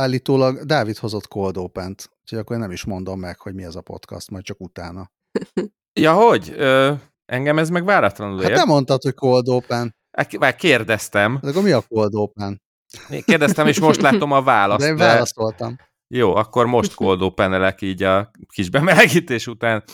állítólag 0.00 0.64
Dávid 0.64 0.96
hozott 0.96 1.28
Cold 1.28 1.56
Open-t, 1.56 2.10
úgyhogy 2.22 2.38
akkor 2.38 2.56
én 2.56 2.62
nem 2.62 2.70
is 2.70 2.84
mondom 2.84 3.20
meg, 3.20 3.40
hogy 3.40 3.54
mi 3.54 3.64
ez 3.64 3.74
a 3.74 3.80
podcast, 3.80 4.30
majd 4.30 4.44
csak 4.44 4.60
utána. 4.60 5.10
Ja, 6.00 6.12
hogy? 6.14 6.52
Ö, 6.56 6.92
engem 7.24 7.58
ez 7.58 7.70
meg 7.70 7.84
váratlanul 7.84 8.40
Hát 8.40 8.48
ért. 8.48 8.58
nem 8.58 8.68
mondtad, 8.68 9.02
hogy 9.02 9.14
Cold 9.14 9.48
Open. 9.48 9.94
Hát, 10.10 10.38
Már 10.38 10.56
kérdeztem. 10.56 11.38
De 11.42 11.48
akkor 11.48 11.62
mi 11.62 11.70
a 11.70 11.80
Cold 11.88 12.14
Open? 12.14 12.62
Én 13.10 13.22
kérdeztem, 13.22 13.66
és 13.66 13.80
most 13.80 14.00
látom 14.00 14.32
a 14.32 14.42
választ. 14.52 14.80
De 14.80 14.86
én 14.86 14.96
de- 14.96 15.04
válaszoltam. 15.06 15.76
Jó, 16.14 16.34
akkor 16.34 16.66
most 16.66 16.94
koldó 16.94 17.30
penelek 17.30 17.80
így 17.80 18.02
a 18.02 18.30
kis 18.54 18.70
bemelegítés 18.70 19.46
után. 19.46 19.84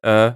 Ö, 0.00 0.28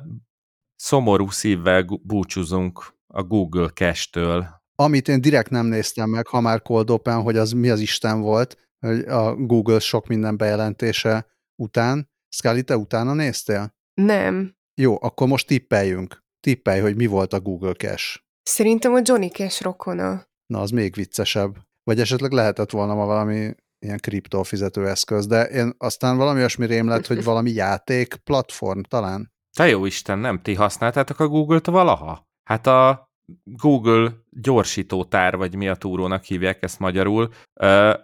szomorú 0.77 1.31
szívvel 1.31 1.85
búcsúzunk 2.03 2.95
a 3.07 3.23
Google 3.23 3.69
Cache-től. 3.69 4.47
Amit 4.75 5.09
én 5.09 5.21
direkt 5.21 5.51
nem 5.51 5.67
néztem 5.67 6.11
meg, 6.11 6.27
ha 6.27 6.41
már 6.41 6.63
Cold 6.63 6.91
Open, 6.91 7.23
hogy 7.23 7.37
az 7.37 7.53
mi 7.53 7.69
az 7.71 7.81
Isten 7.81 8.21
volt, 8.21 8.68
a 9.07 9.35
Google 9.35 9.79
sok 9.79 10.07
minden 10.07 10.37
bejelentése 10.37 11.27
után. 11.63 12.11
Scully, 12.29 12.63
te 12.63 12.77
utána 12.77 13.15
néztél? 13.15 13.75
Nem. 13.95 14.57
Jó, 14.81 14.97
akkor 15.01 15.29
most 15.29 15.47
tippeljünk. 15.47 16.19
Tippelj, 16.41 16.81
hogy 16.81 16.97
mi 16.97 17.07
volt 17.07 17.33
a 17.33 17.41
Google 17.41 17.73
Cache. 17.73 18.21
Szerintem 18.43 18.95
a 18.95 19.01
Johnny 19.03 19.29
Cash 19.29 19.63
rokona. 19.63 20.27
Na, 20.47 20.61
az 20.61 20.71
még 20.71 20.95
viccesebb. 20.95 21.57
Vagy 21.83 22.01
esetleg 22.01 22.33
lehetett 22.33 22.71
volna 22.71 22.95
ma 22.95 23.07
valami 23.07 23.55
ilyen 23.79 23.99
kripto 23.99 24.43
fizetőeszköz, 24.43 25.27
de 25.27 25.45
én 25.45 25.75
aztán 25.79 26.17
valami 26.17 26.39
olyasmi 26.39 26.67
rém 26.67 26.89
lett, 26.89 27.07
hogy 27.07 27.25
valami 27.31 27.51
játék 27.51 28.15
platform 28.15 28.81
talán. 28.81 29.33
Te 29.57 29.69
jó 29.69 29.85
Isten, 29.85 30.19
nem 30.19 30.43
ti 30.43 30.55
használtátok 30.55 31.21
a 31.21 31.29
Google-t 31.29 31.67
valaha? 31.67 32.29
Hát 32.43 32.67
a 32.67 33.08
Google 33.45 34.13
gyorsítótár, 34.31 35.37
vagy 35.37 35.55
mi 35.55 35.69
a 35.69 35.75
túrónak 35.75 36.23
hívják 36.25 36.63
ezt 36.63 36.79
magyarul, 36.79 37.29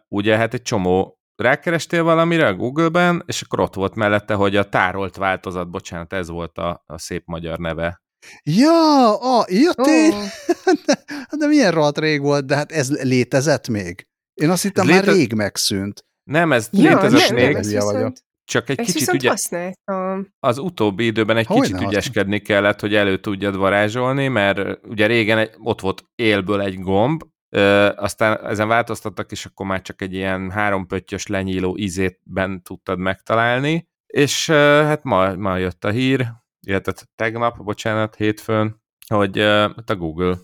ugye 0.09 0.37
hát 0.37 0.55
egy 0.55 0.63
csomó 0.63 1.19
rákerestél 1.37 2.03
valamire 2.03 2.47
a 2.47 2.55
Google-ben, 2.55 3.23
és 3.27 3.43
akkor 3.43 3.61
ott 3.61 3.75
volt 3.75 3.95
mellette, 3.95 4.35
hogy 4.35 4.57
a 4.57 4.69
tárolt 4.69 5.17
változat, 5.17 5.71
bocsánat, 5.71 6.13
ez 6.13 6.29
volt 6.29 6.59
a, 6.59 6.83
a 6.87 6.99
szép 6.99 7.23
magyar 7.27 7.59
neve. 7.59 8.03
Ja, 8.43 9.19
a, 9.39 9.45
ja, 9.49 9.73
tény, 9.73 10.15
de, 10.87 11.05
de 11.39 11.47
milyen 11.47 11.73
rohadt 11.73 11.99
rég 11.99 12.21
volt, 12.21 12.47
de 12.47 12.57
hát 12.57 12.73
ez 12.73 13.03
létezett 13.03 13.69
még. 13.69 14.09
Én 14.35 14.51
azt 14.51 14.63
hittem, 14.63 14.89
Ez 14.89 14.95
már 14.95 15.05
léte- 15.05 15.17
rég 15.17 15.33
megszűnt. 15.33 16.05
Nem, 16.31 16.53
ez 16.53 16.69
ja, 16.73 16.81
létezett 16.81 17.29
nem, 17.29 17.35
még, 17.35 17.57
nem, 17.93 18.13
csak 18.45 18.69
egy 18.69 18.79
ezt 18.79 18.87
kicsit 18.87 19.01
viszont 19.01 19.19
ugye 19.21 19.31
használtam. 19.31 20.29
az 20.41 20.59
utóbbi 20.59 21.05
időben 21.07 21.37
egy 21.37 21.47
Hogyne 21.47 21.63
kicsit 21.63 21.77
használ- 21.77 21.93
ügyeskedni 21.93 22.41
kellett, 22.41 22.81
hogy 22.81 22.95
elő 22.95 23.17
tudjad 23.19 23.57
varázsolni, 23.57 24.29
mert 24.29 24.87
ugye 24.87 25.07
régen 25.07 25.39
egy, 25.39 25.51
ott 25.59 25.81
volt 25.81 26.05
élből 26.15 26.61
egy 26.61 26.81
gomb, 26.81 27.23
ö, 27.49 27.91
aztán 27.97 28.47
ezen 28.47 28.69
változtattak, 28.69 29.31
és 29.31 29.45
akkor 29.47 29.67
már 29.67 29.83
csak 29.83 30.03
egy 30.03 30.13
ilyen 30.13 30.51
háromпöttyös 30.51 31.27
lenyíló 31.27 31.77
izétben 31.77 32.63
tudtad 32.63 32.99
megtalálni, 32.99 33.89
és 34.07 34.49
ö, 34.49 34.83
hát 34.85 35.03
ma, 35.03 35.35
ma 35.35 35.57
jött 35.57 35.85
a 35.85 35.91
hír, 35.91 36.33
illetve 36.67 36.93
tegnap, 37.17 37.65
bocsánat, 37.65 38.15
hétfőn, 38.15 38.83
hogy 39.09 39.39
ö, 39.39 39.65
a 39.87 39.95
Google 39.95 40.37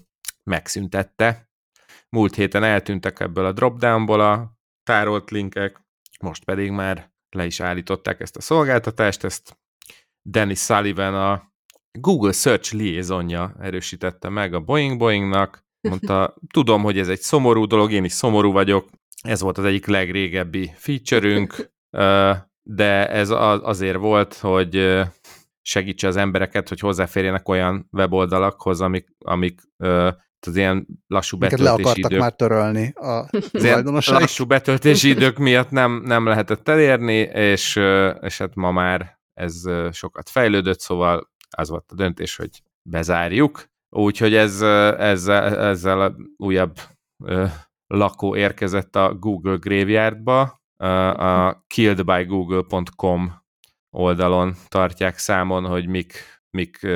megszüntette. 0.44 1.48
Múlt 2.08 2.34
héten 2.34 2.64
eltűntek 2.64 3.20
ebből 3.20 3.44
a 3.44 3.52
dropdownból 3.52 4.20
a 4.20 4.52
tárolt 4.82 5.30
linkek, 5.30 5.80
most 6.20 6.44
pedig 6.44 6.70
már 6.70 7.10
le 7.30 7.46
is 7.46 7.60
állították 7.60 8.20
ezt 8.20 8.36
a 8.36 8.40
szolgáltatást, 8.40 9.24
ezt 9.24 9.58
Dennis 10.22 10.58
Sullivan 10.58 11.14
a 11.14 11.52
Google 11.98 12.32
Search 12.32 12.74
liaisonja 12.74 13.54
erősítette 13.60 14.28
meg 14.28 14.54
a 14.54 14.60
Boeing 14.60 14.98
Boeingnak, 14.98 15.64
mondta, 15.80 16.34
tudom, 16.52 16.82
hogy 16.82 16.98
ez 16.98 17.08
egy 17.08 17.20
szomorú 17.20 17.66
dolog, 17.66 17.92
én 17.92 18.04
is 18.04 18.12
szomorú 18.12 18.52
vagyok, 18.52 18.88
ez 19.22 19.40
volt 19.40 19.58
az 19.58 19.64
egyik 19.64 19.86
legrégebbi 19.86 20.72
featureünk, 20.76 21.70
de 22.62 23.08
ez 23.08 23.30
azért 23.62 23.98
volt, 23.98 24.34
hogy 24.34 25.02
segítse 25.62 26.06
az 26.06 26.16
embereket, 26.16 26.68
hogy 26.68 26.80
hozzáférjenek 26.80 27.48
olyan 27.48 27.88
weboldalakhoz, 27.92 28.80
amik, 28.80 29.08
amik 29.18 29.60
az 30.46 30.56
ilyen 30.56 30.86
lassú 31.06 31.36
Minket 31.38 31.58
le 31.58 31.64
betöltési 31.64 31.90
akartak 31.90 32.10
idők 32.10 32.20
már 32.20 32.32
törölni 32.32 32.92
a 32.94 33.28
tulajdonosai. 33.50 34.20
lassú 34.20 34.46
betöltési 34.46 35.08
idők 35.16 35.38
miatt 35.38 35.70
nem, 35.70 36.02
nem 36.04 36.26
lehetett 36.26 36.68
elérni, 36.68 37.16
és, 37.32 37.76
és 38.20 38.38
hát 38.38 38.54
ma 38.54 38.70
már 38.70 39.18
ez 39.34 39.62
sokat 39.92 40.28
fejlődött, 40.28 40.80
szóval 40.80 41.30
az 41.50 41.68
volt 41.68 41.84
a 41.88 41.94
döntés, 41.94 42.36
hogy 42.36 42.62
bezárjuk. 42.82 43.68
Úgyhogy 43.88 44.34
ez, 44.34 44.60
ezzel, 44.98 45.58
ezzel 45.58 46.16
újabb 46.36 46.76
lakó 47.86 48.36
érkezett 48.36 48.96
a 48.96 49.14
Google 49.14 49.56
Graveyardba, 49.56 50.60
a 51.16 51.64
killedbygoogle.com 51.66 53.42
oldalon 53.90 54.54
tartják 54.68 55.18
számon, 55.18 55.66
hogy 55.66 55.86
mik, 55.88 56.12
mik, 56.50 56.86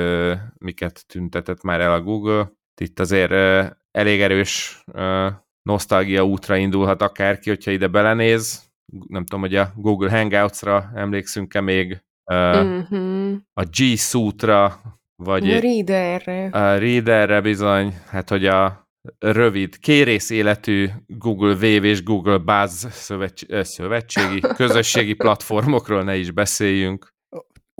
miket 0.57 1.07
tüntetett 1.07 1.61
már 1.61 1.81
el 1.81 1.93
a 1.93 2.01
Google. 2.01 2.51
Itt 2.81 2.99
azért 2.99 3.31
ö, 3.31 3.63
elég 3.91 4.21
erős 4.21 4.83
ö, 4.93 5.27
nosztalgia 5.61 6.25
útra 6.25 6.55
indulhat 6.55 7.01
akárki, 7.01 7.49
hogyha 7.49 7.71
ide 7.71 7.87
belenéz. 7.87 8.63
Nem 9.07 9.23
tudom, 9.25 9.39
hogy 9.39 9.55
a 9.55 9.71
Google 9.75 10.09
Hangouts-ra 10.09 10.91
emlékszünk-e 10.95 11.61
még, 11.61 12.03
ö, 12.31 12.63
Mhm. 12.63 13.33
a 13.53 13.63
G 13.63 13.97
Suite-ra, 13.97 14.81
vagy 15.15 15.51
A 15.51 15.59
Readerre. 15.59 16.45
a 16.47 16.77
Readerre 16.77 17.41
bizony, 17.41 17.93
hát 18.07 18.29
hogy 18.29 18.45
a 18.45 18.83
rövid, 19.19 19.79
kérész 19.79 20.29
életű 20.29 20.89
Google 21.07 21.53
Wave 21.53 21.87
és 21.87 22.03
Google 22.03 22.37
Buzz 22.37 22.85
szövetség, 22.91 23.63
szövetségi, 23.63 24.39
közösségi 24.55 25.13
platformokról 25.13 26.03
ne 26.03 26.15
is 26.15 26.31
beszéljünk. 26.31 27.07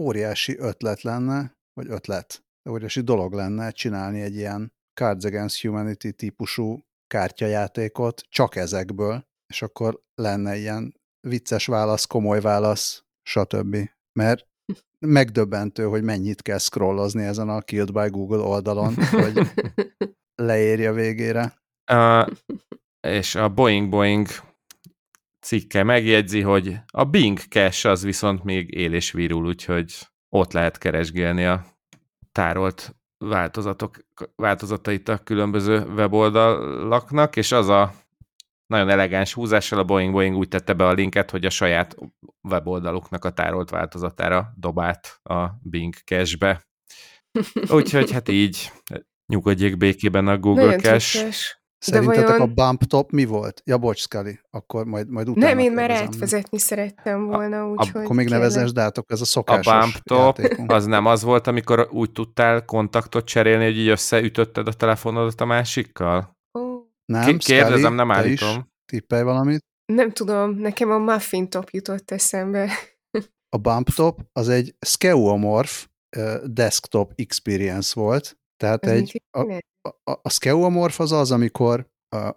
Óriási 0.01 0.57
ötlet 0.59 1.01
lenne, 1.01 1.53
vagy 1.73 1.87
ötlet, 1.89 2.43
óriási 2.69 3.01
dolog 3.01 3.33
lenne 3.33 3.71
csinálni 3.71 4.21
egy 4.21 4.35
ilyen 4.35 4.73
Cards 4.95 5.25
Against 5.25 5.61
Humanity 5.61 6.09
típusú 6.09 6.85
kártyajátékot 7.07 8.21
csak 8.29 8.55
ezekből, 8.55 9.27
és 9.47 9.61
akkor 9.61 10.01
lenne 10.15 10.57
ilyen 10.57 10.93
vicces 11.27 11.65
válasz, 11.65 12.05
komoly 12.05 12.41
válasz, 12.41 13.03
stb. 13.23 13.77
Mert 14.19 14.47
megdöbbentő, 14.99 15.83
hogy 15.83 16.03
mennyit 16.03 16.41
kell 16.41 16.57
scrollozni 16.57 17.23
ezen 17.23 17.49
a 17.49 17.61
Killed 17.61 17.91
by 17.91 18.09
Google 18.09 18.41
oldalon, 18.41 18.95
hogy 18.95 19.39
leérje 20.49 20.91
végére. 20.91 21.53
Uh, 21.91 22.27
és 23.07 23.35
a 23.35 23.49
Boeing 23.49 23.89
Boeing 23.89 24.27
cikke 25.45 25.83
megjegyzi, 25.83 26.41
hogy 26.41 26.77
a 26.91 27.03
Bing 27.03 27.39
cache 27.39 27.89
az 27.89 28.03
viszont 28.03 28.43
még 28.43 28.73
él 28.73 28.93
és 28.93 29.11
virul, 29.11 29.45
úgyhogy 29.45 30.07
ott 30.29 30.51
lehet 30.51 30.77
keresgélni 30.77 31.45
a 31.45 31.65
tárolt 32.31 32.95
változatok, 33.17 33.97
változatait 34.35 35.09
a 35.09 35.17
különböző 35.17 35.79
weboldalaknak, 35.79 37.35
és 37.35 37.51
az 37.51 37.67
a 37.67 37.93
nagyon 38.67 38.89
elegáns 38.89 39.33
húzással 39.33 39.79
a 39.79 39.83
Boeing 39.83 40.11
Boeing 40.11 40.35
úgy 40.35 40.47
tette 40.47 40.73
be 40.73 40.85
a 40.85 40.91
linket, 40.91 41.31
hogy 41.31 41.45
a 41.45 41.49
saját 41.49 41.95
weboldaluknak 42.41 43.25
a 43.25 43.29
tárolt 43.29 43.69
változatára 43.69 44.53
dobált 44.57 45.19
a 45.23 45.45
Bing 45.61 45.93
cache-be. 45.93 46.67
Úgyhogy 47.77 48.11
hát 48.11 48.29
így 48.29 48.71
nyugodjék 49.25 49.77
békében 49.77 50.27
a 50.27 50.37
Google 50.37 50.63
Nagyon 50.63 50.79
Cache. 50.79 51.55
Szerintetek 51.91 52.27
vajon- 52.27 52.49
a 52.49 52.53
bump 52.53 52.83
top 52.83 53.11
mi 53.11 53.25
volt? 53.25 53.61
Ja, 53.65 53.77
bocs, 53.77 53.99
Scully, 53.99 54.39
akkor 54.49 54.85
majd, 54.85 55.09
majd 55.09 55.29
utána 55.29 55.45
Nem, 55.47 55.59
én 55.59 55.71
már 55.71 55.91
átvezetni 55.91 56.59
szerettem 56.59 57.25
volna, 57.25 57.67
úgyhogy 57.69 58.03
Akkor 58.03 58.15
még 58.15 58.33
át, 58.33 58.97
akkor 58.97 59.03
ez 59.15 59.19
a 59.19 59.21
A 59.21 59.25
szokásos 59.25 59.73
bump 59.73 59.93
top 60.03 60.37
játékunk. 60.37 60.71
az 60.71 60.85
nem 60.85 61.05
az 61.05 61.23
volt, 61.23 61.47
amikor 61.47 61.87
úgy 61.91 62.11
tudtál 62.11 62.65
kontaktot 62.65 63.25
cserélni, 63.25 63.63
hogy 63.63 63.77
így 63.77 63.87
összeütötted 63.87 64.67
a 64.67 64.73
telefonodat 64.73 65.41
a 65.41 65.45
másikkal? 65.45 66.37
Ó, 66.59 66.61
Nem, 67.05 67.37
Kérdezem, 67.37 67.79
Scully, 67.79 67.95
nem 67.95 68.07
te 68.07 68.29
is 68.29 68.43
állítom. 68.43 68.67
tippelj 68.91 69.23
valamit. 69.23 69.59
Nem 69.93 70.11
tudom, 70.11 70.51
nekem 70.57 70.91
a 70.91 70.97
muffin 70.97 71.49
top 71.49 71.69
jutott 71.69 72.11
eszembe. 72.11 72.69
A 73.55 73.57
bump 73.57 73.89
top 73.89 74.19
az 74.31 74.49
egy 74.49 74.75
skeuomorph 74.85 75.83
uh, 76.17 76.35
desktop 76.43 77.11
experience 77.15 77.99
volt, 77.99 78.37
tehát 78.57 78.85
egy, 78.85 79.21
a? 79.37 79.59
A, 80.03 80.19
a 80.21 80.29
skeuomorph 80.29 81.01
az 81.01 81.11
az, 81.11 81.31
amikor 81.31 81.89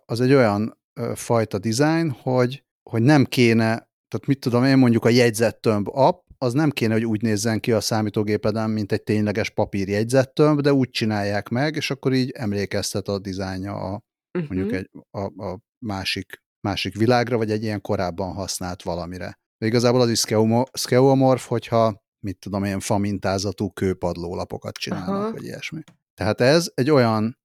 az 0.05 0.21
egy 0.21 0.33
olyan 0.33 0.79
fajta 1.15 1.59
design, 1.59 2.11
hogy, 2.11 2.65
hogy 2.91 3.03
nem 3.03 3.25
kéne, 3.25 3.67
tehát 4.09 4.27
mit 4.27 4.41
tudom 4.41 4.65
én 4.65 4.79
mondjuk 4.79 5.05
a 5.05 5.09
jegyzettömb 5.09 5.89
app, 5.91 6.27
az 6.39 6.53
nem 6.53 6.71
kéne, 6.71 6.93
hogy 6.93 7.05
úgy 7.05 7.23
nézzen 7.23 7.61
ki 7.61 7.73
a 7.73 7.81
számítógépeden, 7.81 8.71
mint 8.71 8.93
egy 8.93 9.03
tényleges 9.03 9.51
papír 9.51 9.89
jegyzettömb, 9.89 10.61
de 10.61 10.73
úgy 10.73 10.91
csinálják 10.91 11.49
meg, 11.49 11.77
és 11.77 11.91
akkor 11.91 12.13
így 12.13 12.31
emlékeztet 12.31 13.09
a 13.09 13.19
dizájnja 13.19 13.75
a, 13.75 14.03
mondjuk 14.33 14.67
Mhm. 14.67 14.75
egy, 14.75 14.91
a, 15.11 15.45
a 15.51 15.59
másik, 15.87 16.43
másik 16.61 16.97
világra, 16.97 17.37
vagy 17.37 17.51
egy 17.51 17.63
ilyen 17.63 17.81
korábban 17.81 18.33
használt 18.33 18.83
valamire. 18.83 19.39
De 19.59 19.67
igazából 19.67 20.01
az 20.01 20.11
is 20.11 20.25
skeuomorph, 20.73 21.45
hogyha 21.45 22.03
mit 22.25 22.39
tudom 22.39 22.65
én, 22.65 22.81
famintázatú 22.81 23.71
kőpadlólapokat 23.71 24.75
csinálnak, 24.75 25.23
Aha. 25.23 25.31
vagy 25.33 25.45
ilyesmi. 25.45 25.81
Tehát 26.15 26.41
ez 26.41 26.71
egy 26.75 26.91
olyan 26.91 27.38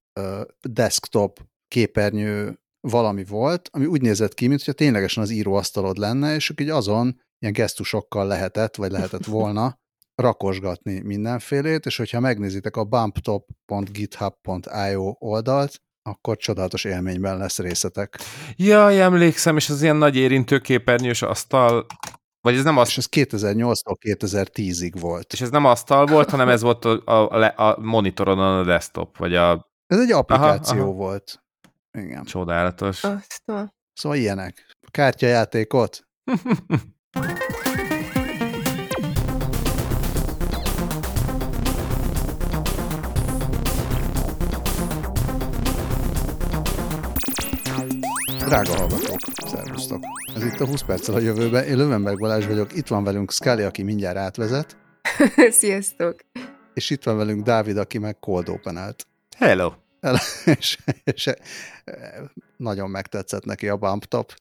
desktop 0.61 1.39
képernyő 1.67 2.57
valami 2.87 3.23
volt, 3.23 3.69
ami 3.71 3.85
úgy 3.85 4.01
nézett 4.01 4.33
ki, 4.33 4.47
mintha 4.47 4.71
ténylegesen 4.71 5.23
az 5.23 5.29
íróasztalod 5.29 5.97
lenne, 5.97 6.35
és 6.35 6.53
így 6.57 6.69
azon 6.69 7.21
ilyen 7.39 7.53
gesztusokkal 7.53 8.27
lehetett, 8.27 8.75
vagy 8.75 8.91
lehetett 8.91 9.25
volna 9.39 9.81
rakosgatni 10.15 10.99
mindenfélét, 10.99 11.85
és 11.85 11.97
hogyha 11.97 12.19
megnézitek 12.19 12.75
a 12.75 12.83
bumptop.github.io 12.83 15.15
oldalt, 15.19 15.81
akkor 16.09 16.37
csodálatos 16.37 16.83
élményben 16.83 17.37
lesz 17.37 17.59
részetek. 17.59 18.19
Jaj, 18.55 19.01
emlékszem, 19.01 19.57
és 19.57 19.69
az 19.69 19.81
ilyen 19.81 19.95
nagy 19.95 20.15
érintőképernyős 20.15 21.21
asztal, 21.21 21.85
vagy 22.41 22.55
ez 22.55 22.63
nem 22.63 22.79
És 22.83 22.97
ez 22.97 23.07
2008-tól 23.11 23.95
2010-ig 23.99 24.93
volt. 24.99 25.33
És 25.33 25.41
ez 25.41 25.49
nem 25.49 25.65
asztal 25.65 26.05
volt, 26.05 26.29
hanem 26.29 26.49
ez 26.49 26.61
volt 26.61 26.85
a, 26.85 27.01
a, 27.05 27.61
a 27.61 27.79
monitoron 27.79 28.39
a 28.39 28.63
desktop, 28.63 29.17
vagy 29.17 29.35
a... 29.35 29.71
Ez 29.93 29.99
egy 29.99 30.11
applikáció 30.11 30.79
aha, 30.79 30.87
aha. 30.87 30.97
volt. 30.97 31.43
Igen. 31.91 32.23
Csodálatos. 32.23 33.03
Aztán. 33.03 33.73
Szóval 33.93 34.17
ilyenek. 34.17 34.65
Kártyajátékot? 34.91 36.07
Drága 48.37 48.75
hallgatók, 48.75 49.19
szervusztok! 49.45 50.03
Ez 50.35 50.43
itt 50.43 50.59
a 50.59 50.65
20 50.65 50.81
perccel 50.81 51.15
a 51.15 51.19
jövőbe. 51.19 51.65
Én 51.65 51.77
Lövenberg 51.77 52.19
Balázs 52.19 52.45
vagyok, 52.45 52.75
itt 52.75 52.87
van 52.87 53.03
velünk 53.03 53.31
Scully, 53.31 53.63
aki 53.63 53.83
mindjárt 53.83 54.17
átvezet. 54.17 54.77
Sziasztok! 55.59 56.15
És 56.73 56.89
itt 56.89 57.03
van 57.03 57.17
velünk 57.17 57.43
Dávid, 57.43 57.77
aki 57.77 57.97
meg 57.97 58.19
cold 58.19 58.49
open 58.49 58.95
Hello! 59.37 59.82
És, 60.45 60.77
és, 61.03 61.29
nagyon 62.57 62.89
megtetszett 62.89 63.45
neki 63.45 63.67
a 63.67 63.77
bump 63.77 64.05
top. 64.05 64.33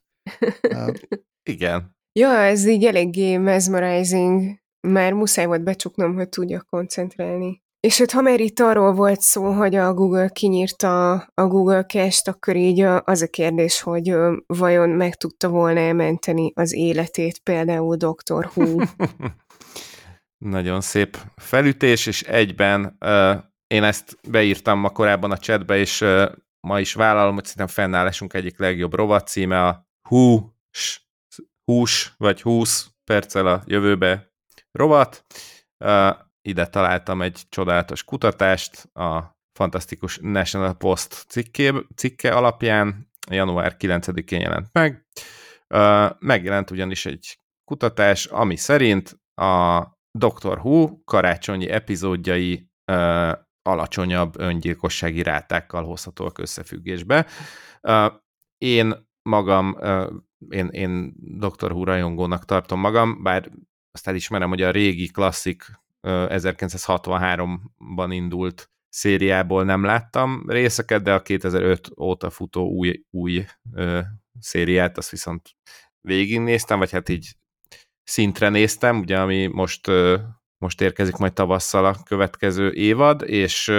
Igen. 1.50 1.96
Ja, 2.12 2.28
ez 2.28 2.66
így 2.66 2.84
eléggé 2.84 3.36
mesmerizing. 3.36 4.60
Már 4.88 5.12
muszáj 5.12 5.46
volt 5.46 5.62
becsuknom, 5.62 6.14
hogy 6.14 6.28
tudjak 6.28 6.66
koncentrálni. 6.66 7.62
És 7.80 7.98
hát 7.98 8.10
ha 8.10 8.20
már 8.20 8.40
itt 8.40 8.60
arról 8.60 8.92
volt 8.92 9.20
szó, 9.20 9.52
hogy 9.52 9.74
a 9.74 9.94
Google 9.94 10.28
kinyírta 10.28 11.12
a 11.34 11.46
Google 11.46 11.84
Cache-t, 11.84 12.28
akkor 12.28 12.56
így 12.56 12.80
az 13.04 13.22
a 13.22 13.26
kérdés, 13.26 13.80
hogy 13.80 14.14
vajon 14.46 14.90
meg 14.90 15.14
tudta 15.14 15.48
volna 15.48 15.80
elmenteni 15.80 16.52
az 16.54 16.72
életét 16.72 17.38
például 17.38 17.96
Dr. 17.96 18.50
Who. 18.54 18.84
Nagyon 20.38 20.80
szép 20.80 21.16
felütés, 21.36 22.06
és 22.06 22.22
egyben 22.22 22.96
uh, 23.00 23.36
én 23.72 23.84
ezt 23.84 24.30
beírtam 24.30 24.78
ma 24.78 24.90
korábban 24.90 25.30
a 25.30 25.38
chatbe, 25.38 25.76
és 25.76 26.04
ma 26.60 26.80
is 26.80 26.94
vállalom, 26.94 27.34
hogy 27.34 27.44
szerintem 27.44 27.66
fennállásunk 27.66 28.34
egyik 28.34 28.58
legjobb 28.58 28.94
rovat 28.94 29.28
címe 29.28 29.66
a 29.66 29.88
hús, 30.08 31.08
hús 31.64 32.14
vagy 32.16 32.42
20 32.42 32.90
perccel 33.04 33.46
a 33.46 33.62
jövőbe 33.66 34.32
rovat. 34.72 35.24
Ide 36.48 36.66
találtam 36.66 37.22
egy 37.22 37.42
csodálatos 37.48 38.04
kutatást 38.04 38.82
a 38.92 39.38
fantasztikus 39.58 40.18
National 40.22 40.74
Post 40.74 41.24
cikké, 41.28 41.72
cikke 41.94 42.34
alapján, 42.34 43.10
január 43.30 43.76
9-én 43.78 44.40
jelent 44.40 44.68
meg. 44.72 45.06
Megjelent 46.18 46.70
ugyanis 46.70 47.06
egy 47.06 47.38
kutatás, 47.64 48.26
ami 48.26 48.56
szerint 48.56 49.20
a 49.34 49.82
Doctor 50.18 50.58
Who 50.58 51.04
karácsonyi 51.04 51.68
epizódjai 51.68 52.70
alacsonyabb 53.62 54.38
öngyilkossági 54.38 55.22
rátákkal 55.22 55.84
hozhatóak 55.84 56.38
összefüggésbe. 56.38 57.26
Én 58.58 58.94
magam, 59.22 59.78
én, 60.48 60.66
én 60.66 61.12
Doctor 61.16 61.72
Who 61.72 62.38
tartom 62.38 62.80
magam, 62.80 63.22
bár 63.22 63.50
azt 63.92 64.08
elismerem, 64.08 64.48
hogy 64.48 64.62
a 64.62 64.70
régi 64.70 65.06
klasszik 65.06 65.80
1963-ban 66.02 68.08
indult 68.08 68.70
szériából 68.88 69.64
nem 69.64 69.84
láttam 69.84 70.44
részeket, 70.46 71.02
de 71.02 71.14
a 71.14 71.22
2005 71.22 71.90
óta 72.00 72.30
futó 72.30 72.68
új, 72.68 73.04
új 73.10 73.44
ö, 73.72 74.00
szériát, 74.40 74.98
azt 74.98 75.10
viszont 75.10 75.50
végignéztem, 76.00 76.78
vagy 76.78 76.90
hát 76.90 77.08
így 77.08 77.36
szintre 78.04 78.48
néztem, 78.48 78.98
ugye, 78.98 79.20
ami 79.20 79.46
most, 79.46 79.88
ö, 79.88 80.18
most 80.62 80.80
érkezik 80.80 81.16
majd 81.16 81.32
tavasszal 81.32 81.84
a 81.84 81.96
következő 82.04 82.72
évad, 82.72 83.22
és 83.22 83.72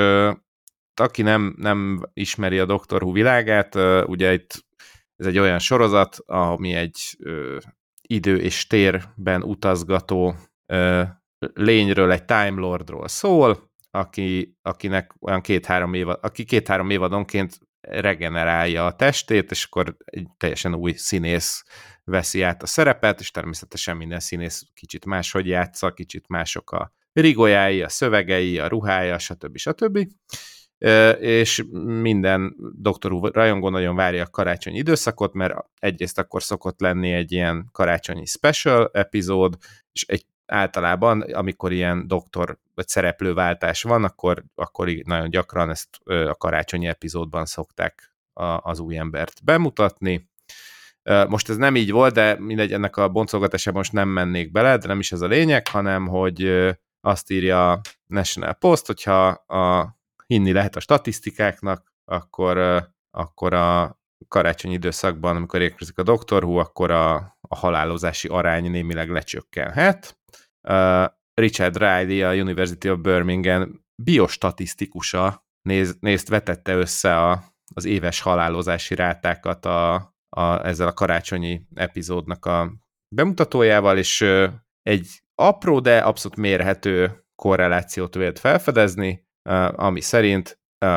aki 1.01 1.21
nem, 1.21 1.56
nem 1.57 2.09
ismeri 2.13 2.59
a 2.59 2.65
Doctor 2.65 3.03
Who 3.03 3.12
világát, 3.12 3.75
ugye 4.06 4.33
itt 4.33 4.65
ez 5.15 5.25
egy 5.25 5.38
olyan 5.38 5.59
sorozat, 5.59 6.18
ami 6.25 6.74
egy 6.74 7.18
idő 8.01 8.38
és 8.38 8.68
térben 8.68 9.44
utazgató 9.44 10.35
lényről, 11.53 12.12
egy 12.12 12.25
Time 12.25 12.59
Lordról 12.59 13.07
szól, 13.07 13.71
aki, 13.91 14.57
akinek 14.62 15.15
olyan 15.19 15.41
két-három 15.41 15.94
évad, 15.94 16.19
aki 16.21 16.44
két-három 16.44 16.89
évadonként 16.89 17.59
regenerálja 17.89 18.85
a 18.85 18.95
testét, 18.95 19.51
és 19.51 19.63
akkor 19.63 19.95
egy 20.06 20.27
teljesen 20.38 20.75
új 20.75 20.94
színész 20.94 21.63
veszi 22.03 22.41
át 22.41 22.63
a 22.63 22.65
szerepet, 22.65 23.19
és 23.19 23.31
természetesen 23.31 23.97
minden 23.97 24.19
színész 24.19 24.63
kicsit 24.74 25.06
máshogy 25.06 25.47
játsza, 25.47 25.94
kicsit 25.94 26.27
mások 26.27 26.71
a 26.71 26.94
rigolyái, 27.13 27.81
a 27.81 27.89
szövegei, 27.89 28.59
a 28.59 28.68
ruhája, 28.68 29.19
stb. 29.19 29.57
stb. 29.57 30.07
És 31.19 31.63
minden 31.74 32.56
doktorú 32.75 33.27
rajongó 33.27 33.69
nagyon 33.69 33.95
várja 33.95 34.24
a 34.24 34.29
karácsonyi 34.29 34.77
időszakot, 34.77 35.33
mert 35.33 35.56
egyrészt 35.79 36.19
akkor 36.19 36.44
szokott 36.44 36.79
lenni 36.79 37.12
egy 37.12 37.31
ilyen 37.31 37.69
karácsonyi 37.71 38.25
special 38.25 38.89
epizód, 38.94 39.57
és 39.91 40.06
egy 40.07 40.25
általában, 40.53 41.21
amikor 41.21 41.71
ilyen 41.71 42.07
doktor 42.07 42.57
vagy 42.75 42.88
szereplőváltás 42.88 43.83
van, 43.83 44.03
akkor, 44.03 44.44
akkor 44.55 44.88
nagyon 44.88 45.29
gyakran 45.29 45.69
ezt 45.69 45.97
a 46.05 46.35
karácsonyi 46.35 46.88
epizódban 46.88 47.45
szokták 47.45 48.15
a, 48.33 48.44
az 48.44 48.79
új 48.79 48.97
embert 48.97 49.44
bemutatni. 49.44 50.29
Most 51.27 51.50
ez 51.50 51.57
nem 51.57 51.75
így 51.75 51.91
volt, 51.91 52.13
de 52.13 52.39
mindegy, 52.39 52.73
ennek 52.73 52.97
a 52.97 53.09
boncolgatásában 53.09 53.79
most 53.79 53.91
nem 53.91 54.09
mennék 54.09 54.51
bele, 54.51 54.77
de 54.77 54.88
nem 54.88 55.00
is 55.00 55.11
ez 55.11 55.21
a 55.21 55.27
lényeg, 55.27 55.67
hanem 55.67 56.07
hogy 56.07 56.69
azt 57.01 57.31
írja 57.31 57.71
a 57.71 57.81
National 58.05 58.53
Post, 58.53 58.85
hogyha 58.85 59.27
a, 59.27 59.95
hinni 60.27 60.51
lehet 60.51 60.75
a 60.75 60.79
statisztikáknak, 60.79 61.94
akkor, 62.05 62.83
akkor 63.11 63.53
a 63.53 64.00
karácsonyi 64.27 64.73
időszakban, 64.73 65.35
amikor 65.35 65.61
érkezik 65.61 65.97
a 65.97 66.03
Doctor 66.03 66.44
Who, 66.44 66.57
akkor 66.57 66.91
a, 66.91 67.15
a 67.41 67.55
halálozási 67.55 68.27
arány 68.27 68.71
némileg 68.71 69.09
lecsökkenhet. 69.09 70.17
Uh, 70.70 71.05
Richard 71.34 71.77
Riley, 71.77 72.22
a 72.22 72.34
University 72.34 72.89
of 72.89 73.00
Birmingham 73.00 73.86
biostatisztikusa 74.03 75.46
néz, 75.62 75.98
nézt 76.00 76.27
vetette 76.27 76.74
össze 76.74 77.17
a, 77.17 77.43
az 77.74 77.86
éves 77.86 78.22
halálozási 78.22 78.96
rátákat 78.96 79.65
a, 79.65 79.93
a, 80.29 80.65
ezzel 80.65 80.88
a 80.88 80.93
karácsonyi 80.93 81.62
epizódnak 81.74 82.46
a 82.46 82.72
bemutatójával, 83.15 83.98
és 83.98 84.22
egy 84.82 85.08
apró, 85.36 85.79
de 85.79 85.98
abszolút 85.98 86.38
mérhető 86.38 87.25
korrelációt 87.36 88.15
vélt 88.15 88.39
felfedezni, 88.39 89.27
uh, 89.50 89.79
ami 89.79 90.01
szerint 90.01 90.60
uh, 90.86 90.89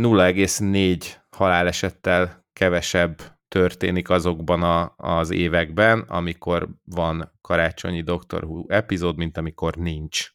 0,4 0.00 1.04
halálesettel 1.36 2.46
kevesebb 2.52 3.37
történik 3.48 4.10
azokban 4.10 4.62
a, 4.62 4.94
az 4.96 5.30
években, 5.30 6.00
amikor 6.00 6.68
van 6.84 7.32
karácsonyi 7.40 8.02
Doctor 8.02 8.44
Who 8.44 8.64
epizód, 8.68 9.16
mint 9.16 9.36
amikor 9.36 9.76
nincs. 9.76 10.30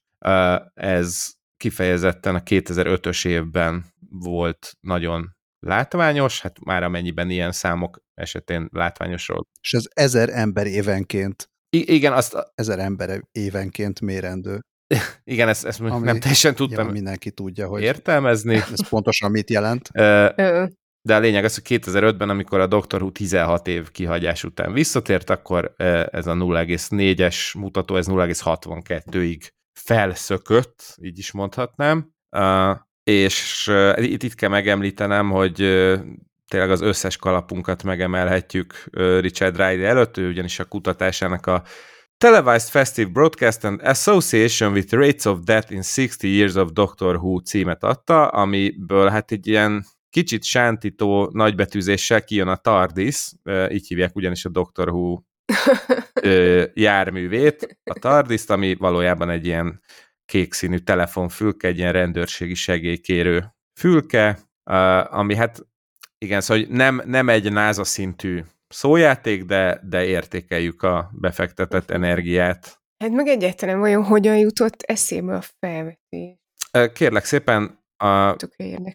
Ez 0.74 1.34
kifejezetten 1.58 2.36
a 2.36 2.40
2005-ös 2.40 3.28
évben 3.28 3.86
volt 4.10 4.78
nagyon 4.80 5.36
látványos, 5.60 6.42
hát 6.42 6.64
már 6.64 6.84
amennyiben 6.84 7.30
ilyen 7.30 7.52
számok 7.52 8.04
esetén 8.14 8.70
látványosról. 8.72 9.48
És 9.62 9.74
ez 9.74 9.86
ezer 9.94 10.30
ember 10.30 10.68
évenként. 10.68 11.50
I- 11.70 11.94
igen, 11.94 12.14
azt... 12.14 12.52
Ezer 12.56 12.80
ember 12.80 13.22
évenként 13.32 14.02
mérendő. 14.02 14.60
Igen, 15.24 15.48
ezt, 15.48 15.66
ezt 15.66 15.80
nem 15.80 16.20
teljesen 16.20 16.56
tudtam 16.56 16.88
mindenki 16.88 17.32
tudja, 17.32 17.68
hogy 17.68 17.82
értelmezni. 17.82 18.56
Ez 18.56 18.90
pontosan 18.90 19.32
mit 19.32 19.50
jelent. 19.50 19.90
De 21.06 21.16
a 21.16 21.20
lényeg 21.20 21.44
az, 21.44 21.54
hogy 21.54 21.82
2005-ben, 21.82 22.30
amikor 22.30 22.60
a 22.60 22.68
Doctor 22.68 23.02
Who 23.02 23.12
16 23.12 23.68
év 23.68 23.92
kihagyás 23.92 24.44
után 24.44 24.74
visszatért, 24.74 25.30
akkor 25.30 25.74
ez 26.12 26.28
a 26.28 26.34
0,4-es 26.34 27.58
mutató, 27.58 27.96
ez 27.96 28.08
0,62-ig 28.10 29.50
felszökött, 29.80 30.98
így 31.02 31.18
is 31.18 31.32
mondhatnám. 31.32 32.12
És 33.04 33.72
itt, 33.96 34.24
itt 34.24 34.36
kell 34.36 34.50
megemlítenem, 34.50 35.30
hogy 35.30 35.56
tényleg 36.48 36.72
az 36.72 36.82
összes 36.82 37.18
kalapunkat 37.18 37.84
megemelhetjük 37.84 38.84
Richard 39.20 39.56
Riley 39.56 39.86
előtt, 39.86 40.18
ő 40.18 40.30
ugyanis 40.30 40.60
a 40.60 40.66
kutatásának 40.66 41.46
a 41.46 41.64
Televised 42.18 42.70
Festive 42.70 43.10
Broadcast 43.10 43.64
and 43.64 43.82
Association 43.84 44.72
with 44.72 44.94
Rates 44.94 45.26
of 45.26 45.40
Death 45.44 45.72
in 45.72 45.82
60 45.82 46.30
Years 46.30 46.56
of 46.56 46.72
Doctor 46.72 47.16
Who 47.16 47.40
címet 47.40 47.84
adta, 47.84 48.28
amiből 48.28 49.10
hát 49.10 49.32
egy 49.32 49.48
ilyen 49.48 49.86
kicsit 50.14 50.44
sántító 50.44 51.30
nagybetűzéssel 51.32 52.24
kijön 52.24 52.48
a 52.48 52.56
TARDIS, 52.56 53.32
így 53.70 53.88
hívják 53.88 54.16
ugyanis 54.16 54.46
a 54.46 54.50
Doctor 54.50 54.90
Who 54.90 55.22
járművét, 56.74 57.80
a 57.84 58.00
TARDIS, 58.00 58.46
ami 58.46 58.76
valójában 58.76 59.30
egy 59.30 59.46
ilyen 59.46 59.82
kék 60.26 60.54
színű 60.54 60.78
telefonfülke, 60.78 61.68
egy 61.68 61.78
ilyen 61.78 61.92
rendőrségi 61.92 62.54
segélykérő 62.54 63.54
fülke, 63.80 64.40
ami 65.10 65.36
hát 65.36 65.66
igen, 66.18 66.42
szóval 66.42 66.66
nem, 66.70 67.02
nem 67.06 67.30
egy 67.30 67.52
NASA 67.52 67.84
szintű 67.84 68.44
szójáték, 68.68 69.44
de, 69.44 69.82
de 69.84 70.06
értékeljük 70.06 70.84
a 70.84 71.10
befektetett 71.14 71.92
energiát. 71.92 72.82
Hát 73.04 73.12
meg 73.12 73.28
egyáltalán 73.28 73.80
vajon 73.80 74.04
hogyan 74.04 74.38
jutott 74.38 74.82
eszébe 74.82 75.36
a 75.36 75.42
felvetés? 75.60 76.38
Kérlek 76.94 77.26
szépen, 77.26 77.83
a, 78.04 78.36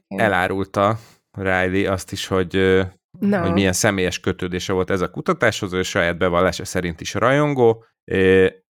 elárulta 0.06 0.98
Riley 1.38 1.92
azt 1.92 2.12
is, 2.12 2.26
hogy, 2.26 2.52
no. 3.18 3.38
hogy 3.38 3.52
milyen 3.52 3.72
személyes 3.72 4.20
kötődése 4.20 4.72
volt 4.72 4.90
ez 4.90 5.00
a 5.00 5.10
kutatáshoz, 5.10 5.72
ő 5.72 5.82
saját 5.82 6.18
bevallása 6.18 6.64
szerint 6.64 7.00
is 7.00 7.14
rajongó, 7.14 7.84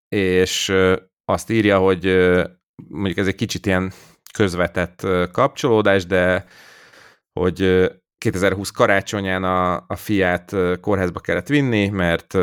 és 0.09 0.73
azt 1.25 1.51
írja, 1.51 1.79
hogy 1.79 2.05
mondjuk 2.89 3.19
ez 3.19 3.27
egy 3.27 3.35
kicsit 3.35 3.67
ilyen 3.67 3.93
közvetett 4.33 5.07
kapcsolódás, 5.33 6.07
de 6.07 6.45
hogy 7.41 7.91
2020 8.19 8.71
karácsonyán 8.71 9.45
a, 9.45 9.75
a 9.87 9.97
fiát 9.97 10.57
kórházba 10.81 11.21
kellett 11.21 11.49
vinni, 11.49 11.89
mert 11.89 12.35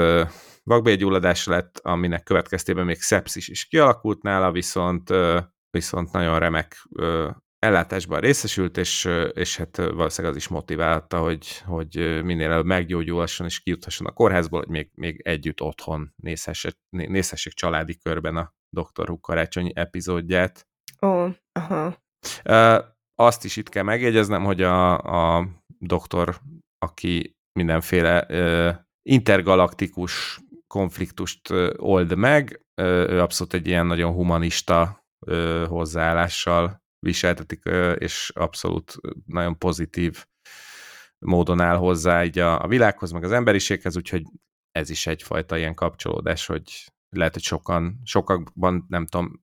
vakbélgyulladás 0.64 1.46
lett, 1.46 1.80
aminek 1.84 2.24
következtében 2.24 2.86
még 2.86 3.02
szepszis 3.02 3.48
is 3.48 3.66
kialakult 3.66 4.22
nála, 4.22 4.52
viszont, 4.52 5.14
viszont 5.70 6.12
nagyon 6.12 6.40
remek 6.40 6.76
ellátásban 7.66 8.20
részesült, 8.20 8.78
és, 8.78 9.10
és 9.34 9.58
hát 9.58 9.78
valószínűleg 9.78 10.36
az 10.36 10.42
is 10.42 10.48
motiválta, 10.48 11.20
hogy, 11.20 11.58
hogy 11.66 12.24
minél 12.24 12.52
előbb 12.52 12.66
meggyógyulhasson 12.66 13.48
és 13.48 13.60
kijuthasson 13.60 14.08
a 14.08 14.12
kórházból, 14.12 14.60
hogy 14.60 14.70
még, 14.70 14.90
még 14.94 15.22
együtt 15.24 15.62
otthon 15.62 16.14
nézhessék, 16.16 16.76
nézhessék 16.90 17.54
családi 17.54 17.98
körben 17.98 18.36
a 18.36 18.54
Dr. 18.76 19.10
Who 19.10 19.20
karácsonyi 19.20 19.72
epizódját. 19.76 20.68
Ó, 21.02 21.28
aha. 21.52 21.98
Azt 23.16 23.44
is 23.44 23.56
itt 23.56 23.70
kell 23.70 23.84
megjegyeznem, 23.84 24.44
hogy 24.44 24.62
a, 24.62 24.98
a 25.38 25.48
doktor, 25.80 26.40
aki 26.78 27.36
mindenféle 27.60 28.28
intergalaktikus 29.10 30.40
konfliktust 30.68 31.50
old 31.78 32.16
meg, 32.16 32.62
ő 32.82 33.22
abszolút 33.22 33.54
egy 33.54 33.68
ilyen 33.68 33.86
nagyon 33.86 34.14
humanista 34.14 35.06
hozzáállással 35.68 36.84
viseltetik, 37.06 37.64
és 37.96 38.32
abszolút 38.36 38.96
nagyon 39.26 39.58
pozitív 39.58 40.26
módon 41.20 41.62
áll 41.62 41.76
hozzá 41.76 42.24
így 42.24 42.40
a, 42.40 42.64
a 42.64 42.68
világhoz, 42.68 43.12
meg 43.12 43.24
az 43.24 43.32
emberiséghez, 43.32 43.98
úgyhogy 43.98 44.24
ez 44.72 44.90
is 44.90 45.08
egyfajta 45.08 45.58
ilyen 45.58 45.74
kapcsolódás, 45.74 46.46
hogy 46.46 46.86
lehet, 47.10 47.34
hogy 47.34 47.44
sokan, 47.44 48.02
sokakban 48.04 48.86
nem 48.88 49.06
tudom, 49.06 49.42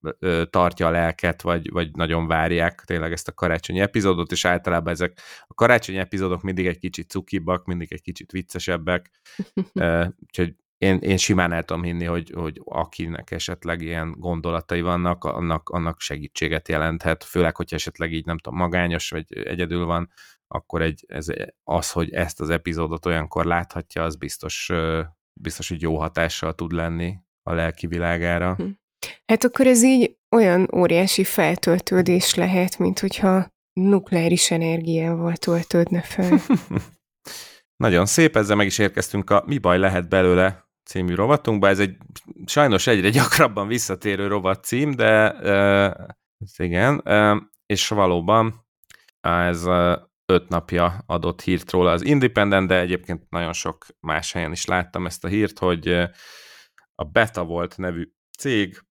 tartja 0.51 0.87
a 0.87 0.91
lelket, 0.91 1.43
vagy, 1.43 1.71
vagy 1.71 1.91
nagyon 1.97 2.27
várják 2.27 2.83
tényleg 2.85 3.13
ezt 3.13 3.29
a 3.29 3.33
karácsonyi 3.33 3.81
epizódot, 3.81 4.33
és 4.33 4.45
általában 4.45 4.93
ezek 4.93 5.19
a 5.47 5.55
karácsonyi 5.55 5.99
epizódok 5.99 6.43
mindig 6.43 6.67
egy 6.67 6.79
kicsit 6.79 7.11
cukibbak, 7.11 7.65
mindig 7.65 7.93
egy 7.93 8.03
kicsit 8.03 8.31
viccesebbek, 8.31 9.11
úgyhogy 10.27 10.55
én, 10.83 10.99
én 10.99 11.17
simán 11.17 11.53
el 11.53 11.65
tudom 11.65 11.83
hinni, 11.83 12.05
hogy, 12.05 12.31
hogy 12.35 12.61
akinek 12.65 13.31
esetleg 13.31 13.81
ilyen 13.81 14.15
gondolatai 14.19 14.81
vannak, 14.81 15.25
annak, 15.25 15.69
annak 15.69 16.01
segítséget 16.01 16.69
jelenthet, 16.69 17.25
főleg, 17.25 17.57
hogyha 17.57 17.77
esetleg 17.77 18.13
így 18.13 18.25
nem 18.25 18.39
tudom, 18.39 18.59
magányos, 18.59 19.11
vagy 19.11 19.25
egyedül 19.33 19.85
van, 19.85 20.11
akkor 20.47 20.83
egy, 20.83 21.05
ez, 21.09 21.27
az, 21.65 21.91
hogy 21.91 22.11
ezt 22.11 22.41
az 22.41 22.51
epizódot 22.51 23.07
olyankor 23.07 23.45
láthatja, 23.45 24.03
az 24.03 24.17
biztos, 24.17 24.71
biztos, 25.41 25.69
hogy 25.69 25.83
jó 25.83 25.99
hatással 25.99 26.55
tud 26.55 26.73
lenni 26.73 27.17
a 27.43 27.53
lelki 27.53 27.87
világára. 27.87 28.55
Hm. 28.55 28.69
Hát 29.25 29.45
akkor 29.45 29.67
ez 29.67 29.83
így 29.83 30.17
olyan 30.37 30.69
óriási 30.75 31.25
feltöltődés 31.25 32.35
lehet, 32.35 32.79
mint 32.79 32.99
hogyha 32.99 33.47
nukleáris 33.73 34.51
energiával 34.51 35.37
töltődne 35.37 36.01
fel. 36.01 36.41
Nagyon 37.85 38.07
szép, 38.07 38.37
ezzel 38.37 38.57
meg 38.57 38.67
is 38.67 38.79
érkeztünk 38.79 39.31
a 39.31 39.43
Mi 39.47 39.59
baj 39.59 39.79
lehet 39.79 40.09
belőle 40.09 40.71
című 40.85 41.15
rovatunkba. 41.15 41.69
Ez 41.69 41.79
egy 41.79 41.97
sajnos 42.47 42.87
egyre 42.87 43.11
gyakrabban 43.11 43.67
visszatérő 43.67 44.27
rovat 44.27 44.65
cím, 44.65 44.91
de 44.91 45.33
uh, 45.33 46.09
igen, 46.57 47.03
és 47.67 47.89
valóban 47.89 48.67
ez 49.21 49.67
öt 50.27 50.49
napja 50.49 51.03
adott 51.07 51.43
hírt 51.43 51.71
róla 51.71 51.91
az 51.91 52.05
Independent, 52.05 52.69
de 52.69 52.81
egyébként 52.81 53.31
nagyon 53.31 53.53
sok 53.53 53.87
más 54.01 54.33
helyen 54.33 54.53
is 54.53 54.65
láttam 54.65 55.07
ezt 55.07 55.25
a 55.25 55.29
hírt, 55.29 55.59
hogy 55.59 55.89
a 56.95 57.05
Beta 57.05 57.45
volt 57.45 57.77
nevű 57.77 58.13
cég 58.39 58.83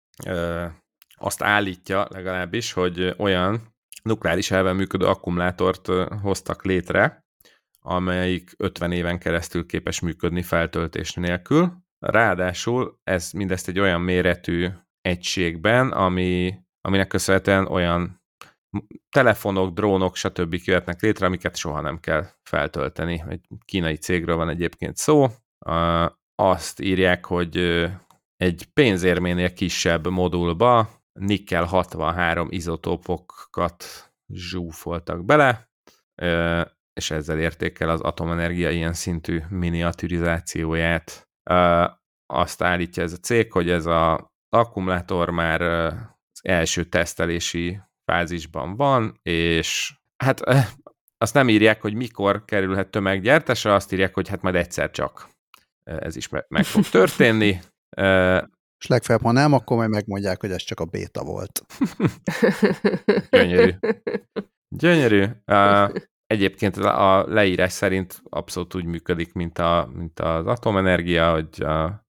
azt 1.13 1.43
állítja 1.43 2.07
legalábbis, 2.09 2.71
hogy 2.71 3.15
olyan 3.17 3.75
nukleáris 4.03 4.51
elven 4.51 4.75
működő 4.75 5.05
akkumulátort 5.05 5.87
hoztak 6.21 6.63
létre, 6.63 7.25
amelyik 7.79 8.53
50 8.57 8.91
éven 8.91 9.19
keresztül 9.19 9.65
képes 9.65 9.99
működni 9.99 10.41
feltöltés 10.41 11.13
nélkül. 11.13 11.80
Ráadásul 12.05 12.99
ez 13.03 13.31
mindezt 13.31 13.67
egy 13.67 13.79
olyan 13.79 14.01
méretű 14.01 14.67
egységben, 15.01 15.91
ami, 15.91 16.59
aminek 16.81 17.07
köszönhetően 17.07 17.67
olyan 17.67 18.21
telefonok, 19.09 19.73
drónok, 19.73 20.15
stb. 20.15 20.55
jöhetnek 20.63 21.01
létre, 21.01 21.25
amiket 21.25 21.55
soha 21.55 21.81
nem 21.81 21.99
kell 21.99 22.25
feltölteni. 22.43 23.23
Egy 23.27 23.45
kínai 23.65 23.95
cégről 23.95 24.35
van 24.35 24.49
egyébként 24.49 24.97
szó. 24.97 25.27
Azt 26.35 26.79
írják, 26.79 27.25
hogy 27.25 27.57
egy 28.35 28.67
pénzérménél 28.73 29.53
kisebb 29.53 30.07
modulba 30.07 30.89
nikkel 31.19 31.63
63 31.63 32.47
izotópokat 32.51 33.85
zsúfoltak 34.33 35.25
bele, 35.25 35.69
és 36.93 37.11
ezzel 37.11 37.39
érték 37.39 37.79
el 37.79 37.89
az 37.89 38.01
atomenergia 38.01 38.69
ilyen 38.69 38.93
szintű 38.93 39.41
miniaturizációját. 39.49 41.29
Azt 42.25 42.61
állítja 42.61 43.03
ez 43.03 43.13
a 43.13 43.17
cég, 43.17 43.51
hogy 43.51 43.69
ez 43.69 43.85
az 43.85 44.19
akkumulátor 44.49 45.29
már 45.29 45.61
az 45.61 46.39
első 46.41 46.83
tesztelési 46.83 47.79
fázisban 48.05 48.75
van, 48.75 49.19
és 49.21 49.93
hát 50.23 50.41
azt 51.17 51.33
nem 51.33 51.49
írják, 51.49 51.81
hogy 51.81 51.93
mikor 51.93 52.45
kerülhet 52.45 52.89
tömeggyártásra, 52.89 53.75
azt 53.75 53.91
írják, 53.91 54.13
hogy 54.13 54.27
hát 54.27 54.41
majd 54.41 54.55
egyszer 54.55 54.91
csak 54.91 55.29
ez 55.83 56.15
is 56.15 56.29
meg 56.47 56.63
fog 56.63 56.85
történni. 56.89 57.59
És 58.77 58.87
legfeljebb, 58.87 59.23
ha 59.23 59.31
nem, 59.31 59.53
akkor 59.53 59.77
majd 59.77 59.89
megmondják, 59.89 60.39
hogy 60.39 60.51
ez 60.51 60.61
csak 60.61 60.79
a 60.79 60.85
béta 60.85 61.23
volt. 61.23 61.65
Gyönyörű. 63.29 63.71
Gyönyörű. 64.75 65.23
Uh, 65.45 65.91
egyébként 66.31 66.77
a 66.77 67.25
leírás 67.27 67.71
szerint 67.71 68.21
abszolút 68.29 68.75
úgy 68.75 68.85
működik, 68.85 69.33
mint, 69.33 69.59
a, 69.59 69.89
mint 69.93 70.19
az 70.19 70.45
atomenergia, 70.45 71.31
hogy 71.31 71.63
a 71.63 72.05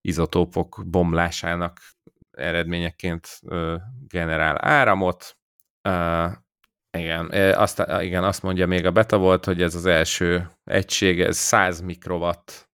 izotópok 0.00 0.82
bomlásának 0.86 1.80
eredményeként 2.30 3.40
generál 4.08 4.56
áramot. 4.60 5.36
Igen, 6.98 7.30
azt, 7.54 7.84
igen, 8.00 8.24
azt 8.24 8.42
mondja 8.42 8.66
még 8.66 8.86
a 8.86 8.90
beta 8.90 9.18
volt, 9.18 9.44
hogy 9.44 9.62
ez 9.62 9.74
az 9.74 9.86
első 9.86 10.48
egység, 10.64 11.20
ez 11.20 11.36
100 11.36 11.80
mikrowatt 11.80 12.70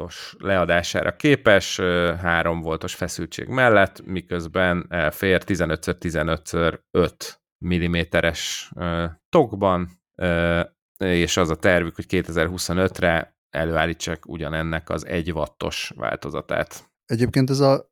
voltos 0.00 0.34
leadására 0.38 1.16
képes, 1.16 1.76
3 1.76 2.60
voltos 2.60 2.94
feszültség 2.94 3.48
mellett, 3.48 4.06
miközben 4.06 4.86
elfér 4.88 5.42
15x15x5 5.46 7.36
mm-es 7.66 8.70
tokban, 9.28 9.99
és 10.98 11.36
az 11.36 11.50
a 11.50 11.56
tervük, 11.56 11.94
hogy 11.94 12.06
2025-re 12.08 13.38
előállítsák 13.50 14.28
ugyanennek 14.28 14.88
az 14.88 15.06
1 15.06 15.32
wattos 15.32 15.92
változatát. 15.96 16.90
Egyébként 17.04 17.50
ez 17.50 17.60
a 17.60 17.90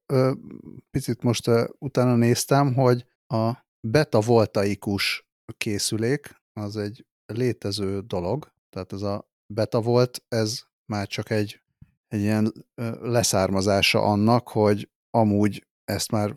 picit 0.90 1.22
most 1.22 1.50
utána 1.78 2.14
néztem, 2.14 2.74
hogy 2.74 3.06
a 3.26 3.52
beta 3.88 4.20
voltaikus 4.20 5.26
készülék 5.56 6.36
az 6.60 6.76
egy 6.76 7.06
létező 7.26 8.00
dolog, 8.00 8.52
tehát 8.70 8.92
ez 8.92 9.02
a 9.02 9.28
beta 9.54 9.80
volt, 9.80 10.24
ez 10.28 10.62
már 10.92 11.06
csak 11.06 11.30
egy 11.30 11.62
egy 12.08 12.20
ilyen 12.20 12.52
leszármazása 13.00 14.02
annak, 14.02 14.48
hogy 14.48 14.90
amúgy 15.10 15.66
ezt 15.84 16.10
már 16.10 16.34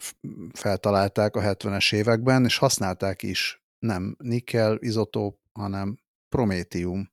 feltalálták 0.54 1.36
a 1.36 1.42
70-es 1.42 1.94
években, 1.94 2.44
és 2.44 2.58
használták 2.58 3.24
is 3.24 3.64
nem 3.80 4.16
nikkel 4.20 4.78
izotóp, 4.80 5.40
hanem 5.60 6.00
prométium 6.30 7.12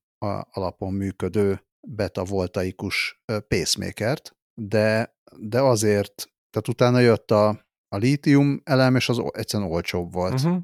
alapon 0.50 0.92
működő 0.92 1.66
beta 1.88 2.24
voltaikus 2.24 3.22
pacemakert, 3.48 4.36
de, 4.54 5.16
de 5.36 5.60
azért, 5.60 6.14
tehát 6.50 6.68
utána 6.68 6.98
jött 6.98 7.30
a, 7.30 7.48
a 7.88 7.96
lítium 7.96 8.60
elem, 8.64 8.96
és 8.96 9.08
az 9.08 9.22
egyszerűen 9.30 9.70
olcsóbb 9.70 10.12
volt. 10.12 10.32
Uh-huh. 10.32 10.62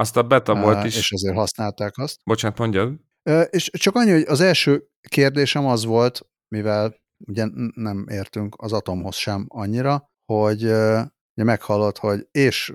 Azt 0.00 0.16
a 0.16 0.22
beta 0.22 0.60
volt 0.60 0.84
is. 0.84 0.96
És 0.96 1.12
azért 1.12 1.34
használták 1.34 1.98
azt. 1.98 2.20
Bocsánat, 2.24 2.58
mondjad. 2.58 3.00
És 3.50 3.70
csak 3.70 3.94
annyi, 3.94 4.10
hogy 4.10 4.22
az 4.22 4.40
első 4.40 4.88
kérdésem 5.08 5.66
az 5.66 5.84
volt, 5.84 6.20
mivel 6.48 6.96
ugye 7.26 7.46
nem 7.74 8.06
értünk 8.10 8.54
az 8.58 8.72
atomhoz 8.72 9.14
sem 9.14 9.46
annyira, 9.48 10.10
hogy 10.24 10.62
ugye 10.62 11.44
meghallott, 11.44 11.98
hogy 11.98 12.28
és 12.30 12.74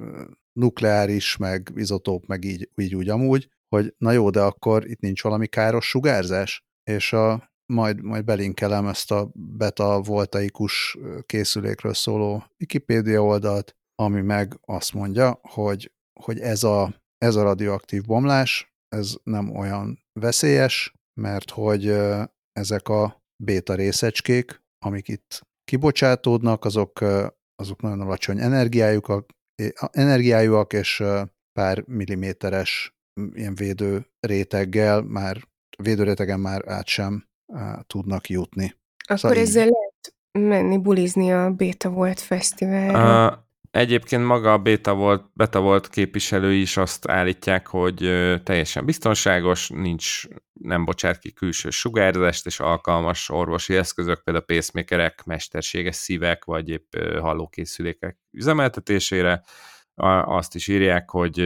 nukleáris, 0.60 1.38
meg 1.38 1.72
izotóp, 1.76 2.26
meg 2.26 2.44
így, 2.44 2.70
így 2.76 2.96
úgy 2.96 3.10
amúgy, 3.10 3.50
hogy 3.74 3.96
na 3.98 4.12
jó, 4.12 4.30
de 4.30 4.42
akkor 4.42 4.90
itt 4.90 5.00
nincs 5.00 5.24
valami 5.24 5.48
káros 5.48 5.88
sugárzás, 5.88 6.64
és 6.84 7.14
a, 7.14 7.52
majd, 7.74 8.02
majd 8.02 8.24
belinkelem 8.24 8.88
ezt 8.88 9.12
a 9.12 9.32
beta 9.34 10.02
voltaikus 10.02 10.98
készülékről 11.26 11.94
szóló 11.94 12.44
Wikipedia 12.60 13.24
oldalt, 13.24 13.76
ami 13.96 14.22
meg 14.22 14.60
azt 14.62 14.94
mondja, 14.94 15.40
hogy, 15.42 15.92
hogy 16.20 16.40
ez, 16.40 16.64
a, 16.64 17.02
ez 17.18 17.36
a 17.36 17.44
radioaktív 17.44 18.04
bomlás, 18.04 18.74
ez 18.96 19.16
nem 19.24 19.56
olyan 19.56 20.00
veszélyes, 20.20 20.94
mert 21.22 21.50
hogy 21.50 21.88
ezek 22.52 22.88
a 22.88 23.24
béta 23.44 23.76
részecskék, 23.76 24.62
amik 24.86 25.08
itt 25.08 25.42
kibocsátódnak, 25.64 26.66
azok, 26.66 27.02
azok 27.56 27.82
nagyon 27.82 28.02
alacsony 28.02 28.40
energiájuk, 28.40 29.26
energiájúak, 29.92 30.74
és 30.74 31.04
pár 31.60 31.84
milliméteres 31.88 32.93
ilyen 33.34 33.56
védő 33.56 34.06
réteggel 34.20 35.02
már, 35.02 35.38
védőrétegen 35.78 36.40
már 36.40 36.68
át 36.68 36.88
sem 36.88 37.28
tudnak 37.88 38.30
jutni. 38.30 38.76
Akkor 39.06 39.20
szóval 39.20 39.38
ezzel 39.38 39.66
így. 39.66 39.72
lehet 39.72 40.16
menni 40.32 40.78
bulizni 40.78 41.32
a 41.32 41.52
Beta 41.52 41.90
Volt 41.90 42.20
Fesztiválra. 42.20 43.28
Uh, 43.28 43.38
egyébként 43.72 44.26
maga 44.26 44.54
a 44.54 44.58
Beta 44.58 44.94
Volt, 44.94 45.30
Beta 45.34 45.62
Volt 45.62 45.90
képviselői 45.90 46.62
is 46.62 46.78
azt 46.78 47.08
állítják, 47.08 47.68
hogy 47.68 47.98
teljesen 48.44 48.86
biztonságos, 48.86 49.70
nincs, 49.70 50.24
nem 50.54 50.86
bocsát 50.86 51.20
ki 51.20 51.34
külső 51.34 51.70
sugárzást, 51.70 52.46
és 52.46 52.60
alkalmas 52.60 53.30
orvosi 53.30 53.76
eszközök, 53.76 54.24
például 54.24 54.46
pacemakerek, 54.46 55.24
mesterséges 55.24 55.96
szívek, 55.96 56.46
vagy 56.46 56.70
épp 56.70 56.96
hallókészülékek 57.20 58.18
üzemeltetésére. 58.32 59.44
Azt 60.26 60.56
is 60.56 60.68
írják, 60.68 61.10
hogy 61.10 61.38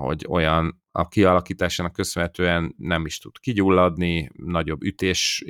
hogy 0.00 0.26
olyan 0.28 0.82
a 0.90 1.08
kialakításának 1.08 1.92
köszönhetően 1.92 2.74
nem 2.76 3.06
is 3.06 3.18
tud 3.18 3.38
kigyulladni, 3.38 4.30
nagyobb 4.32 4.82
ütés 4.82 5.44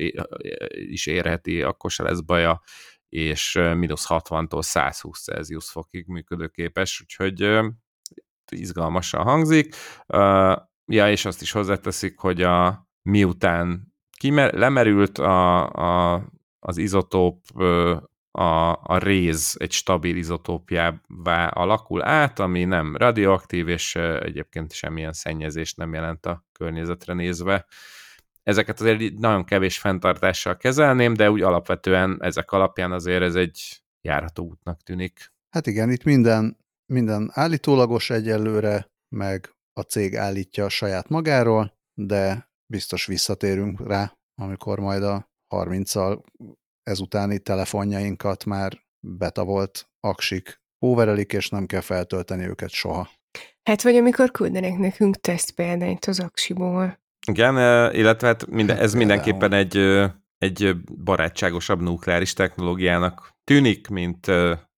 is 0.72 1.06
érheti, 1.06 1.62
akkor 1.62 1.90
se 1.90 2.02
lesz 2.02 2.20
baja, 2.20 2.62
és 3.08 3.60
mínusz 3.74 4.06
60-tól 4.08 4.62
120 4.62 5.22
Celsius 5.22 5.70
fokig 5.70 6.06
működőképes, 6.06 7.00
úgyhogy 7.00 7.60
izgalmasan 8.52 9.22
hangzik. 9.22 9.74
Ja, 10.86 11.10
és 11.10 11.24
azt 11.24 11.42
is 11.42 11.52
hozzáteszik, 11.52 12.18
hogy 12.18 12.42
a, 12.42 12.86
miután 13.02 13.94
kimer, 14.18 14.54
lemerült 14.54 15.18
a, 15.18 15.68
a, 15.70 16.24
az 16.58 16.76
izotóp 16.76 17.44
a, 18.32 18.70
a 18.82 18.98
réz 18.98 19.56
egy 19.58 19.72
stabil 19.72 20.16
izotópjává 20.16 21.46
alakul 21.46 22.02
át, 22.02 22.38
ami 22.38 22.64
nem 22.64 22.96
radioaktív, 22.96 23.68
és 23.68 23.94
egyébként 23.96 24.72
semmilyen 24.72 25.12
szennyezést 25.12 25.76
nem 25.76 25.94
jelent 25.94 26.26
a 26.26 26.44
környezetre 26.52 27.14
nézve. 27.14 27.66
Ezeket 28.42 28.80
azért 28.80 29.18
nagyon 29.18 29.44
kevés 29.44 29.78
fenntartással 29.78 30.56
kezelném, 30.56 31.14
de 31.14 31.30
úgy 31.30 31.42
alapvetően 31.42 32.18
ezek 32.20 32.50
alapján 32.50 32.92
azért 32.92 33.22
ez 33.22 33.34
egy 33.34 33.82
járható 34.00 34.44
útnak 34.44 34.82
tűnik. 34.82 35.32
Hát 35.50 35.66
igen, 35.66 35.90
itt 35.90 36.04
minden, 36.04 36.56
minden 36.86 37.30
állítólagos 37.32 38.10
egyelőre, 38.10 38.90
meg 39.08 39.54
a 39.72 39.80
cég 39.80 40.16
állítja 40.16 40.64
a 40.64 40.68
saját 40.68 41.08
magáról, 41.08 41.78
de 41.94 42.50
biztos 42.66 43.06
visszatérünk 43.06 43.86
rá, 43.86 44.16
amikor 44.34 44.78
majd 44.78 45.02
a 45.02 45.30
30-al 45.48 46.22
ezutáni 46.82 47.38
telefonjainkat 47.38 48.44
már 48.44 48.80
beta 49.00 49.44
volt 49.44 49.90
aksik 50.00 50.60
óverelik, 50.84 51.32
és 51.32 51.48
nem 51.48 51.66
kell 51.66 51.80
feltölteni 51.80 52.46
őket 52.46 52.70
soha. 52.70 53.10
Hát 53.62 53.82
vagy 53.82 53.96
amikor 53.96 54.30
küldenek 54.30 54.78
nekünk 54.78 55.16
tesztpéldányt 55.16 56.04
az 56.04 56.20
aksiból. 56.20 57.00
Igen, 57.26 57.54
illetve 57.94 58.26
hát 58.26 58.46
minden, 58.46 58.76
ez 58.76 58.94
mindenképpen 59.02 59.52
egy, 59.52 59.76
egy 60.38 60.82
barátságosabb 61.04 61.80
nukleáris 61.80 62.32
technológiának 62.32 63.36
tűnik, 63.44 63.88
mint 63.88 64.26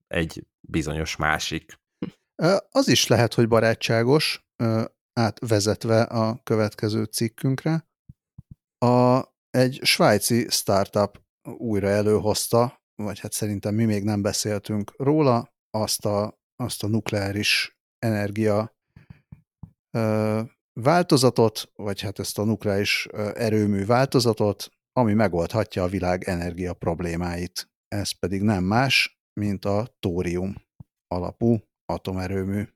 egy 0.07 0.47
bizonyos 0.61 1.17
másik. 1.17 1.79
Az 2.71 2.89
is 2.89 3.07
lehet, 3.07 3.35
hogy 3.35 3.49
barátságos, 3.49 4.47
átvezetve 5.13 6.03
a 6.03 6.41
következő 6.43 7.05
cikkünkre. 7.05 7.89
A, 8.79 9.23
egy 9.51 9.81
svájci 9.83 10.47
startup 10.51 11.24
újra 11.49 11.89
előhozta, 11.89 12.83
vagy 13.03 13.19
hát 13.19 13.33
szerintem 13.33 13.75
mi 13.75 13.85
még 13.85 14.05
nem 14.05 14.23
beszéltünk 14.23 14.95
róla, 14.97 15.55
azt 15.71 16.05
a, 16.05 16.39
azt 16.57 16.83
a 16.83 16.87
nukleáris 16.87 17.77
energia 17.99 18.77
ö, 19.97 20.41
változatot, 20.81 21.71
vagy 21.75 22.01
hát 22.01 22.19
ezt 22.19 22.39
a 22.39 22.45
nukleáris 22.45 23.07
erőmű 23.35 23.85
változatot, 23.85 24.71
ami 24.93 25.13
megoldhatja 25.13 25.83
a 25.83 25.89
világ 25.89 26.25
energia 26.25 26.75
problémáit. 26.75 27.71
Ez 27.89 28.19
pedig 28.19 28.43
nem 28.43 28.65
más, 28.65 29.19
mint 29.41 29.65
a 29.65 29.97
tórium 29.99 30.55
alapú 31.07 31.59
atomerőmű. 31.87 32.69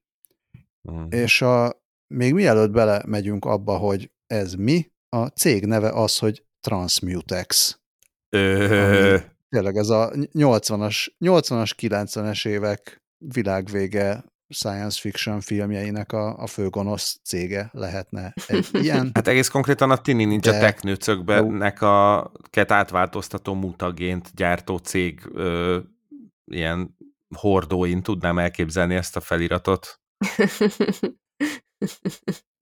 Uh-huh. 0.83 1.07
És 1.09 1.43
a, 1.43 1.83
még 2.15 2.35
mielőtt 2.35 2.71
bele 2.71 3.03
megyünk 3.07 3.45
abba, 3.45 3.77
hogy 3.77 4.13
ez 4.27 4.55
mi, 4.55 4.93
a 5.09 5.27
cég 5.27 5.67
neve 5.67 5.91
az, 5.91 6.19
hogy 6.19 6.47
Transmutex. 6.61 7.81
Ö... 8.29 9.17
Tényleg 9.49 9.77
ez 9.77 9.89
a 9.89 10.11
80-as, 10.33 11.07
80-as, 11.21 11.73
90-es 11.81 12.47
évek 12.47 13.03
világvége 13.19 14.25
science 14.49 15.01
fiction 15.01 15.41
filmjeinek 15.41 16.13
a, 16.13 16.39
a 16.39 16.47
főgonosz 16.47 17.21
cége 17.25 17.69
lehetne 17.73 18.35
egy 18.47 18.69
ilyen. 18.85 19.11
Hát 19.15 19.29
egész 19.29 19.49
konkrétan 19.49 19.91
a 19.91 19.97
Tini 19.97 20.25
Ninja 20.25 20.53
de... 20.53 20.59
Technőcökbenek 20.59 21.83
a 21.83 22.31
ket 22.51 22.71
átváltoztató 22.71 23.55
mutagént 23.55 24.31
gyártó 24.35 24.77
cég 24.77 25.21
ö, 25.33 25.79
ilyen 26.45 26.97
hordóin 27.35 28.03
tudnám 28.03 28.39
elképzelni 28.39 28.95
ezt 28.95 29.17
a 29.17 29.21
feliratot. 29.21 30.01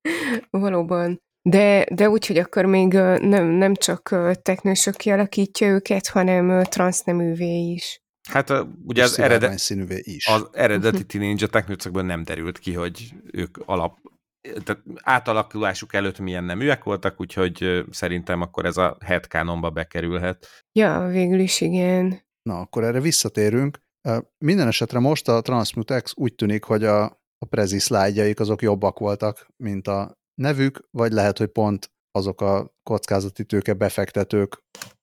Valóban. 0.51 1.21
De, 1.49 1.87
de 1.95 2.09
úgy, 2.09 2.27
hogy 2.27 2.39
akkor 2.39 2.65
még 2.65 2.93
nem, 2.93 3.47
nem 3.47 3.75
csak 3.75 4.17
technősök 4.43 4.95
kialakítja 4.95 5.69
őket, 5.69 6.07
hanem 6.07 6.63
transzneművé 6.63 7.71
is. 7.71 8.01
Hát 8.29 8.53
ugye 8.87 9.03
az, 9.03 9.19
eredet, 9.19 9.59
színűvé 9.59 10.01
is. 10.03 10.27
az 10.27 10.49
eredeti 10.53 11.19
Ninja 11.19 11.47
technőcökből 11.47 12.03
nem 12.03 12.23
derült 12.23 12.59
ki, 12.59 12.73
hogy 12.73 13.13
ők 13.33 13.57
alap, 13.65 13.99
tehát 14.65 14.83
átalakulásuk 14.95 15.95
előtt 15.95 16.19
milyen 16.19 16.45
neműek 16.45 16.85
voltak, 16.85 17.21
úgyhogy 17.21 17.85
szerintem 17.91 18.41
akkor 18.41 18.65
ez 18.65 18.77
a 18.77 18.97
headcanonba 19.05 19.71
bekerülhet. 19.71 20.47
Ja, 20.73 21.09
végül 21.11 21.39
is 21.39 21.61
igen. 21.61 22.21
Na, 22.43 22.61
akkor 22.61 22.85
erre 22.85 23.01
visszatérünk. 23.01 23.79
Minden 24.39 24.67
esetre 24.67 24.99
most 24.99 25.29
a 25.29 25.41
Transmutex 25.41 26.13
úgy 26.17 26.35
tűnik, 26.35 26.65
hogy 26.65 26.85
a, 26.85 27.05
a 27.39 27.47
prezi 27.49 27.79
szlájdjaik 27.79 28.41
azok 28.41 28.63
jobbak 28.63 28.99
voltak, 28.99 29.47
mint 29.57 29.89
a 29.89 30.25
nevük, 30.41 30.89
vagy 30.91 31.13
lehet, 31.13 31.39
hogy 31.39 31.49
pont 31.49 31.91
azok 32.11 32.41
a 32.41 32.75
kockázati 32.83 33.45
tőke 33.45 33.75
befektetők, 33.75 34.63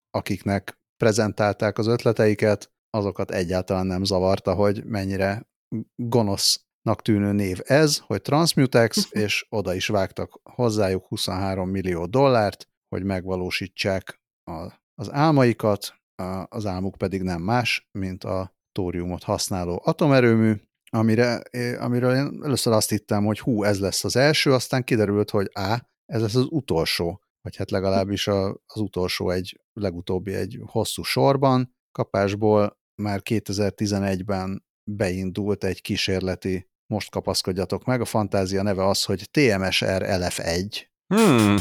akiknek 0.09 0.77
prezentálták 0.97 1.77
az 1.77 1.87
ötleteiket, 1.87 2.71
azokat 2.89 3.31
egyáltalán 3.31 3.85
nem 3.85 4.03
zavarta, 4.03 4.53
hogy 4.53 4.85
mennyire 4.85 5.47
gonosznak 5.95 7.01
tűnő 7.01 7.31
név 7.31 7.59
ez, 7.63 7.97
hogy 7.97 8.21
Transmutex, 8.21 9.11
és 9.11 9.45
oda 9.49 9.73
is 9.73 9.87
vágtak 9.87 10.39
hozzájuk 10.43 11.05
23 11.05 11.69
millió 11.69 12.05
dollárt, 12.05 12.67
hogy 12.95 13.03
megvalósítsák 13.03 14.21
a, 14.51 14.73
az 14.95 15.11
álmaikat, 15.11 15.95
a, 16.15 16.45
az 16.49 16.65
álmuk 16.65 16.97
pedig 16.97 17.21
nem 17.21 17.41
más, 17.41 17.87
mint 17.91 18.23
a 18.23 18.53
tóriumot 18.71 19.23
használó 19.23 19.81
atomerőmű, 19.83 20.53
amire, 20.93 21.41
amiről 21.79 22.15
én 22.15 22.39
először 22.43 22.73
azt 22.73 22.89
hittem, 22.89 23.25
hogy 23.25 23.39
hú, 23.39 23.63
ez 23.63 23.79
lesz 23.79 24.03
az 24.03 24.15
első, 24.15 24.53
aztán 24.53 24.83
kiderült, 24.83 25.29
hogy 25.29 25.49
á, 25.53 25.87
ez 26.05 26.21
lesz 26.21 26.35
az 26.35 26.47
utolsó, 26.49 27.21
vagy 27.41 27.55
hát 27.55 27.71
legalábbis 27.71 28.27
a, 28.27 28.49
az 28.49 28.81
utolsó 28.81 29.29
egy, 29.29 29.59
legutóbbi 29.73 30.33
egy 30.33 30.59
hosszú 30.65 31.03
sorban. 31.03 31.75
Kapásból 31.91 32.77
már 33.01 33.21
2011-ben 33.29 34.65
beindult 34.91 35.63
egy 35.63 35.81
kísérleti, 35.81 36.69
most 36.93 37.11
kapaszkodjatok 37.11 37.85
meg, 37.85 38.01
a 38.01 38.05
fantázia 38.05 38.61
neve 38.61 38.87
az, 38.87 39.03
hogy 39.03 39.29
TMSR 39.31 40.03
LF1. 40.05 40.85
Hmm. 41.13 41.55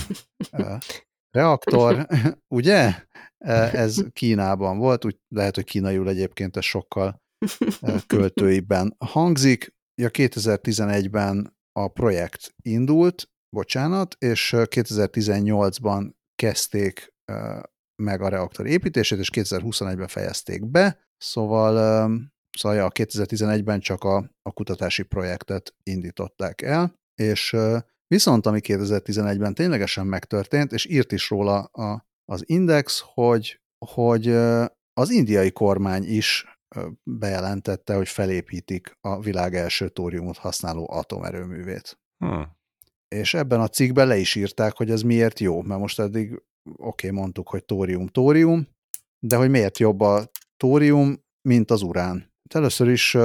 Reaktor, 1.37 2.07
ugye? 2.59 2.95
Ez 3.73 4.03
Kínában 4.12 4.79
volt, 4.79 5.05
úgy 5.05 5.18
lehet, 5.29 5.55
hogy 5.55 5.64
kínaiul 5.64 6.09
egyébként 6.09 6.57
ez 6.57 6.64
sokkal 6.64 7.21
költőiben 8.07 8.96
hangzik. 8.98 9.74
Ja, 9.94 10.09
2011-ben 10.12 11.57
a 11.72 11.88
projekt 11.88 12.55
indult, 12.62 13.31
bocsánat, 13.57 14.16
és 14.18 14.55
2018-ban 14.57 16.12
kezdték 16.35 17.14
meg 18.02 18.20
a 18.22 18.28
reaktor 18.28 18.66
építését, 18.66 19.18
és 19.18 19.31
2021-ben 19.33 20.09
fejezték 20.09 20.70
be, 20.70 20.98
szóval, 21.16 21.74
szóval 22.59 22.78
ja, 22.78 22.90
2011-ben 22.94 23.81
csak 23.81 24.05
a, 24.05 24.16
a 24.42 24.52
kutatási 24.52 25.02
projektet 25.02 25.74
indították 25.83 26.62
el, 26.62 27.00
és 27.14 27.57
viszont 28.07 28.46
ami 28.46 28.61
2011-ben 28.62 29.55
ténylegesen 29.55 30.07
megtörtént, 30.07 30.72
és 30.72 30.87
írt 30.87 31.12
is 31.12 31.31
róla 31.31 31.59
a, 31.62 32.07
az 32.24 32.42
Index, 32.46 33.02
hogy, 33.05 33.61
hogy 33.87 34.28
az 34.92 35.11
indiai 35.11 35.50
kormány 35.50 36.05
is 36.05 36.46
bejelentette, 37.02 37.94
hogy 37.94 38.08
felépítik 38.08 38.96
a 39.00 39.20
világ 39.20 39.54
első 39.54 39.88
tóriumot 39.88 40.37
használó 40.37 40.90
atomerőművét. 40.90 41.98
Hmm. 42.24 42.56
És 43.08 43.35
ebben 43.35 43.61
a 43.61 43.68
cikkben 43.68 44.06
le 44.06 44.16
is 44.16 44.35
írták, 44.35 44.76
hogy 44.76 44.90
ez 44.90 45.02
miért 45.02 45.38
jó, 45.38 45.62
mert 45.62 45.80
most 45.80 45.98
eddig 45.98 46.42
oké, 46.76 47.06
okay, 47.06 47.20
mondtuk, 47.20 47.48
hogy 47.48 47.64
tórium, 47.64 48.06
tórium, 48.06 48.68
de 49.26 49.37
hogy 49.37 49.50
miért 49.50 49.78
jobb 49.78 50.00
a 50.00 50.30
tórium, 50.56 51.24
mint 51.48 51.70
az 51.70 51.82
urán. 51.82 52.30
Először 52.54 52.88
is 52.88 53.16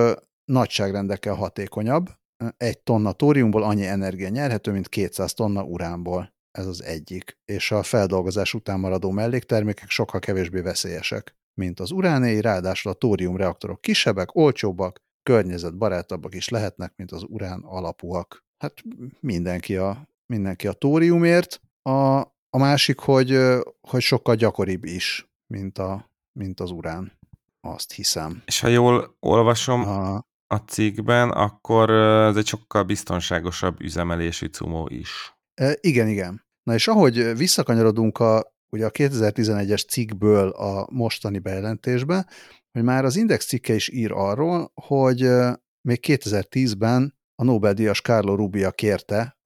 nagyságrendekkel 0.51 1.33
hatékonyabb. 1.33 2.10
Egy 2.57 2.79
tonna 2.79 3.12
tóriumból 3.12 3.63
annyi 3.63 3.86
energia 3.86 4.29
nyerhető, 4.29 4.71
mint 4.71 4.89
200 4.89 5.33
tonna 5.33 5.63
uránból. 5.63 6.36
Ez 6.51 6.65
az 6.65 6.83
egyik. 6.83 7.38
És 7.45 7.71
a 7.71 7.83
feldolgozás 7.83 8.53
után 8.53 8.79
maradó 8.79 9.12
melléktermékek 9.12 9.89
sokkal 9.89 10.19
kevésbé 10.19 10.60
veszélyesek 10.60 11.36
mint 11.58 11.80
az 11.80 11.91
uránéi, 11.91 12.41
ráadásul 12.41 12.91
a 12.91 12.96
tórium 12.96 13.36
reaktorok 13.36 13.82
kisebbek, 13.82 14.36
olcsóbbak, 14.36 15.02
környezetbarátabbak 15.24 16.36
is 16.36 16.50
lehetnek, 16.50 16.93
mint 16.96 17.12
az 17.12 17.24
urán 17.28 17.62
alapúak. 17.63 18.46
Hát 18.58 18.74
mindenki 19.20 19.76
a, 19.76 20.08
mindenki 20.26 20.67
a 20.67 20.74
tóriumért. 20.74 21.62
A, 21.82 22.20
a 22.50 22.58
másik, 22.58 23.00
hogy, 23.00 23.39
hogy 23.82 24.02
sokkal 24.02 24.36
gyakoribb 24.36 24.84
is, 24.86 25.30
mint, 25.48 25.78
a, 25.78 26.10
mint 26.39 26.60
az 26.60 26.72
urán. 26.72 27.20
Azt 27.62 27.93
hiszem. 27.93 28.41
És 28.46 28.60
ha 28.60 28.67
jól 28.67 29.15
olvasom 29.20 29.82
a, 29.82 30.15
a 30.48 30.56
cikkben, 30.56 31.30
akkor 31.30 31.89
ez 32.30 32.36
egy 32.36 32.48
sokkal 32.48 32.84
biztonságosabb 32.84 33.82
üzemelési 33.82 34.48
cumó 34.48 34.88
is. 34.91 35.38
E, 35.54 35.78
igen, 35.82 36.08
igen. 36.08 36.46
Na 36.63 36.74
és 36.74 36.88
ahogy 36.88 37.38
visszakanyarodunk 37.38 38.20
a 38.20 38.56
ugye 38.69 38.86
a 38.86 38.91
2011-es 38.91 39.88
cikkből 39.88 40.49
a 40.49 40.88
mostani 40.91 41.39
bejelentésbe, 41.39 42.27
hogy 42.71 42.84
már 42.84 43.06
az 43.06 43.15
Index 43.15 43.45
cikke 43.45 43.73
is 43.73 43.89
ír 43.89 44.12
arról, 44.12 44.71
hogy 44.73 45.19
még 45.88 45.99
2010-ben 46.08 47.15
a 47.36 47.43
Nobel-díjas 47.43 48.01
Carlo 48.01 48.36
Rubia 48.36 48.71
kérte 48.71 49.38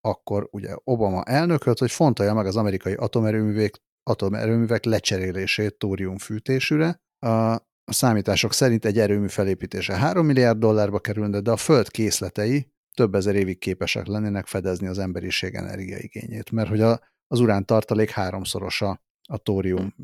akkor 0.00 0.48
ugye 0.50 0.74
Obama 0.84 1.22
elnököt, 1.24 1.78
hogy 1.78 1.90
fontolja 1.90 2.34
meg 2.34 2.46
az 2.46 2.56
amerikai 2.56 2.94
atomerőművek, 2.94 3.78
atomerőművek 4.02 4.84
lecserélését 4.84 5.78
tóriumfűtésűre. 5.78 7.00
A 7.26 7.56
számítások 7.84 8.52
szerint 8.52 8.84
egy 8.84 8.98
erőmű 8.98 9.28
felépítése 9.28 9.96
3 9.96 10.26
milliárd 10.26 10.58
dollárba 10.58 10.98
kerülne, 10.98 11.40
de 11.40 11.50
a 11.50 11.56
föld 11.56 11.90
készletei 11.90 12.72
több 12.94 13.14
ezer 13.14 13.34
évig 13.34 13.58
képesek 13.58 14.06
lennének 14.06 14.46
fedezni 14.46 14.86
az 14.86 14.98
emberiség 14.98 15.54
energiaigényét, 15.54 16.50
mert 16.50 16.68
hogy 16.68 16.80
a, 16.80 17.00
az 17.32 17.40
urán 17.40 17.64
tartalék 17.64 18.10
háromszorosa 18.10 19.00
a 19.28 19.36
tórium, 19.36 19.94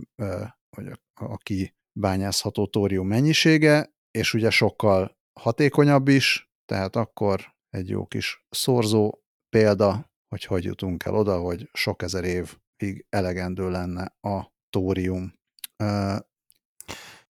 vagy 0.76 0.86
a, 0.86 1.24
a 1.24 1.36
kibányázható 1.36 2.66
tórium 2.66 3.06
mennyisége, 3.06 3.94
és 4.10 4.34
ugye 4.34 4.50
sokkal 4.50 5.16
hatékonyabb 5.40 6.08
is, 6.08 6.50
tehát 6.64 6.96
akkor 6.96 7.54
egy 7.68 7.88
jó 7.88 8.06
kis 8.06 8.44
szorzó 8.50 9.18
példa, 9.48 10.10
hogy 10.28 10.44
hogy 10.44 10.64
jutunk 10.64 11.04
el 11.04 11.14
oda, 11.14 11.38
hogy 11.38 11.68
sok 11.72 12.02
ezer 12.02 12.24
évig 12.24 13.06
elegendő 13.08 13.70
lenne 13.70 14.16
a 14.20 14.52
tórium. 14.70 15.34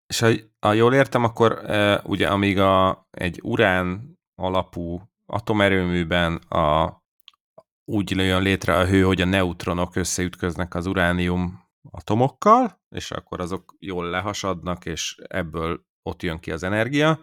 És 0.07 0.19
ha, 0.19 0.31
ha 0.61 0.73
jól 0.73 0.95
értem, 0.95 1.25
akkor 1.25 1.61
ugye 2.05 2.29
amíg 2.29 2.59
a, 2.59 3.07
egy 3.11 3.41
urán 3.43 4.19
alapú 4.35 5.01
atomerőműben 5.27 6.37
a 6.37 6.99
úgy 7.89 8.11
jön 8.11 8.43
létre 8.43 8.77
a 8.77 8.87
hő, 8.87 9.03
hogy 9.03 9.21
a 9.21 9.25
neutronok 9.25 9.97
összeütköznek 9.97 10.75
az 10.75 10.87
uránium 10.87 11.65
atomokkal, 11.91 12.81
és 12.89 13.11
akkor 13.11 13.41
azok 13.41 13.75
jól 13.79 14.11
lehasadnak, 14.11 14.85
és 14.85 15.17
ebből 15.29 15.85
ott 16.03 16.23
jön 16.23 16.39
ki 16.39 16.51
az 16.51 16.63
energia. 16.63 17.21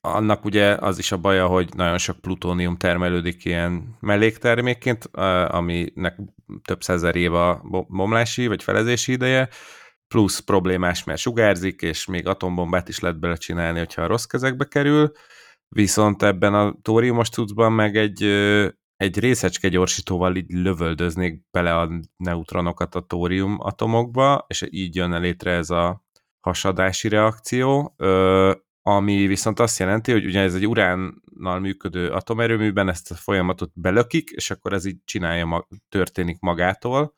Annak 0.00 0.44
ugye 0.44 0.74
az 0.74 0.98
is 0.98 1.12
a 1.12 1.16
baja, 1.16 1.46
hogy 1.46 1.68
nagyon 1.74 1.98
sok 1.98 2.20
plutónium 2.20 2.76
termelődik 2.76 3.44
ilyen 3.44 3.96
melléktermékként, 4.00 5.10
uh, 5.12 5.54
aminek 5.54 6.20
több 6.64 6.82
százer 6.82 7.16
év 7.16 7.34
a 7.34 7.62
bomlási 7.88 8.46
vagy 8.46 8.62
felezési 8.62 9.12
ideje, 9.12 9.48
plusz 10.08 10.38
problémás, 10.38 11.04
mert 11.04 11.20
sugárzik, 11.20 11.82
és 11.82 12.06
még 12.06 12.26
atombombát 12.26 12.88
is 12.88 13.00
lehet 13.00 13.18
belecsinálni, 13.18 13.78
hogyha 13.78 14.02
a 14.02 14.06
rossz 14.06 14.24
kezekbe 14.24 14.64
kerül, 14.64 15.12
viszont 15.68 16.22
ebben 16.22 16.54
a 16.54 16.74
tóriumos 16.82 17.28
tudszban 17.28 17.72
meg 17.72 17.96
egy 17.96 18.22
egy 18.96 19.18
részecske 19.18 19.68
gyorsítóval 19.68 20.36
így 20.36 20.50
lövöldöznék 20.50 21.42
bele 21.50 21.78
a 21.78 21.90
neutronokat 22.16 22.94
a 22.94 23.00
tórium 23.00 23.56
atomokba, 23.60 24.44
és 24.48 24.66
így 24.70 24.94
jönne 24.94 25.18
létre 25.18 25.50
ez 25.50 25.70
a 25.70 26.04
hasadási 26.40 27.08
reakció, 27.08 27.94
ami 28.82 29.26
viszont 29.26 29.60
azt 29.60 29.78
jelenti, 29.78 30.12
hogy 30.12 30.24
ugye 30.24 30.40
ez 30.40 30.54
egy 30.54 30.66
uránnal 30.66 31.60
működő 31.60 32.08
atomerőműben 32.08 32.88
ezt 32.88 33.10
a 33.10 33.14
folyamatot 33.14 33.70
belökik, 33.74 34.30
és 34.30 34.50
akkor 34.50 34.72
ez 34.72 34.84
így 34.84 34.98
csinálja, 35.04 35.66
történik 35.88 36.38
magától, 36.40 37.14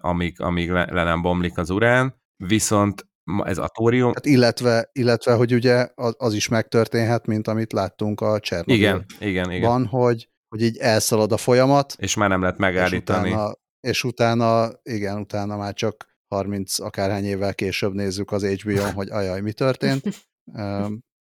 amíg, 0.00 0.40
amíg 0.40 0.70
le, 0.70 0.86
le 0.90 1.04
nem 1.04 1.22
bomlik 1.22 1.58
az 1.58 1.70
urán, 1.70 2.22
viszont 2.36 3.08
ez 3.44 3.58
a 3.58 3.68
tórium... 3.68 4.12
Hát 4.14 4.26
illetve, 4.26 4.90
illetve, 4.92 5.34
hogy 5.34 5.54
ugye 5.54 5.88
az, 5.94 6.14
az 6.18 6.34
is 6.34 6.48
megtörténhet, 6.48 7.26
mint 7.26 7.48
amit 7.48 7.72
láttunk 7.72 8.20
a 8.20 8.40
Csernobyl. 8.40 8.74
Igen, 8.74 9.04
igen, 9.18 9.52
igen. 9.52 9.68
Van, 9.68 9.86
hogy 9.86 10.29
hogy 10.50 10.62
így 10.62 10.76
elszalad 10.76 11.32
a 11.32 11.36
folyamat. 11.36 11.94
És 11.98 12.14
már 12.14 12.28
nem 12.28 12.40
lehet 12.40 12.58
megállítani. 12.58 13.28
És 13.28 13.34
utána, 13.34 13.54
és 13.80 14.04
utána 14.04 14.70
igen, 14.82 15.18
utána 15.18 15.56
már 15.56 15.74
csak 15.74 16.08
30 16.28 16.78
akárhány 16.78 17.24
évvel 17.24 17.54
később 17.54 17.94
nézzük 17.94 18.32
az 18.32 18.44
HBO-n, 18.44 18.92
hogy 18.92 19.10
ajaj, 19.10 19.40
mi 19.40 19.52
történt. 19.52 20.28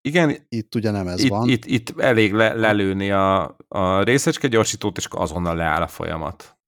Igen, 0.01 0.37
itt 0.49 0.75
ugye 0.75 0.91
nem 0.91 1.07
ez 1.09 1.21
itt, 1.21 1.31
van. 1.31 1.49
Itt, 1.49 1.65
itt 1.65 2.01
elég 2.01 2.33
le, 2.33 2.55
lelőni 2.55 3.11
a, 3.11 3.57
a 3.69 4.03
részecske 4.03 4.49
gyorsítót, 4.49 4.97
és 4.97 5.07
azonnal 5.11 5.57
leáll 5.57 5.83
a 5.83 5.87
folyamat. 5.87 6.59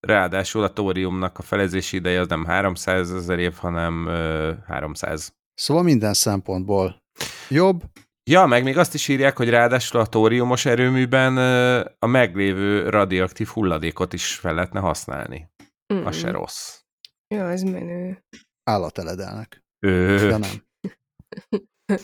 Ráadásul 0.00 0.62
a 0.62 0.72
tóriumnak 0.72 1.38
a 1.38 1.42
felezési 1.42 1.96
ideje 1.96 2.20
az 2.20 2.28
nem 2.28 2.44
300 2.44 3.12
ezer 3.12 3.38
év, 3.38 3.54
hanem 3.54 4.06
300. 4.66 5.34
Szóval 5.54 5.82
minden 5.82 6.14
szempontból 6.14 7.02
jobb, 7.48 7.82
Ja, 8.30 8.46
meg 8.46 8.62
még 8.62 8.78
azt 8.78 8.94
is 8.94 9.08
írják, 9.08 9.36
hogy 9.36 9.48
ráadásul 9.48 10.00
a 10.00 10.06
tóriumos 10.06 10.64
erőműben 10.64 11.36
a 11.98 12.06
meglévő 12.06 12.88
radioaktív 12.88 13.46
hulladékot 13.46 14.12
is 14.12 14.34
fel 14.34 14.54
lehetne 14.54 14.80
használni. 14.80 15.50
Mm. 15.94 16.04
Az 16.04 16.16
se 16.16 16.30
rossz. 16.30 16.80
Ja, 17.34 17.48
az 17.48 17.62
menő. 17.62 18.24
Állateledelnek. 18.70 19.64
Ő. 19.86 20.28
Ja, 20.28 20.36
nem. 20.36 20.64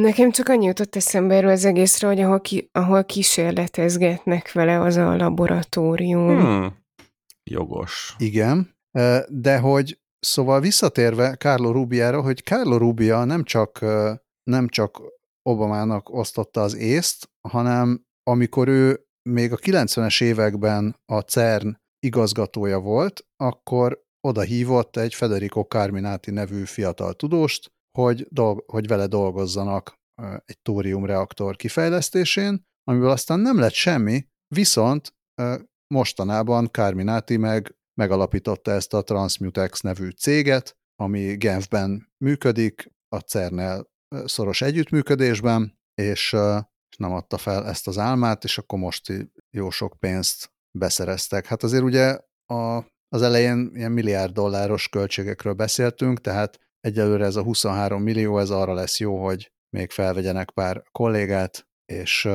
Nekem 0.00 0.30
csak 0.30 0.48
annyi 0.48 0.66
jutott 0.66 0.96
eszembe 0.96 1.34
erről 1.34 1.50
az 1.50 1.64
egészre, 1.64 2.06
hogy 2.06 2.20
ahol, 2.20 2.40
ki, 2.40 2.68
ahol 2.72 3.04
kísérletezgetnek 3.04 4.52
vele, 4.52 4.80
az 4.80 4.96
a 4.96 5.16
laboratórium. 5.16 6.40
Hmm. 6.40 6.76
Jogos. 7.50 8.14
Igen, 8.18 8.76
de 9.28 9.58
hogy 9.58 10.00
szóval 10.20 10.60
visszatérve 10.60 11.36
Carlo 11.36 11.72
Rubiára, 11.72 12.22
hogy 12.22 12.42
Carlo 12.44 12.76
Rubia 12.78 13.24
nem 13.24 13.44
csak, 13.44 13.80
nem 14.42 14.68
csak 14.68 15.00
Obamának 15.42 16.08
osztotta 16.08 16.62
az 16.62 16.74
észt, 16.74 17.30
hanem 17.48 18.04
amikor 18.22 18.68
ő 18.68 19.04
még 19.28 19.52
a 19.52 19.56
90-es 19.56 20.22
években 20.22 20.96
a 21.12 21.20
CERN 21.20 21.80
igazgatója 22.06 22.78
volt, 22.78 23.26
akkor 23.36 24.02
oda 24.28 24.40
hívott 24.40 24.96
egy 24.96 25.14
Federico 25.14 25.62
Carminati 25.62 26.30
nevű 26.30 26.64
fiatal 26.64 27.14
tudóst, 27.14 27.72
hogy, 27.98 28.26
dolg- 28.30 28.70
hogy 28.70 28.86
vele 28.86 29.06
dolgozzanak 29.06 29.94
egy 30.44 30.58
tóriumreaktor 30.62 31.56
kifejlesztésén, 31.56 32.62
amiből 32.84 33.10
aztán 33.10 33.40
nem 33.40 33.58
lett 33.58 33.72
semmi, 33.72 34.26
viszont 34.54 35.14
mostanában 35.94 36.68
Carminati 36.70 37.36
meg 37.36 37.76
megalapította 38.00 38.70
ezt 38.70 38.94
a 38.94 39.02
Transmutex 39.02 39.80
nevű 39.80 40.08
céget, 40.10 40.76
ami 41.02 41.36
Genfben 41.36 42.12
működik, 42.24 42.90
a 43.08 43.18
cern 43.18 43.84
szoros 44.24 44.62
együttműködésben, 44.62 45.78
és 45.94 46.30
nem 46.96 47.12
adta 47.12 47.38
fel 47.38 47.66
ezt 47.66 47.86
az 47.86 47.98
álmát, 47.98 48.44
és 48.44 48.58
akkor 48.58 48.78
most 48.78 49.12
jó 49.50 49.70
sok 49.70 49.96
pénzt 49.98 50.52
beszereztek. 50.78 51.46
Hát 51.46 51.62
azért 51.62 51.82
ugye 51.82 52.18
a, 52.46 52.84
az 53.08 53.22
elején 53.22 53.70
ilyen 53.74 53.92
milliárd 53.92 54.32
dolláros 54.32 54.88
költségekről 54.88 55.52
beszéltünk, 55.52 56.20
tehát 56.20 56.58
egyelőre 56.80 57.24
ez 57.24 57.36
a 57.36 57.42
23 57.42 58.02
millió, 58.02 58.38
ez 58.38 58.50
arra 58.50 58.72
lesz 58.72 59.00
jó, 59.00 59.24
hogy 59.24 59.52
még 59.76 59.90
felvegyenek 59.90 60.50
pár 60.50 60.82
kollégát, 60.90 61.66
és 61.92 62.28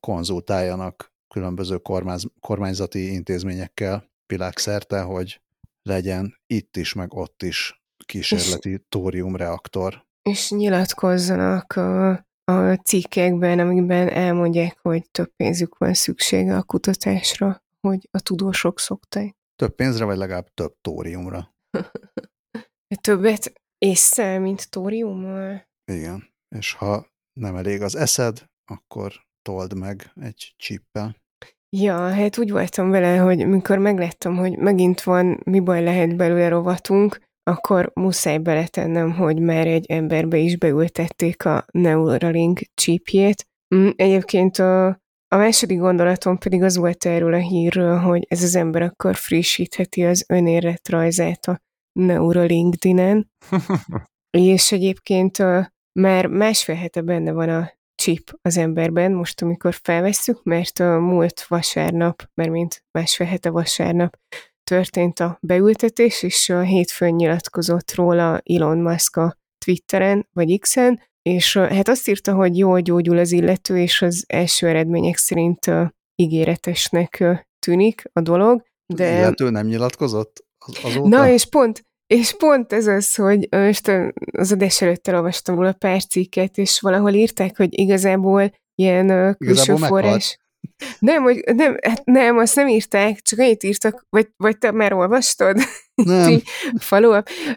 konzultáljanak 0.00 1.12
különböző 1.34 1.78
kormáz, 1.78 2.24
kormányzati 2.40 3.12
intézményekkel 3.12 4.10
világszerte, 4.26 5.00
hogy 5.00 5.42
legyen 5.82 6.40
itt 6.46 6.76
is, 6.76 6.92
meg 6.92 7.14
ott 7.14 7.42
is 7.42 7.82
kísérleti 8.06 8.84
tóriumreaktor. 8.88 10.03
És 10.30 10.50
nyilatkozzanak 10.50 11.72
a, 11.72 12.10
a 12.44 12.74
cikkekben, 12.84 13.58
amikben 13.58 14.08
elmondják, 14.08 14.78
hogy 14.82 15.10
több 15.10 15.32
pénzük 15.36 15.78
van 15.78 15.94
szüksége 15.94 16.56
a 16.56 16.62
kutatásra, 16.62 17.62
hogy 17.80 18.08
a 18.10 18.20
tudósok 18.20 18.78
szokták. 18.78 19.36
Több 19.56 19.74
pénzre, 19.74 20.04
vagy 20.04 20.16
legalább 20.16 20.48
több 20.54 20.74
tóriumra? 20.80 21.54
Többet 23.00 23.52
észre, 23.78 24.38
mint 24.38 24.70
tóriummal? 24.70 25.68
Igen, 25.92 26.34
és 26.56 26.72
ha 26.72 27.06
nem 27.32 27.56
elég 27.56 27.82
az 27.82 27.94
eszed, 27.94 28.44
akkor 28.64 29.12
told 29.42 29.78
meg 29.78 30.12
egy 30.20 30.54
csippel. 30.56 31.16
Ja, 31.76 32.08
hát 32.10 32.38
úgy 32.38 32.50
voltam 32.50 32.90
vele, 32.90 33.16
hogy 33.16 33.46
mikor 33.46 33.78
megláttam, 33.78 34.36
hogy 34.36 34.56
megint 34.56 35.02
van, 35.02 35.40
mi 35.44 35.60
baj 35.60 35.82
lehet 35.82 36.16
belőle 36.16 36.48
rovatunk, 36.48 37.20
akkor 37.44 37.90
muszáj 37.94 38.38
beletennem, 38.38 39.12
hogy 39.12 39.40
már 39.40 39.66
egy 39.66 39.86
emberbe 39.86 40.36
is 40.36 40.58
beültették 40.58 41.44
a 41.44 41.64
Neuralink 41.70 42.60
csípjét. 42.74 43.46
Mm, 43.74 43.88
egyébként 43.96 44.58
a, 44.58 44.86
a 45.28 45.36
második 45.36 45.78
gondolatom 45.78 46.38
pedig 46.38 46.62
az 46.62 46.76
volt 46.76 47.04
erről 47.04 47.34
a 47.34 47.38
hírről, 47.38 47.96
hogy 47.96 48.24
ez 48.28 48.42
az 48.42 48.54
ember 48.54 48.82
akkor 48.82 49.16
frissítheti 49.16 50.04
az 50.04 50.24
önéletrajzát 50.28 51.44
a 51.44 51.60
Neuralinkdinen, 51.92 53.30
és 54.30 54.72
egyébként 54.72 55.38
a, 55.38 55.72
már 56.00 56.26
másfél 56.26 56.74
hete 56.74 57.00
benne 57.00 57.32
van 57.32 57.48
a 57.48 57.72
chip 57.94 58.38
az 58.42 58.56
emberben, 58.56 59.12
most 59.12 59.42
amikor 59.42 59.74
felvesszük, 59.82 60.42
mert 60.42 60.78
a 60.78 60.98
múlt 60.98 61.44
vasárnap, 61.48 62.22
mert 62.34 62.50
mint 62.50 62.84
másfél 62.90 63.26
hete 63.26 63.50
vasárnap 63.50 64.16
történt 64.64 65.20
a 65.20 65.38
beültetés, 65.40 66.22
és 66.22 66.48
a 66.48 66.60
hétfőn 66.60 67.14
nyilatkozott 67.14 67.94
róla 67.94 68.40
Elon 68.44 68.78
Musk 68.78 69.16
a 69.16 69.36
Twitteren, 69.64 70.28
vagy 70.32 70.58
X-en, 70.58 71.00
és 71.22 71.56
hát 71.56 71.88
azt 71.88 72.08
írta, 72.08 72.34
hogy 72.34 72.58
jól 72.58 72.80
gyógyul 72.80 73.18
az 73.18 73.32
illető, 73.32 73.78
és 73.78 74.02
az 74.02 74.24
első 74.26 74.66
eredmények 74.66 75.16
szerint 75.16 75.70
ígéretesnek 76.16 77.24
tűnik 77.58 78.02
a 78.12 78.20
dolog. 78.20 78.62
De... 78.94 79.12
Az 79.12 79.18
illető 79.18 79.50
nem 79.50 79.66
nyilatkozott 79.66 80.46
azóta? 80.82 81.08
Na, 81.08 81.28
és 81.28 81.46
pont, 81.46 81.82
és 82.06 82.36
pont 82.36 82.72
ez 82.72 82.86
az, 82.86 83.14
hogy 83.14 83.48
most 83.50 83.90
az 84.32 84.52
adás 84.52 84.82
előtt 84.82 85.08
elolvastam 85.08 85.54
róla 85.54 85.72
pár 85.72 86.04
cikket, 86.04 86.58
és 86.58 86.80
valahol 86.80 87.12
írták, 87.12 87.56
hogy 87.56 87.78
igazából 87.78 88.54
ilyen 88.74 89.36
külső 89.36 89.76
forrás... 89.76 90.38
Nem, 90.98 91.22
hogy, 91.22 91.42
nem, 91.54 91.76
hát 91.82 92.04
nem, 92.04 92.38
azt 92.38 92.56
nem 92.56 92.68
írták, 92.68 93.20
csak 93.20 93.38
annyit 93.38 93.62
írtak, 93.62 94.06
vagy, 94.10 94.28
vagy 94.36 94.58
te 94.58 94.70
már 94.70 94.92
olvastad? 94.92 95.58
Nem. 95.94 96.40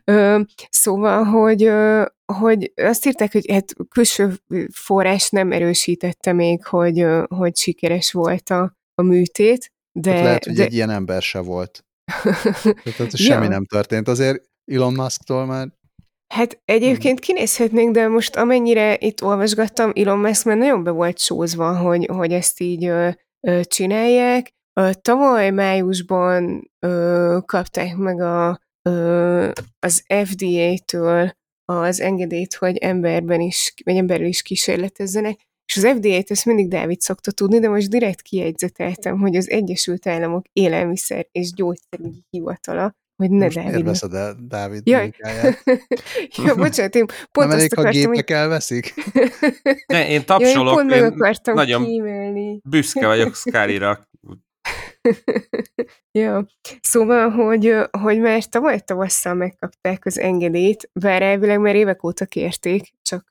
Ö, 0.03 0.39
szóval, 0.69 1.23
hogy, 1.23 1.63
ö, 1.63 2.05
hogy 2.33 2.71
azt 2.75 3.05
írták, 3.05 3.31
hogy 3.31 3.51
hát 3.51 3.73
külső 3.89 4.33
forrás 4.73 5.29
nem 5.29 5.51
erősítette 5.51 6.33
még, 6.33 6.65
hogy, 6.65 6.99
ö, 6.99 7.23
hogy 7.35 7.55
sikeres 7.55 8.11
volt 8.11 8.49
a, 8.49 8.73
a 8.95 9.01
műtét, 9.01 9.71
de... 9.99 10.11
Hát 10.13 10.23
lehet, 10.23 10.45
hogy 10.45 10.55
de... 10.55 10.63
egy 10.63 10.73
ilyen 10.73 10.89
ember 10.89 11.21
se 11.21 11.39
volt. 11.39 11.85
Tehát 12.97 13.15
semmi 13.15 13.43
ja. 13.43 13.49
nem 13.49 13.65
történt. 13.65 14.07
Azért 14.07 14.43
Elon 14.71 14.93
Musk-tól 14.93 15.45
már 15.45 15.67
Hát 16.27 16.61
egyébként 16.65 17.19
kinézhetnénk, 17.19 17.93
de 17.93 18.07
most 18.07 18.35
amennyire 18.35 18.97
itt 18.99 19.23
olvasgattam, 19.23 19.91
Elon 19.95 20.19
Musk 20.19 20.45
már 20.45 20.57
nagyon 20.57 20.83
be 20.83 20.91
volt 20.91 21.19
sózva, 21.19 21.77
hogy, 21.77 22.05
hogy 22.05 22.31
ezt 22.31 22.59
így 22.59 22.85
ö, 22.85 23.09
ö, 23.47 23.61
csinálják. 23.63 24.53
Ö, 24.73 24.89
tavaly 25.01 25.49
májusban 25.49 26.71
ö, 26.79 27.37
kapták 27.45 27.95
meg 27.95 28.21
a, 28.21 28.59
ö, 28.81 29.51
az 29.79 30.03
FDA-től 30.25 31.31
az 31.65 32.01
engedélyt, 32.01 32.53
hogy 32.53 32.77
emberben 32.77 33.41
is, 33.41 33.73
vagy 33.83 33.95
emberrel 33.95 34.27
is 34.27 34.41
kísérletezzenek, 34.41 35.39
és 35.65 35.77
az 35.77 35.85
FDA-t 35.85 36.31
ezt 36.31 36.45
mindig 36.45 36.67
Dávid 36.67 37.01
szokta 37.01 37.31
tudni, 37.31 37.59
de 37.59 37.69
most 37.69 37.89
direkt 37.89 38.21
kiegyzeteltem, 38.21 39.19
hogy 39.19 39.35
az 39.35 39.49
Egyesült 39.49 40.07
Államok 40.07 40.45
élelmiszer 40.53 41.27
és 41.31 41.53
gyógyszerügyi 41.53 42.25
hivatala 42.29 42.95
hogy 43.17 43.29
ne 43.29 43.43
Most 43.43 43.55
Dávid. 43.55 43.71
miért 43.71 43.85
veszed 43.85 44.13
el 44.13 44.35
Dávid 44.47 44.87
ja. 44.87 44.99
ja, 46.45 46.55
bocsánat, 46.55 46.95
én 46.95 47.05
pont 47.31 47.47
Nem 47.47 47.49
azt 47.49 47.53
elég, 47.57 47.71
akartam, 47.71 48.03
ha 48.03 48.11
gépek 48.11 48.29
elveszik? 48.29 48.93
Ne, 49.93 50.09
én 50.09 50.25
tapsolok, 50.25 50.55
ja, 50.55 50.69
én, 50.69 50.75
pont 50.75 50.89
meg 50.89 50.99
én 50.99 51.05
akartam 51.05 51.55
nagyon 51.55 51.83
kímélni. 51.83 52.61
büszke 52.69 53.07
vagyok 53.07 53.35
Scully-ra. 53.35 54.09
ja, 56.11 56.45
szóval, 56.81 57.29
hogy, 57.29 57.75
hogy 57.91 58.19
már 58.19 58.45
tavaly 58.45 58.79
tavasszal 58.79 59.33
megkapták 59.33 60.05
az 60.05 60.19
engedélyt, 60.19 60.89
bár 60.93 61.21
elvileg 61.21 61.59
már 61.59 61.75
évek 61.75 62.03
óta 62.03 62.25
kérték, 62.25 62.93
csak, 63.01 63.29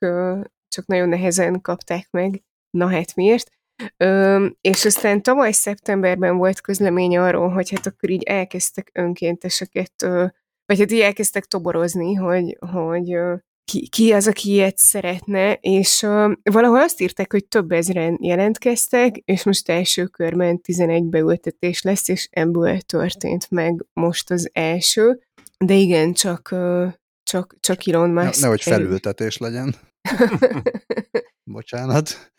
csak 0.68 0.87
nagyon 0.87 1.09
nehezen 1.09 1.61
kapták 1.61 2.09
meg. 2.11 2.42
Na 2.70 2.88
hát 2.88 3.14
miért? 3.14 3.56
Ö, 3.97 4.47
és 4.61 4.85
aztán 4.85 5.23
tavaly 5.23 5.53
szeptemberben 5.53 6.37
volt 6.37 6.61
közlemény 6.61 7.17
arról, 7.17 7.49
hogy 7.49 7.71
hát 7.71 7.87
akkor 7.87 8.11
így 8.11 8.23
elkezdtek 8.23 8.91
önkénteseket, 8.93 9.93
ö, 10.03 10.27
vagy 10.67 10.79
hát 10.79 10.93
így 10.93 11.01
elkezdtek 11.01 11.45
toborozni, 11.45 12.15
hogy, 12.15 12.57
hogy 12.73 13.12
ö, 13.12 13.35
ki, 13.65 13.89
ki 13.89 14.12
az, 14.12 14.27
aki 14.27 14.51
ilyet 14.51 14.79
szeretne, 14.79 15.53
és 15.55 16.03
ö, 16.03 16.33
valahol 16.43 16.81
azt 16.81 17.01
írták, 17.01 17.33
hogy 17.33 17.47
több 17.47 17.73
ezeren 17.73 18.19
jelentkeztek, 18.21 19.17
és 19.17 19.45
most 19.45 19.69
első 19.69 20.07
körben 20.07 20.61
11 20.61 21.05
beültetés 21.05 21.83
lesz, 21.83 22.09
és 22.09 22.29
ebből 22.31 22.81
történt 22.81 23.51
meg 23.51 23.85
most 23.93 24.31
az 24.31 24.51
első, 24.53 25.21
de 25.59 25.75
igen, 25.75 26.12
csak, 26.12 26.51
ö, 26.51 26.87
csak, 27.23 27.57
csak 27.61 27.87
Elon 27.87 28.11
Musk. 28.11 28.35
Ne, 28.35 28.41
nehogy 28.41 28.62
felültetés 28.62 29.37
legyen. 29.37 29.75
Bocsánat. 31.45 32.33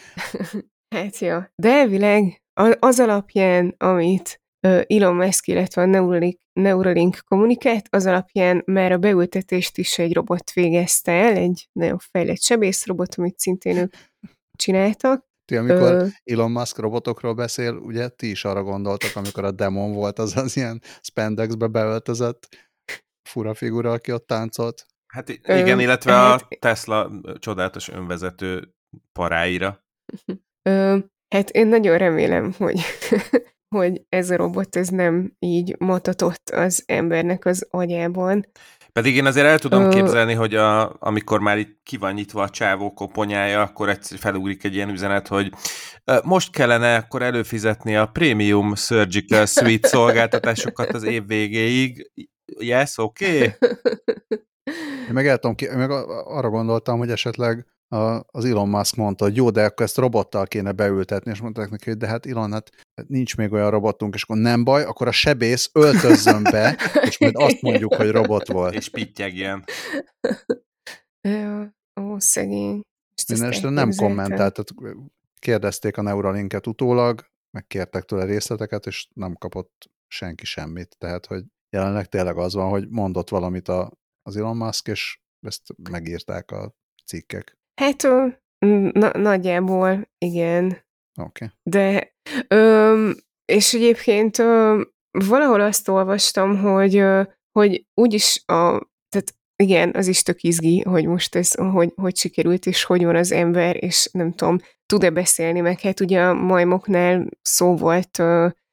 Hát 0.95 1.17
jó. 1.17 1.39
De 1.55 1.69
elvileg 1.69 2.41
az 2.79 2.99
alapján, 2.99 3.75
amit 3.77 4.41
Elon 4.87 5.15
Musk, 5.15 5.47
illetve 5.47 5.81
a 5.81 5.85
Neuralink, 5.85 6.39
Neuralink 6.53 7.19
kommunikált, 7.27 7.87
az 7.89 8.05
alapján 8.05 8.61
már 8.65 8.91
a 8.91 8.97
beültetést 8.97 9.77
is 9.77 9.97
egy 9.97 10.13
robot 10.13 10.51
végezte 10.51 11.11
el, 11.11 11.35
egy 11.35 11.69
nagyon 11.71 11.97
fejlett 11.97 12.41
sebészrobot, 12.41 13.15
amit 13.15 13.39
szintén 13.39 13.77
ők 13.77 13.93
csináltak. 14.57 15.25
Ti, 15.45 15.55
amikor 15.55 15.91
Ö... 15.91 16.05
Elon 16.23 16.51
Musk 16.51 16.77
robotokról 16.77 17.33
beszél, 17.33 17.73
ugye 17.73 18.09
ti 18.09 18.29
is 18.29 18.45
arra 18.45 18.63
gondoltak, 18.63 19.15
amikor 19.15 19.43
a 19.43 19.51
demon 19.51 19.93
volt 19.93 20.19
az 20.19 20.37
az 20.37 20.57
ilyen 20.57 20.81
spandexbe 21.01 21.67
beöltözött 21.67 22.47
fura 23.29 23.53
figura, 23.53 23.91
aki 23.91 24.11
ott 24.11 24.27
táncolt. 24.27 24.85
Hát 25.13 25.29
igen, 25.29 25.79
Ö, 25.79 25.81
illetve 25.81 26.11
hát... 26.11 26.41
a 26.41 26.55
Tesla 26.59 27.11
csodálatos 27.39 27.89
önvezető 27.89 28.73
paráira. 29.11 29.85
Ö, 30.67 30.97
hát 31.35 31.49
én 31.49 31.67
nagyon 31.67 31.97
remélem, 31.97 32.53
hogy, 32.57 32.79
hogy 33.75 34.01
ez 34.09 34.29
a 34.29 34.35
robot 34.35 34.75
ez 34.75 34.87
nem 34.87 35.31
így 35.39 35.75
matatott 35.79 36.49
az 36.49 36.83
embernek 36.85 37.45
az 37.45 37.67
agyában. 37.69 38.45
Pedig 38.91 39.15
én 39.15 39.25
azért 39.25 39.45
el 39.45 39.59
tudom 39.59 39.83
Ö... 39.83 39.89
képzelni, 39.89 40.33
hogy 40.33 40.55
a, 40.55 40.95
amikor 40.99 41.39
már 41.39 41.57
itt 41.57 41.79
ki 41.83 41.97
van 41.97 42.13
nyitva 42.13 42.41
a 42.41 42.49
csávó 42.49 42.93
koponyája, 42.93 43.61
akkor 43.61 43.89
egyszer 43.89 44.17
felugrik 44.17 44.63
egy 44.63 44.75
ilyen 44.75 44.89
üzenet, 44.89 45.27
hogy 45.27 45.53
most 46.23 46.51
kellene 46.51 46.95
akkor 46.95 47.21
előfizetni 47.21 47.95
a 47.95 48.05
Premium 48.05 48.75
Surgical 48.75 49.45
Suite 49.45 49.87
szolgáltatásokat 49.97 50.89
az 50.89 51.03
év 51.03 51.27
végéig. 51.27 52.11
Yes, 52.59 52.97
oké? 52.97 53.35
Okay? 53.35 53.53
Én 55.07 55.13
meg, 55.13 55.27
el 55.27 55.37
tudom, 55.37 55.77
meg 55.77 55.91
arra 55.91 56.49
gondoltam, 56.49 56.97
hogy 56.97 57.09
esetleg 57.09 57.65
a, 57.87 58.23
az 58.27 58.45
Elon 58.45 58.69
Musk 58.69 58.95
mondta, 58.95 59.23
hogy 59.23 59.35
jó, 59.35 59.49
de 59.49 59.65
akkor 59.65 59.85
ezt 59.85 59.97
robottal 59.97 60.45
kéne 60.45 60.71
beültetni, 60.71 61.31
és 61.31 61.41
mondták 61.41 61.69
neki, 61.69 61.89
hogy 61.89 61.97
de 61.97 62.07
hát 62.07 62.25
Elon, 62.25 62.51
hát 62.51 62.71
nincs 63.07 63.37
még 63.37 63.51
olyan 63.51 63.69
robotunk, 63.69 64.13
és 64.13 64.23
akkor 64.23 64.37
nem 64.37 64.63
baj, 64.63 64.83
akkor 64.83 65.07
a 65.07 65.11
sebész 65.11 65.69
öltözzön 65.73 66.43
be, 66.43 66.77
és 67.01 67.19
majd 67.19 67.35
azt 67.47 67.61
mondjuk, 67.61 67.93
hogy 67.93 68.09
robot 68.09 68.47
volt. 68.47 68.73
És 68.73 68.89
pittyegjen. 68.89 69.63
Ja, 71.21 71.75
ó, 72.01 72.19
szegény. 72.19 72.81
Mindenesetre 73.27 73.69
nem 73.69 73.91
kommentált, 73.95 74.53
tehát 74.53 74.97
kérdezték 75.39 75.97
a 75.97 76.01
Neuralinket 76.01 76.67
utólag, 76.67 77.25
megkértek 77.57 78.03
tőle 78.03 78.25
részleteket, 78.25 78.85
és 78.85 79.07
nem 79.13 79.33
kapott 79.33 79.89
senki 80.07 80.45
semmit. 80.45 80.95
Tehát, 80.97 81.25
hogy 81.25 81.43
jelenleg 81.69 82.05
tényleg 82.05 82.37
az 82.37 82.53
van, 82.53 82.69
hogy 82.69 82.89
mondott 82.89 83.29
valamit 83.29 83.67
a, 83.67 83.91
az 84.21 84.37
Elon 84.37 84.57
Musk, 84.57 84.87
és 84.87 85.19
ezt 85.41 85.89
megírták 85.89 86.51
a 86.51 86.75
cikkek. 87.05 87.57
Hát 87.81 88.03
na, 88.91 89.17
nagyjából 89.17 90.09
igen. 90.17 90.65
Oké. 90.65 91.45
Okay. 91.45 91.47
De, 91.63 92.13
ö, 92.47 93.11
és 93.45 93.73
egyébként 93.73 94.39
ö, 94.39 94.81
valahol 95.11 95.61
azt 95.61 95.87
olvastam, 95.87 96.57
hogy, 96.57 97.03
hogy 97.51 97.85
úgyis 97.93 98.43
a, 98.45 98.89
tehát 99.09 99.35
igen, 99.63 99.91
az 99.95 100.07
is 100.07 100.23
tök 100.23 100.43
izgi, 100.43 100.81
hogy 100.81 101.05
most 101.05 101.35
ez, 101.35 101.53
hogy, 101.53 101.93
hogy 101.95 102.17
sikerült, 102.17 102.65
és 102.65 102.83
hogy 102.83 103.05
van 103.05 103.15
az 103.15 103.31
ember, 103.31 103.83
és 103.83 104.09
nem 104.11 104.33
tudom, 104.33 104.57
tud-e 104.85 105.09
beszélni, 105.09 105.59
meg 105.59 105.79
hát 105.79 105.99
ugye 105.99 106.21
a 106.21 106.33
majmoknál 106.33 107.27
szó 107.41 107.75
volt, 107.75 108.17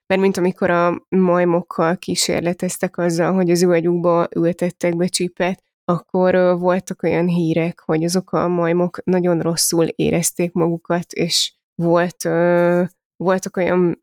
mert 0.07 0.21
mint 0.21 0.37
amikor 0.37 0.71
a 0.71 1.07
majmokkal 1.09 1.97
kísérleteztek 1.97 2.99
azzal, 2.99 3.33
hogy 3.33 3.51
az 3.51 3.63
üvegyükba 3.63 4.29
ültettek 4.37 4.97
be 4.97 5.07
csipet, 5.07 5.63
akkor 5.85 6.59
voltak 6.59 7.03
olyan 7.03 7.27
hírek, 7.27 7.81
hogy 7.81 8.05
azok 8.05 8.33
a 8.33 8.49
majmok 8.49 9.05
nagyon 9.05 9.41
rosszul 9.41 9.87
érezték 9.87 10.53
magukat, 10.53 11.13
és 11.13 11.55
volt, 11.75 12.23
voltak 13.17 13.57
olyan 13.57 13.99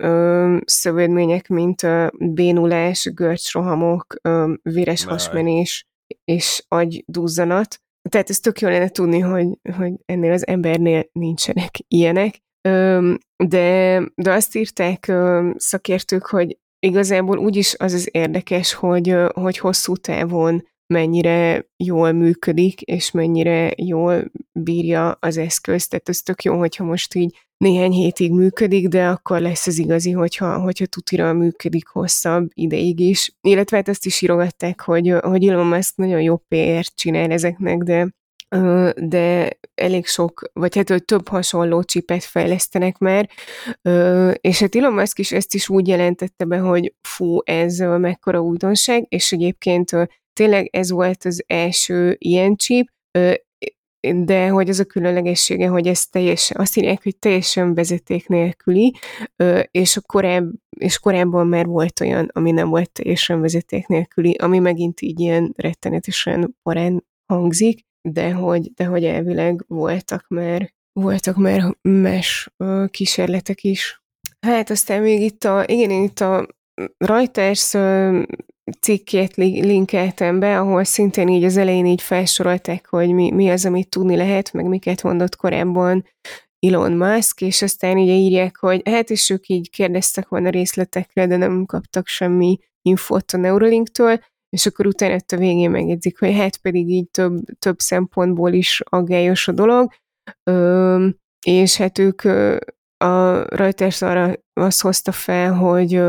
szövődmények, 0.66 1.48
mint 1.48 1.82
bénulás, 2.18 3.12
görcsrohamok, 3.14 4.16
véres 4.62 5.06
hasmenés 5.06 5.88
és 6.24 6.64
agydúzzanat. 6.68 7.82
Tehát 8.10 8.30
ez 8.30 8.40
tök 8.40 8.60
jó 8.60 8.70
lenne 8.70 8.90
tudni, 8.90 9.20
hogy, 9.20 9.48
hogy 9.76 9.94
ennél 10.06 10.32
az 10.32 10.48
embernél 10.48 11.04
nincsenek 11.12 11.72
ilyenek. 11.88 12.40
De, 13.48 14.00
de 14.16 14.34
azt 14.34 14.56
írták 14.56 15.12
szakértők, 15.56 16.26
hogy 16.26 16.58
igazából 16.80 17.38
úgyis 17.38 17.76
az 17.78 17.94
az 17.94 18.10
érdekes, 18.12 18.74
hogy, 18.74 19.16
hogy 19.34 19.58
hosszú 19.58 19.96
távon 19.96 20.70
mennyire 20.92 21.66
jól 21.78 22.12
működik, 22.12 22.82
és 22.82 23.12
mennyire 23.12 23.72
jól 23.78 24.32
bírja 24.52 25.18
az 25.20 25.38
eszköz. 25.38 25.88
Tehát 25.88 26.10
ez 26.10 26.20
tök 26.20 26.44
jó, 26.44 26.58
hogyha 26.58 26.84
most 26.84 27.16
így 27.16 27.38
néhány 27.58 27.92
hétig 27.92 28.32
működik, 28.32 28.88
de 28.88 29.08
akkor 29.08 29.40
lesz 29.42 29.68
az 29.68 29.78
igazi, 29.78 30.12
hogyha, 30.12 30.60
hogyha 30.60 30.86
tutira 30.86 31.34
működik 31.34 31.88
hosszabb 31.88 32.50
ideig 32.54 33.00
is. 33.00 33.36
Illetve 33.42 33.78
hát 33.78 33.90
ezt 33.90 34.06
is 34.06 34.22
írogatták, 34.22 34.82
hogy, 34.82 35.14
hogy 35.22 35.48
Elon 35.48 35.68
Musk 35.68 35.96
nagyon 35.96 36.22
jó 36.22 36.38
PR-t 36.38 36.96
csinál 36.96 37.32
ezeknek, 37.32 37.78
de 37.78 38.08
de 38.96 39.58
elég 39.76 40.06
sok, 40.06 40.50
vagy 40.54 40.76
hát 40.76 40.90
hogy 40.90 41.06
több 41.06 41.28
hasonló 41.28 41.84
csipet 41.84 42.24
fejlesztenek 42.24 42.98
már, 42.98 43.30
és 44.42 44.60
hát 44.60 44.76
Elon 44.76 44.94
Musk 44.94 45.20
is 45.20 45.32
ezt 45.32 45.54
is 45.54 45.70
úgy 45.70 45.88
jelentette 45.88 46.46
be, 46.46 46.58
hogy 46.58 46.94
fú, 47.02 47.38
ez 47.44 47.78
mekkora 47.78 48.42
újdonság, 48.42 49.06
és 49.10 49.32
egyébként 49.32 49.92
tényleg 50.34 50.70
ez 50.72 50.92
volt 50.92 51.26
az 51.26 51.44
első 51.48 52.16
ilyen 52.20 52.56
csíp, 52.56 52.90
de 54.10 54.48
hogy 54.48 54.70
az 54.70 54.80
a 54.80 54.86
különlegessége, 54.86 55.68
hogy 55.68 55.88
ez 55.88 56.06
teljesen, 56.06 56.58
azt 56.60 56.78
írják, 56.78 57.04
hogy 57.04 57.18
teljesen 57.18 57.74
vezeték 57.74 58.28
nélküli, 58.28 58.96
és, 59.72 59.98
a 59.98 60.02
korább, 60.02 60.52
és 60.78 61.00
korábban 61.00 61.48
már 61.48 61.66
volt 61.66 62.00
olyan, 62.00 62.30
ami 62.34 62.52
nem 62.52 62.70
volt 62.70 62.92
teljesen 62.92 63.42
vezeték 63.42 63.88
nélküli, 63.88 64.34
ami 64.34 64.60
megint 64.60 65.02
így 65.02 65.20
ilyen 65.20 65.54
rettenetesen 65.56 66.58
parán 66.64 67.06
hangzik, 67.34 67.86
de 68.10 68.32
hogy, 68.32 68.74
de 68.74 68.86
hogy 68.86 69.06
elvileg 69.06 69.64
voltak 69.68 70.26
már, 70.28 70.74
voltak 71.00 71.36
már 71.36 71.78
más 71.82 72.50
kísérletek 72.88 73.64
is. 73.64 74.04
Hát 74.46 74.70
aztán 74.70 75.02
még 75.02 75.22
itt 75.22 75.44
a, 75.44 75.64
igen, 75.68 75.90
én 75.90 76.04
itt 76.04 76.20
a 76.20 76.48
Reuters 76.98 77.74
cikkét 78.80 79.36
linkeltem 79.36 80.40
be, 80.40 80.60
ahol 80.60 80.84
szintén 80.84 81.28
így 81.28 81.44
az 81.44 81.58
elején 81.58 81.86
így 81.86 82.02
felsorolták, 82.02 82.88
hogy 82.88 83.14
mi, 83.14 83.32
mi 83.32 83.50
az, 83.50 83.66
amit 83.66 83.90
tudni 83.90 84.16
lehet, 84.16 84.54
meg 84.54 84.66
miket 84.66 85.04
mondott 85.04 85.36
korábban 85.36 86.06
Elon 86.60 86.92
Musk, 86.92 87.42
és 87.42 87.62
aztán 87.62 87.98
így 87.98 88.10
írják, 88.10 88.58
hogy 88.58 88.82
hát 88.90 89.10
és 89.10 89.30
ők 89.30 89.48
így 89.48 89.70
kérdeztek 89.70 90.28
volna 90.28 90.50
részletekre, 90.50 91.28
de 91.28 91.38
nem 91.38 91.66
kaptak 91.66 92.08
semmi 92.08 92.58
infót 92.82 93.32
a 93.32 93.38
Neuralinktől, 93.38 94.20
és 94.50 94.66
akkor 94.66 94.86
utána 94.86 95.18
a 95.28 95.38
végén 95.38 95.72
megjegyzik, 95.72 96.20
hogy 96.20 96.36
hát 96.36 96.58
pedig 96.58 96.90
így 96.90 97.10
több, 97.10 97.40
több 97.60 97.80
szempontból 97.80 98.54
is 98.54 98.82
aggályos 98.86 99.48
a 99.48 99.52
dolog, 99.52 99.92
Ö, 100.44 101.08
és 101.46 101.78
hát 101.78 101.98
ők 101.98 102.22
a 102.98 103.44
Reuters 103.56 104.02
arra 104.02 104.34
azt 104.54 104.82
hozta 104.82 105.12
fel, 105.12 105.54
hogy 105.54 106.02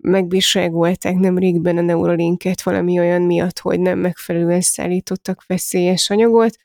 megbírságolták 0.00 1.14
nemrégben 1.14 1.76
a 1.76 1.80
Neuralinket 1.80 2.62
valami 2.62 2.98
olyan 2.98 3.22
miatt, 3.22 3.58
hogy 3.58 3.80
nem 3.80 3.98
megfelelően 3.98 4.60
szállítottak 4.60 5.44
veszélyes 5.46 6.10
anyagot, 6.10 6.56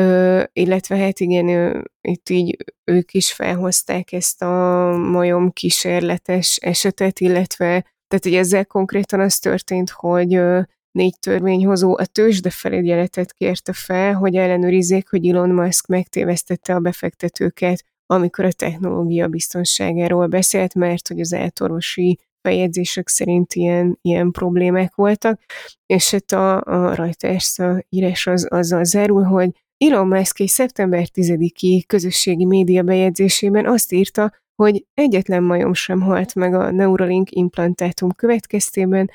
Ö, 0.00 0.42
illetve 0.52 0.96
hát 0.96 1.20
igen, 1.20 1.48
ö, 1.48 1.80
itt 2.00 2.28
így 2.28 2.56
ők 2.84 3.14
is 3.14 3.32
felhozták 3.32 4.12
ezt 4.12 4.42
a 4.42 4.96
majom 4.96 5.50
kísérletes 5.50 6.56
esetet, 6.56 7.20
illetve 7.20 7.66
tehát 8.08 8.24
hogy 8.24 8.34
ezzel 8.34 8.66
konkrétan 8.66 9.20
az 9.20 9.38
történt, 9.38 9.90
hogy 9.90 10.34
ö, 10.34 10.60
négy 10.90 11.18
törvényhozó 11.18 11.98
a 11.98 12.06
tőzsde 12.06 12.50
felügyeletet 12.50 13.32
kérte 13.32 13.72
fel, 13.72 14.14
hogy 14.14 14.34
ellenőrizzék, 14.34 15.08
hogy 15.08 15.28
Elon 15.28 15.50
Musk 15.50 15.86
megtévesztette 15.86 16.74
a 16.74 16.80
befektetőket 16.80 17.84
amikor 18.10 18.44
a 18.44 18.52
technológia 18.52 19.28
biztonságáról 19.28 20.26
beszélt, 20.26 20.74
mert 20.74 21.08
hogy 21.08 21.20
az 21.20 21.32
eltorvosi 21.32 22.18
bejegyzések 22.42 23.08
szerint 23.08 23.54
ilyen, 23.54 23.98
ilyen 24.02 24.30
problémák 24.30 24.94
voltak, 24.94 25.40
és 25.86 26.10
hát 26.10 26.32
a, 26.32 26.60
a 26.60 26.94
Reuters 26.94 27.58
a 27.58 27.84
írás 27.88 28.26
az, 28.26 28.46
azzal 28.50 28.84
zárul, 28.84 29.22
hogy 29.22 29.50
Elon 29.78 30.06
Musk 30.06 30.40
egy 30.40 30.48
szeptember 30.48 31.06
10-i 31.14 31.82
közösségi 31.86 32.44
média 32.44 32.82
bejegyzésében 32.82 33.66
azt 33.66 33.92
írta, 33.92 34.32
hogy 34.54 34.86
egyetlen 34.94 35.42
majom 35.42 35.74
sem 35.74 36.00
halt 36.00 36.34
meg 36.34 36.54
a 36.54 36.70
Neuralink 36.70 37.30
implantátum 37.30 38.10
következtében, 38.10 39.10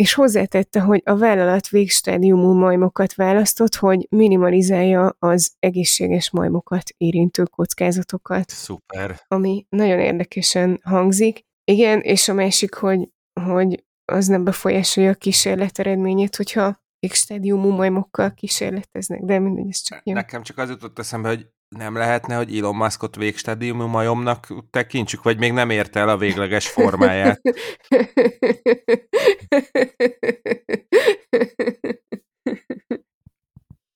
és 0.00 0.14
hozzátette, 0.14 0.80
hogy 0.80 1.02
a 1.04 1.16
vállalat 1.16 1.68
végstádiumú 1.68 2.52
majmokat 2.52 3.14
választott, 3.14 3.74
hogy 3.74 4.06
minimalizálja 4.10 5.16
az 5.18 5.52
egészséges 5.58 6.30
majmokat 6.30 6.82
érintő 6.96 7.42
kockázatokat. 7.42 8.48
Szuper. 8.48 9.20
Ami 9.28 9.66
nagyon 9.68 9.98
érdekesen 9.98 10.80
hangzik. 10.82 11.44
Igen, 11.64 12.00
és 12.00 12.28
a 12.28 12.32
másik, 12.32 12.74
hogy, 12.74 13.08
hogy 13.40 13.84
az 14.04 14.26
nem 14.26 14.44
befolyásolja 14.44 15.10
a 15.10 15.14
kísérlet 15.14 15.78
eredményét, 15.78 16.36
hogyha 16.36 16.82
végstádiumú 16.98 17.68
majmokkal 17.70 18.34
kísérleteznek, 18.34 19.20
de 19.20 19.38
mindegy, 19.38 19.68
ez 19.68 19.80
csak 19.80 20.00
jó. 20.04 20.14
Nekem 20.14 20.42
csak 20.42 20.58
az 20.58 20.68
jutott 20.68 20.98
eszembe, 20.98 21.28
hogy 21.28 21.46
nem 21.76 21.94
lehetne, 21.94 22.36
hogy 22.36 22.56
Elon 22.56 22.76
Muskot 22.76 23.16
végstádiumú 23.16 23.86
majomnak 23.86 24.46
tekintsük, 24.70 25.22
vagy 25.22 25.38
még 25.38 25.52
nem 25.52 25.70
érte 25.70 26.00
el 26.00 26.08
a 26.08 26.16
végleges 26.16 26.68
formáját? 26.68 27.40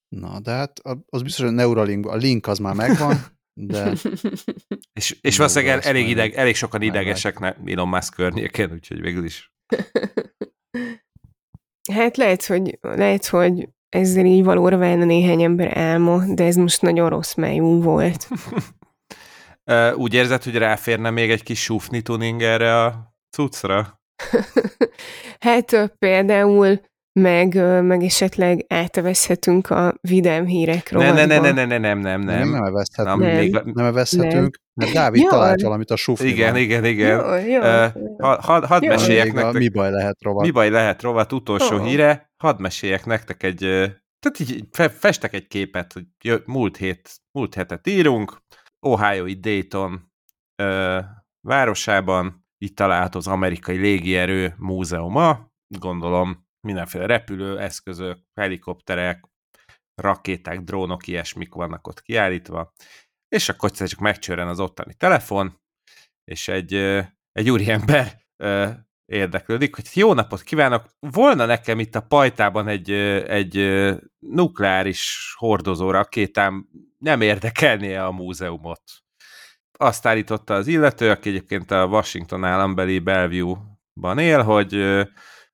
Na, 0.09 0.41
de 0.41 0.51
hát 0.51 0.81
az 1.09 1.23
biztos, 1.23 1.45
hogy 1.45 1.53
a 1.53 1.57
Neuralink, 1.57 2.07
a 2.07 2.17
link 2.17 2.47
az 2.47 2.59
már 2.59 2.75
megvan, 2.75 3.17
de... 3.53 3.93
és, 4.93 5.17
és 5.21 5.37
valószínűleg 5.37 5.75
el, 5.75 5.81
elég, 5.81 6.09
ideg, 6.09 6.35
elég 6.35 6.55
sokan 6.55 6.83
idegesek 6.83 7.39
ne, 7.39 7.55
Elon 7.65 7.89
Musk 7.89 8.15
környéken, 8.15 8.73
úgyhogy 8.73 9.01
végül 9.01 9.25
is. 9.25 9.53
Hát 11.93 12.17
lehet, 12.17 12.45
hogy, 12.45 12.79
lehet, 12.81 13.27
hogy 13.27 13.69
ezzel 13.95 14.25
így 14.25 14.45
valóra 14.45 14.77
néhány 14.95 15.43
ember 15.43 15.79
álma, 15.79 16.23
de 16.27 16.45
ez 16.45 16.57
most 16.57 16.83
nagyon 16.83 17.09
rossz 17.09 17.35
májú 17.35 17.83
volt. 17.83 18.29
Úgy 19.97 20.15
érzed, 20.15 20.43
hogy 20.43 20.57
ráférne 20.57 21.11
még 21.11 21.31
egy 21.31 21.43
kis 21.43 21.63
sufni 21.63 22.03
tuning 22.03 22.43
erre 22.43 22.83
a 22.83 23.15
cuccra? 23.37 24.01
hát 25.47 25.95
például 25.99 26.81
meg, 27.21 27.55
meg 27.83 28.03
esetleg 28.03 28.65
átevezhetünk 28.69 29.71
a 29.71 29.95
vidám 30.01 30.47
hírek 30.47 30.91
ne, 30.91 31.13
ne, 31.13 31.25
ne, 31.25 31.39
ne, 31.39 31.51
ne, 31.53 31.65
ne, 31.65 31.79
nem, 31.79 31.99
nem, 31.99 31.99
nem. 31.99 32.21
Nem, 32.21 32.49
nem 32.49 32.65
evezhetünk. 32.65 33.21
Nem, 33.21 33.37
még... 33.37 33.61
nem 33.75 33.85
evezhetünk, 33.85 34.57
mert 34.75 34.93
Dávid 34.93 35.23
jó. 35.23 35.29
talált 35.29 35.63
valamit 35.63 35.91
a 35.91 35.97
sufniban. 35.97 36.35
Igen, 36.35 36.57
igen, 36.57 36.85
igen. 36.85 37.09
Jó, 37.09 37.53
jó. 37.53 37.59
Uh, 37.59 37.93
ha, 38.19 38.41
had, 38.41 38.65
hadd 38.65 38.83
jó. 38.83 38.89
meséljek 38.89 39.33
nektek. 39.33 39.53
Mi 39.53 39.69
baj 39.69 39.91
lehet 39.91 40.17
rovat. 40.23 40.45
Mi 40.45 40.51
baj 40.51 40.71
lehet 40.71 41.03
rovat 41.03 41.33
utolsó 41.33 41.77
oh. 41.77 41.85
híre. 41.85 42.33
Hadd 42.45 42.61
meséljek 42.61 43.05
nektek 43.05 43.43
egy, 43.43 43.59
tehát 44.19 44.39
így 44.39 44.67
festek 44.99 45.33
egy 45.33 45.47
képet, 45.47 45.93
hogy 45.93 46.07
múlt, 46.47 46.77
hét, 46.77 47.21
múlt 47.39 47.55
hetet 47.55 47.87
írunk, 47.87 48.43
Ohio-i 48.87 49.35
Dayton 49.35 50.13
ö, 50.63 51.01
városában, 51.41 52.47
itt 52.59 52.77
található 52.77 53.19
az 53.19 53.27
amerikai 53.27 53.77
légierő 53.77 54.55
múzeuma, 54.59 55.53
gondolom 55.79 56.47
mindenféle 56.67 57.07
repülő, 57.07 57.59
eszközök, 57.59 58.19
helikopterek, 58.41 59.25
rakéták, 59.95 60.61
drónok, 60.61 61.07
ilyesmik 61.07 61.55
vannak 61.55 61.87
ott 61.87 62.03
kiállítva, 62.03 62.73
és 63.29 63.49
akkor 63.49 63.71
csak 63.71 63.99
megcsörren 63.99 64.49
az 64.49 64.61
ottani 64.61 64.95
telefon, 64.95 65.61
és 66.25 66.49
egy, 66.49 66.75
egy 67.33 67.51
úriember 67.51 68.23
érdeklődik, 69.07 69.75
hogy 69.75 69.91
jó 69.95 70.13
napot 70.13 70.43
kívánok, 70.43 70.85
volna 71.01 71.47
nekem 71.47 71.79
itt 71.79 71.95
a 71.95 72.01
pajtában 72.01 72.69
egy, 72.69 72.91
egy 73.29 73.85
nukleáris 74.19 75.35
hordozó 75.39 75.91
rakétám, 75.91 76.69
nem 76.99 77.21
érdekelnie 77.21 78.05
a 78.05 78.13
múzeumot. 78.13 78.83
Azt 79.79 80.07
állította 80.07 80.55
az 80.55 80.67
illető, 80.67 81.11
aki 81.11 81.29
egyébként 81.29 81.71
a 81.71 81.87
Washington 81.87 82.45
állambeli 82.45 82.99
Bellevue-ban 82.99 84.19
él, 84.19 84.43
hogy 84.43 85.05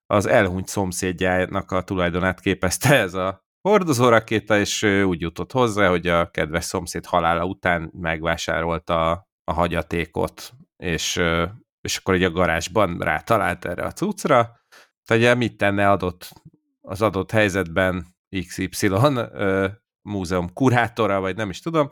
az 0.07 0.27
elhunyt 0.27 0.69
szomszédjának 0.69 1.71
a 1.71 1.83
tulajdonát 1.83 2.41
képezte 2.41 2.99
ez 2.99 3.15
a 3.15 3.45
hordozórakéta, 3.69 4.59
és 4.59 4.83
úgy 4.83 5.21
jutott 5.21 5.53
hozzá, 5.53 5.89
hogy 5.89 6.07
a 6.07 6.31
kedves 6.31 6.65
szomszéd 6.65 7.07
halála 7.07 7.45
után 7.45 7.91
megvásárolta 7.93 9.11
a 9.45 9.53
hagyatékot, 9.53 10.53
és, 10.77 11.21
és 11.81 11.97
akkor 11.97 12.15
egy 12.15 12.23
a 12.23 12.31
garázsban 12.31 12.99
rátalált 12.99 13.65
erre 13.65 13.83
a 13.83 13.93
cuccra. 13.93 14.61
Tehát 15.05 15.23
ugye 15.23 15.35
mit 15.35 15.57
tenne 15.57 15.91
adott, 15.91 16.33
az 16.81 17.03
adott 17.03 17.31
helyzetben 17.31 18.07
XY 18.47 18.91
múzeum 20.03 20.53
kurátora, 20.53 21.21
vagy 21.21 21.37
nem 21.37 21.51
is 21.51 21.61
tudom. 21.61 21.89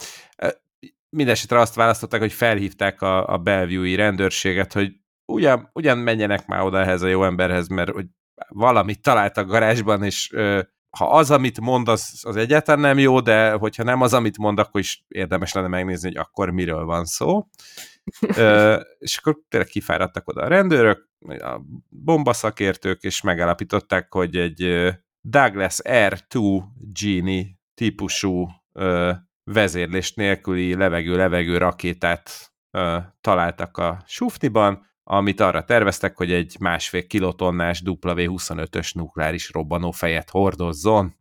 Mindenesetre 1.08 1.58
azt 1.58 1.74
választották, 1.74 2.20
hogy 2.20 2.32
felhívták 2.32 3.02
a, 3.02 3.26
a 3.26 3.38
Bellevue-i 3.38 3.94
rendőrséget, 3.94 4.72
hogy 4.72 4.92
ugyan, 5.32 5.70
ugyan 5.72 5.98
menjenek 5.98 6.46
már 6.46 6.62
oda 6.62 6.80
ehhez 6.80 7.02
a 7.02 7.06
jó 7.06 7.24
emberhez, 7.24 7.68
mert 7.68 7.90
hogy 7.90 8.06
valamit 8.48 9.02
talált 9.02 9.36
a 9.36 9.44
garázsban, 9.44 10.02
és 10.02 10.32
ö, 10.32 10.60
ha 10.98 11.10
az, 11.10 11.30
amit 11.30 11.60
mond, 11.60 11.88
az, 11.88 12.20
az 12.22 12.36
egyáltalán 12.36 12.80
nem 12.80 12.98
jó, 12.98 13.20
de 13.20 13.52
hogyha 13.52 13.82
nem 13.82 14.00
az, 14.00 14.14
amit 14.14 14.38
mond, 14.38 14.58
akkor 14.58 14.80
is 14.80 15.04
érdemes 15.08 15.52
lenne 15.52 15.68
megnézni, 15.68 16.08
hogy 16.08 16.16
akkor 16.16 16.50
miről 16.50 16.84
van 16.84 17.04
szó. 17.04 17.46
És 18.98 19.18
akkor 19.18 19.38
tényleg 19.48 19.68
kifáradtak 19.68 20.28
oda 20.28 20.42
a 20.42 20.48
rendőrök, 20.48 21.08
a 21.26 21.60
bombaszakértők, 21.88 23.02
és 23.02 23.20
megállapították, 23.20 24.12
hogy 24.12 24.36
egy 24.36 24.88
Douglas 25.20 25.80
R2 25.84 26.62
Genie 27.00 27.44
típusú 27.74 28.48
vezérlés 29.44 30.14
nélküli 30.14 30.74
levegő-levegő 30.74 31.58
rakétát 31.58 32.52
találtak 33.20 33.76
a 33.76 34.02
sufniban, 34.06 34.86
amit 35.02 35.40
arra 35.40 35.64
terveztek, 35.64 36.16
hogy 36.16 36.32
egy 36.32 36.56
másfél 36.60 37.06
kilotonnás 37.06 37.82
W25-ös 37.84 38.94
nukleáris 38.94 39.50
robbanófejet 39.50 40.30
hordozzon, 40.30 41.16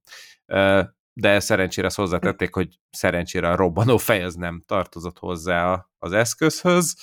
de 1.19 1.39
szerencsére 1.39 1.87
azt 1.87 1.95
hozzátették, 1.95 2.53
hogy 2.53 2.79
szerencsére 2.89 3.49
a 3.49 3.55
robbanófej 3.55 4.23
az 4.23 4.35
nem 4.35 4.63
tartozott 4.65 5.17
hozzá 5.17 5.87
az 5.97 6.11
eszközhöz, 6.11 6.95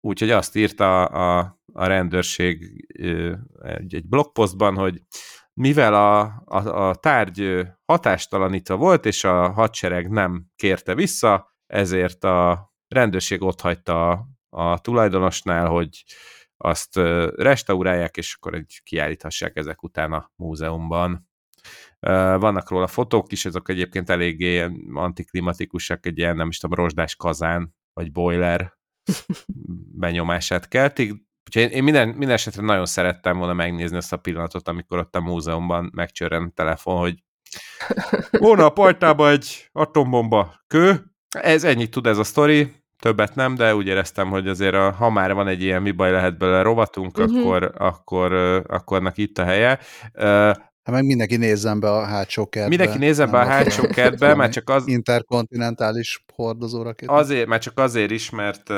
úgyhogy 0.00 0.30
azt 0.30 0.56
írta 0.56 1.04
a, 1.04 1.58
a 1.72 1.86
rendőrség 1.86 2.86
egy, 3.62 3.94
egy 3.94 4.08
blogpostban, 4.08 4.74
hogy 4.74 5.02
mivel 5.54 5.94
a, 5.94 6.20
a, 6.44 6.88
a 6.88 6.94
tárgy 6.94 7.66
hatástalanítva 7.84 8.76
volt, 8.76 9.06
és 9.06 9.24
a 9.24 9.50
hadsereg 9.50 10.10
nem 10.10 10.46
kérte 10.56 10.94
vissza, 10.94 11.54
ezért 11.66 12.24
a 12.24 12.72
rendőrség 12.88 13.42
ott 13.42 13.60
hagyta 13.60 14.26
a 14.48 14.78
tulajdonosnál, 14.78 15.66
hogy 15.66 16.04
azt 16.56 16.96
restaurálják, 17.36 18.16
és 18.16 18.34
akkor 18.34 18.54
egy 18.54 18.80
kiállíthassák 18.82 19.56
ezek 19.56 19.82
után 19.82 20.12
a 20.12 20.30
múzeumban. 20.36 21.30
Vannak 22.38 22.70
róla 22.70 22.86
fotók 22.86 23.32
is, 23.32 23.44
ezek 23.44 23.68
egyébként 23.68 24.10
eléggé 24.10 24.68
antiklimatikusak, 24.94 26.06
egy 26.06 26.18
ilyen, 26.18 26.36
nem 26.36 26.48
is 26.48 26.58
tudom, 26.58 26.78
rozsdás 26.78 27.16
kazán, 27.16 27.74
vagy 27.92 28.12
boiler 28.12 28.72
benyomását 30.02 30.68
keltik. 30.68 31.12
Úgyhogy 31.46 31.72
én 31.72 31.82
minden, 31.82 32.08
minden 32.08 32.30
esetre 32.30 32.62
nagyon 32.62 32.86
szerettem 32.86 33.38
volna 33.38 33.52
megnézni 33.52 33.96
ezt 33.96 34.12
a 34.12 34.16
pillanatot, 34.16 34.68
amikor 34.68 34.98
ott 34.98 35.16
a 35.16 35.20
múzeumban 35.20 35.90
megcsörren 35.94 36.42
a 36.42 36.52
telefon, 36.54 36.98
hogy 36.98 37.22
volna 38.30 38.64
a 38.64 38.70
pajtába 38.70 39.30
egy 39.30 39.68
atombomba 39.72 40.54
kő. 40.66 41.04
Ez 41.28 41.64
ennyit 41.64 41.90
tud 41.90 42.06
ez 42.06 42.18
a 42.18 42.24
sztori, 42.24 42.82
többet 43.02 43.34
nem, 43.34 43.54
de 43.54 43.74
úgy 43.74 43.86
éreztem, 43.86 44.28
hogy 44.28 44.48
azért 44.48 44.74
a, 44.74 44.90
ha 44.90 45.10
már 45.10 45.34
van 45.34 45.48
egy 45.48 45.62
ilyen 45.62 45.82
mi 45.82 45.90
baj 45.90 46.10
lehet 46.10 46.38
belőle 46.38 46.62
rovatunk, 46.62 47.18
uh-huh. 47.18 47.38
akkor, 47.38 47.72
akkor, 47.76 48.32
akkornak 48.66 49.18
itt 49.18 49.38
a 49.38 49.44
helye. 49.44 49.78
Hát 50.84 50.94
meg 50.94 51.04
mindenki 51.04 51.36
nézzen 51.36 51.80
be 51.80 51.90
a 51.90 52.04
hátsó 52.04 52.48
kertbe. 52.48 52.76
Mindenki 52.76 52.98
nézzen 52.98 53.30
be 53.30 53.40
a 53.40 53.44
hátsó 53.44 53.86
kertbe, 53.94 54.34
mert 54.34 54.52
csak 54.52 54.70
az... 54.70 54.86
Interkontinentális 54.86 56.24
hordozóra. 56.34 56.94
Azért, 57.06 57.46
mert 57.46 57.62
csak 57.62 57.78
azért 57.78 58.10
is, 58.10 58.30
mert, 58.30 58.68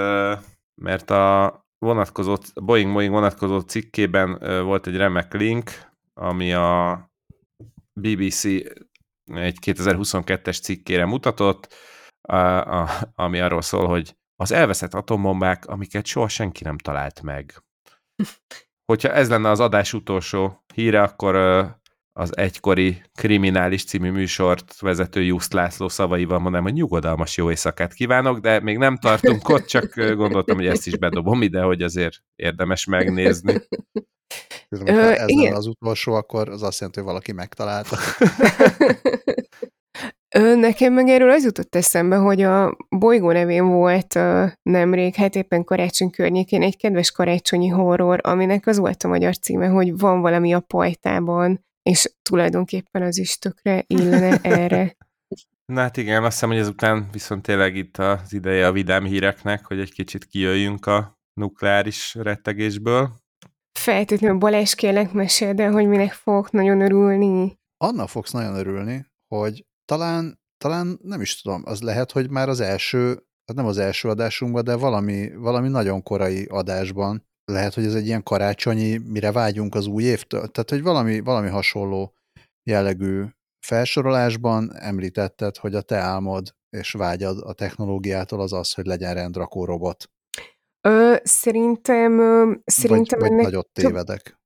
mert 0.82 1.11
a 1.11 1.64
vonatkozó, 1.78 2.36
Boeing 2.62 2.92
Boeing 2.92 3.12
vonatkozó 3.12 3.61
cikkében 3.61 4.38
volt 4.64 4.86
egy 4.86 4.96
remek 4.96 5.34
link, 5.34 5.70
ami 6.14 6.52
a 6.52 6.98
BBC 8.00 8.44
egy 9.24 9.59
2022-es 9.66 10.62
cikkére 10.62 11.05
mutatott, 11.05 11.74
a, 12.28 12.36
a, 12.80 12.88
ami 13.14 13.40
arról 13.40 13.62
szól, 13.62 13.86
hogy 13.86 14.16
az 14.36 14.52
elveszett 14.52 14.94
atombombák, 14.94 15.66
amiket 15.66 16.07
soha 16.07 16.28
senki 16.28 16.64
nem 16.64 16.78
talált 16.78 17.22
meg. 17.22 17.62
Hogyha 18.92 19.12
ez 19.12 19.28
lenne 19.28 19.50
az 19.50 19.61
adás 19.61 19.92
utolsó 19.92 20.64
híre, 20.74 21.02
akkor 21.02 21.34
az 22.16 22.36
egykori 22.36 23.02
kriminális 23.14 23.84
című 23.84 24.10
műsort 24.10 24.80
vezető 24.80 25.22
Just 25.22 25.52
László 25.52 25.88
szavaival 25.88 26.38
mondanám, 26.38 26.62
hogy 26.62 26.72
nyugodalmas 26.72 27.36
jó 27.36 27.50
éjszakát 27.50 27.92
kívánok, 27.92 28.38
de 28.38 28.60
még 28.60 28.78
nem 28.78 28.96
tartunk 28.96 29.48
ott, 29.48 29.66
csak 29.66 29.94
gondoltam, 29.94 30.56
hogy 30.56 30.66
ezt 30.66 30.86
is 30.86 30.98
bedobom 30.98 31.42
ide, 31.42 31.62
hogy 31.62 31.82
azért 31.82 32.16
érdemes 32.36 32.84
megnézni. 32.84 33.60
Tudom, 34.68 34.94
ha 34.94 35.16
ez 35.16 35.28
igen. 35.28 35.54
az 35.54 35.66
utolsó, 35.66 36.12
akkor 36.12 36.48
az 36.48 36.62
azt 36.62 36.78
jelenti, 36.78 37.00
hogy 37.00 37.08
valaki 37.08 37.32
megtalálta. 37.32 37.96
Nekem 40.56 40.92
meg 40.92 41.08
erről 41.08 41.30
az 41.30 41.44
jutott 41.44 41.74
eszembe, 41.74 42.16
hogy 42.16 42.42
a 42.42 42.76
bolygó 42.88 43.32
nevén 43.32 43.68
volt 43.68 44.18
nemrég, 44.62 45.14
hát 45.14 45.34
éppen 45.34 45.64
karácsony 45.64 46.10
környékén 46.10 46.62
egy 46.62 46.76
kedves 46.76 47.10
karácsonyi 47.10 47.68
horror, 47.68 48.20
aminek 48.22 48.66
az 48.66 48.78
volt 48.78 49.02
a 49.02 49.08
magyar 49.08 49.38
címe, 49.38 49.66
hogy 49.66 49.98
van 49.98 50.20
valami 50.20 50.52
a 50.52 50.60
pajtában, 50.60 51.64
és 51.91 52.14
tulajdonképpen 52.22 53.03
az 53.03 53.18
is 53.18 53.39
tökre 53.39 53.85
illene 53.87 54.41
erre. 54.41 54.97
Na 55.72 55.80
hát 55.80 55.97
igen, 55.97 56.22
azt 56.24 56.32
hiszem, 56.32 56.49
hogy 56.49 56.59
ezután 56.59 57.09
viszont 57.12 57.43
tényleg 57.43 57.76
itt 57.76 57.97
az 57.97 58.32
ideje 58.32 58.66
a 58.66 58.72
vidám 58.72 59.05
híreknek, 59.05 59.64
hogy 59.64 59.78
egy 59.78 59.93
kicsit 59.93 60.24
kijöjjünk 60.24 60.87
a 60.87 61.18
nukleáris 61.41 62.14
rettegésből. 62.14 63.11
Feltétlenül 63.78 64.39
Balázs 64.39 64.74
kérlek 64.74 65.12
mesél, 65.12 65.55
de 65.55 65.68
hogy 65.68 65.87
minek 65.87 66.12
fogok 66.12 66.51
nagyon 66.51 66.80
örülni. 66.80 67.59
Annak 67.76 68.09
fogsz 68.09 68.30
nagyon 68.30 68.55
örülni, 68.55 69.07
hogy 69.35 69.66
talán, 69.85 70.41
talán 70.57 70.99
nem 71.03 71.20
is 71.20 71.41
tudom, 71.41 71.62
az 71.64 71.82
lehet, 71.82 72.12
hogy 72.12 72.30
már 72.30 72.49
az 72.49 72.61
első, 72.61 73.07
hát 73.47 73.57
nem 73.57 73.66
az 73.66 73.78
első 73.78 74.09
adásunkban, 74.09 74.64
de 74.64 74.76
valami, 74.76 75.35
valami 75.35 75.68
nagyon 75.68 76.03
korai 76.03 76.45
adásban, 76.45 77.26
lehet, 77.45 77.74
hogy 77.74 77.84
ez 77.84 77.95
egy 77.95 78.07
ilyen 78.07 78.22
karácsonyi, 78.22 78.97
mire 78.97 79.32
vágyunk 79.32 79.74
az 79.74 79.86
új 79.86 80.03
évtől, 80.03 80.49
tehát 80.49 80.70
hogy 80.70 80.82
valami, 80.82 81.20
valami 81.20 81.49
hasonló 81.49 82.14
jellegű 82.70 83.24
felsorolásban 83.66 84.76
említetted, 84.76 85.57
hogy 85.57 85.74
a 85.74 85.80
te 85.80 85.97
álmod 85.97 86.55
és 86.76 86.92
vágyad 86.92 87.38
a 87.42 87.53
technológiától 87.53 88.40
az 88.40 88.53
az, 88.53 88.72
hogy 88.72 88.86
legyen 88.86 89.14
rendrakó 89.14 89.64
robot. 89.64 90.11
Ö, 90.88 91.16
szerintem, 91.22 92.18
ö, 92.18 92.53
szerintem 92.64 93.18
vagy, 93.18 93.28
vagy 93.28 93.42
nagyot 93.42 93.68
tévedek. 93.72 94.38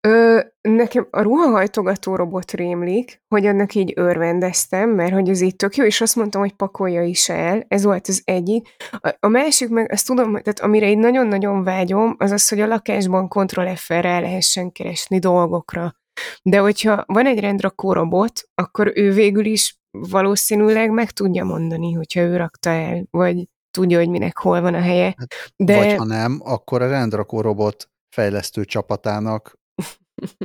Ö, 0.00 0.40
nekem 0.68 1.06
a 1.10 1.20
ruhahajtogató 1.20 2.16
robot 2.16 2.52
rémlik, 2.52 3.22
hogy 3.28 3.46
annak 3.46 3.74
így 3.74 3.92
örvendeztem, 3.96 4.90
mert 4.90 5.12
hogy 5.12 5.30
az 5.30 5.40
így 5.40 5.56
tök 5.56 5.76
jó, 5.76 5.84
és 5.84 6.00
azt 6.00 6.16
mondtam, 6.16 6.40
hogy 6.40 6.52
pakolja 6.52 7.02
is 7.02 7.28
el, 7.28 7.64
ez 7.68 7.84
volt 7.84 8.08
az 8.08 8.22
egyik. 8.24 8.68
A, 8.90 9.16
a 9.20 9.28
másik 9.28 9.68
meg, 9.68 9.92
azt 9.92 10.06
tudom, 10.06 10.32
tehát 10.32 10.60
amire 10.60 10.90
így 10.90 10.98
nagyon-nagyon 10.98 11.64
vágyom, 11.64 12.14
az 12.18 12.30
az, 12.30 12.48
hogy 12.48 12.60
a 12.60 12.66
lakásban 12.66 13.28
Ctrl 13.28 13.74
f 13.74 13.88
rá 13.88 14.20
lehessen 14.20 14.72
keresni 14.72 15.18
dolgokra. 15.18 15.94
De 16.42 16.58
hogyha 16.58 17.04
van 17.06 17.26
egy 17.26 17.40
rendrakó 17.40 17.92
robot, 17.92 18.42
akkor 18.54 18.92
ő 18.94 19.12
végül 19.12 19.44
is 19.44 19.78
valószínűleg 19.90 20.90
meg 20.90 21.10
tudja 21.10 21.44
mondani, 21.44 21.92
hogyha 21.92 22.20
ő 22.20 22.36
rakta 22.36 22.70
el, 22.70 23.06
vagy 23.10 23.48
tudja, 23.70 23.98
hogy 23.98 24.08
minek 24.08 24.38
hol 24.38 24.60
van 24.60 24.74
a 24.74 24.80
helye. 24.80 25.14
Hát, 25.16 25.34
De... 25.56 25.76
Vagy 25.76 25.94
ha 25.94 26.04
nem, 26.04 26.40
akkor 26.44 26.82
a 26.82 26.88
rendrakó 26.88 27.40
robot 27.40 27.88
fejlesztő 28.08 28.64
csapatának 28.64 29.62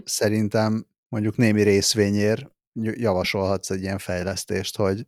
szerintem 0.04 0.86
mondjuk 1.10 1.38
némi 1.38 1.62
részvényér 1.62 2.52
javasolhatsz 2.82 3.70
egy 3.70 3.82
ilyen 3.82 3.98
fejlesztést, 3.98 4.76
hogy 4.76 5.08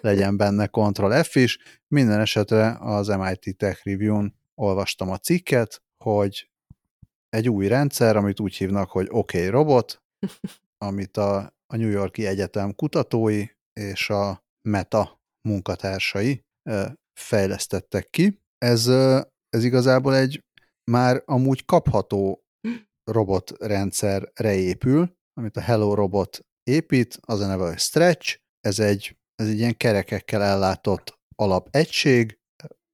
legyen 0.00 0.36
benne 0.36 0.66
Ctrl 0.66 1.22
F 1.22 1.34
is. 1.34 1.58
Minden 1.88 2.20
esetre 2.20 2.76
az 2.80 3.06
MIT 3.08 3.56
Tech 3.56 3.86
Review-n 3.86 4.34
olvastam 4.54 5.10
a 5.10 5.16
cikket, 5.16 5.82
hogy 6.04 6.50
egy 7.28 7.48
új 7.48 7.68
rendszer, 7.68 8.16
amit 8.16 8.40
úgy 8.40 8.56
hívnak, 8.56 8.90
hogy 8.90 9.06
OK 9.10 9.32
Robot, 9.32 10.02
amit 10.78 11.16
a, 11.16 11.36
a 11.66 11.76
New 11.76 11.90
Yorki 11.90 12.26
Egyetem 12.26 12.74
kutatói 12.74 13.44
és 13.72 14.10
a 14.10 14.44
Meta 14.68 15.20
munkatársai 15.48 16.44
fejlesztettek 17.20 18.10
ki. 18.10 18.40
Ez, 18.58 18.86
ez 19.48 19.64
igazából 19.64 20.14
egy 20.14 20.44
már 20.90 21.22
amúgy 21.24 21.64
kapható 21.64 22.42
robotrendszerre 23.10 24.54
épül, 24.54 25.16
amit 25.34 25.56
a 25.56 25.60
Hello 25.60 25.94
Robot 25.94 26.46
épít, 26.62 27.18
az 27.20 27.40
a 27.40 27.46
neve, 27.46 27.68
hogy 27.68 27.78
Stretch, 27.78 28.38
ez 28.60 28.78
egy, 28.78 29.16
ez 29.34 29.48
egy 29.48 29.58
ilyen 29.58 29.76
kerekekkel 29.76 30.42
ellátott 30.42 31.18
alapegység, 31.36 32.38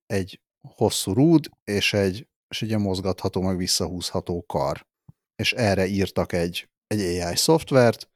egy 0.07 0.41
hosszú 0.69 1.13
rúd, 1.13 1.51
és 1.65 1.93
egy, 1.93 2.29
és 2.49 2.63
egy 2.63 2.69
ilyen 2.69 2.81
mozgatható, 2.81 3.41
meg 3.41 3.57
visszahúzható 3.57 4.45
kar. 4.47 4.87
és 5.37 5.53
erre 5.53 5.87
írtak 5.87 6.33
egy, 6.33 6.69
egy 6.87 7.01
AI 7.01 7.37
szoftvert, 7.37 8.11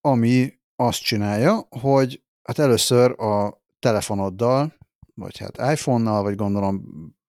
ami 0.00 0.58
azt 0.76 1.02
csinálja, 1.02 1.66
hogy 1.70 2.22
hát 2.42 2.58
először 2.58 3.20
a 3.20 3.62
telefonoddal, 3.78 4.74
vagy 5.14 5.38
hát 5.38 5.72
iPhone-nal, 5.72 6.22
vagy 6.22 6.34
gondolom 6.34 6.84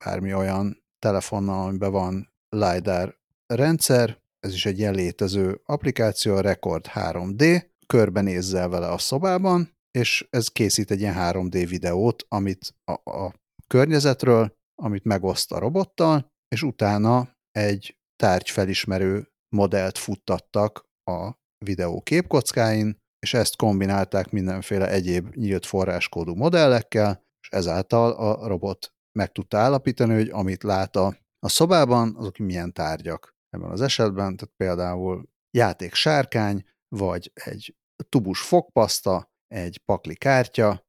bármi 0.06 0.34
olyan 0.34 0.84
telefonnal, 1.00 1.68
amiben 1.68 1.92
van 1.92 2.34
LiDAR 2.50 3.18
rendszer, 3.56 4.22
ez 4.40 4.54
is 4.54 4.66
egy 4.66 4.80
ilyen 4.80 4.94
létező 4.94 5.62
applikáció, 5.66 6.36
a 6.36 6.42
Record 6.42 6.86
3D, 6.94 7.66
körbenézzel 7.88 8.70
vele 8.70 8.88
a 8.88 8.98
szobában, 8.98 9.76
és 9.92 10.28
ez 10.30 10.48
készít 10.48 10.92
egy 10.92 11.00
ilyen 11.00 11.16
3D 11.18 11.66
videót, 11.70 12.26
amit 12.28 12.76
a, 12.84 13.10
a 13.12 13.34
környezetről, 13.68 14.56
amit 14.82 15.04
megoszt 15.04 15.52
a 15.52 15.60
robottal, 15.60 16.28
és 16.48 16.64
utána 16.64 17.36
egy 17.52 17.98
tárgyfelismerő 18.16 19.28
modellt 19.56 19.98
futtattak 19.98 20.86
a 21.04 21.32
videó 21.66 22.02
képkockáin, 22.02 22.98
és 23.20 23.34
ezt 23.34 23.56
kombinálták 23.56 24.32
mindenféle 24.32 24.90
egyéb 24.90 25.36
nyílt 25.36 25.66
forráskódú 25.66 26.36
modellekkel, 26.36 27.24
és 27.42 27.50
ezáltal 27.50 28.12
a 28.12 28.48
robot 28.48 28.94
meg 29.20 29.32
tudta 29.32 29.58
állapítani, 29.58 30.14
hogy 30.14 30.30
amit 30.30 30.64
lát 30.64 30.96
a, 30.96 31.18
a 31.40 31.50
szobában, 31.50 32.16
azok 32.16 32.38
milyen 32.38 32.74
tárgyak. 32.74 33.36
Ebben 33.50 33.70
az 33.70 33.82
esetben, 33.82 34.36
tehát 34.36 34.54
például 34.58 35.30
játék 35.58 35.94
sárkány, 35.94 36.66
vagy 36.88 37.32
egy 37.34 37.76
tubus 38.10 38.42
fogpaszta, 38.42 39.32
egy 39.48 39.78
pakli 39.78 40.16
kártya, 40.16 40.86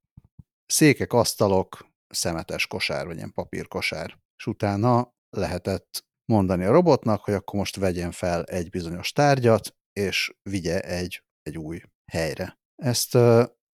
székek, 0.66 1.12
asztalok, 1.12 1.88
szemetes 2.08 2.66
kosár, 2.66 3.06
vagy 3.06 3.16
ilyen 3.16 3.32
papírkosár. 3.32 4.18
És 4.36 4.46
utána 4.46 5.14
lehetett 5.36 6.06
mondani 6.32 6.64
a 6.64 6.70
robotnak, 6.70 7.24
hogy 7.24 7.34
akkor 7.34 7.58
most 7.58 7.76
vegyen 7.76 8.10
fel 8.10 8.44
egy 8.44 8.70
bizonyos 8.70 9.12
tárgyat, 9.12 9.76
és 9.92 10.34
vigye 10.42 10.80
egy, 10.80 11.24
egy 11.42 11.58
új 11.58 11.80
helyre. 12.12 12.58
Ezt 12.82 13.14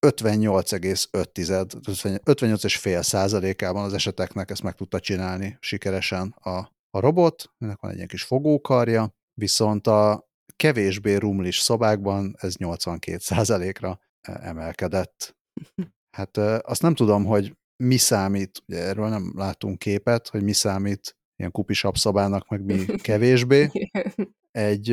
58,5, 0.07 1.07
58,5 1.13 3.03
százalékában 3.03 3.85
az 3.85 3.93
eseteknek 3.93 4.51
ezt 4.51 4.63
meg 4.63 4.75
tudta 4.75 5.01
csinálni 5.01 5.57
sikeresen 5.61 6.29
a, 6.29 6.74
a 6.95 7.01
robot, 7.01 7.53
ennek 7.59 7.81
van 7.81 7.91
egy 7.91 7.97
ilyen 7.97 8.09
kis 8.09 8.23
fogókarja, 8.23 9.15
viszont 9.35 9.87
a 9.87 10.29
kevésbé 10.57 11.15
rumlis 11.15 11.59
szobákban 11.59 12.35
ez 12.39 12.57
82 12.57 13.19
százalékra 13.19 14.01
emelkedett. 14.21 15.37
Hát 16.17 16.37
azt 16.67 16.83
nem 16.83 16.95
tudom, 16.95 17.25
hogy 17.25 17.57
mi 17.77 17.97
számít, 17.97 18.63
ugye 18.67 18.79
erről 18.79 19.09
nem 19.09 19.33
látunk 19.37 19.79
képet, 19.79 20.29
hogy 20.29 20.43
mi 20.43 20.53
számít 20.53 21.17
ilyen 21.37 21.51
kupisabb 21.51 21.97
szobának, 21.97 22.49
meg 22.49 22.65
mi 22.65 22.85
kevésbé. 22.85 23.71
Egy, 24.51 24.91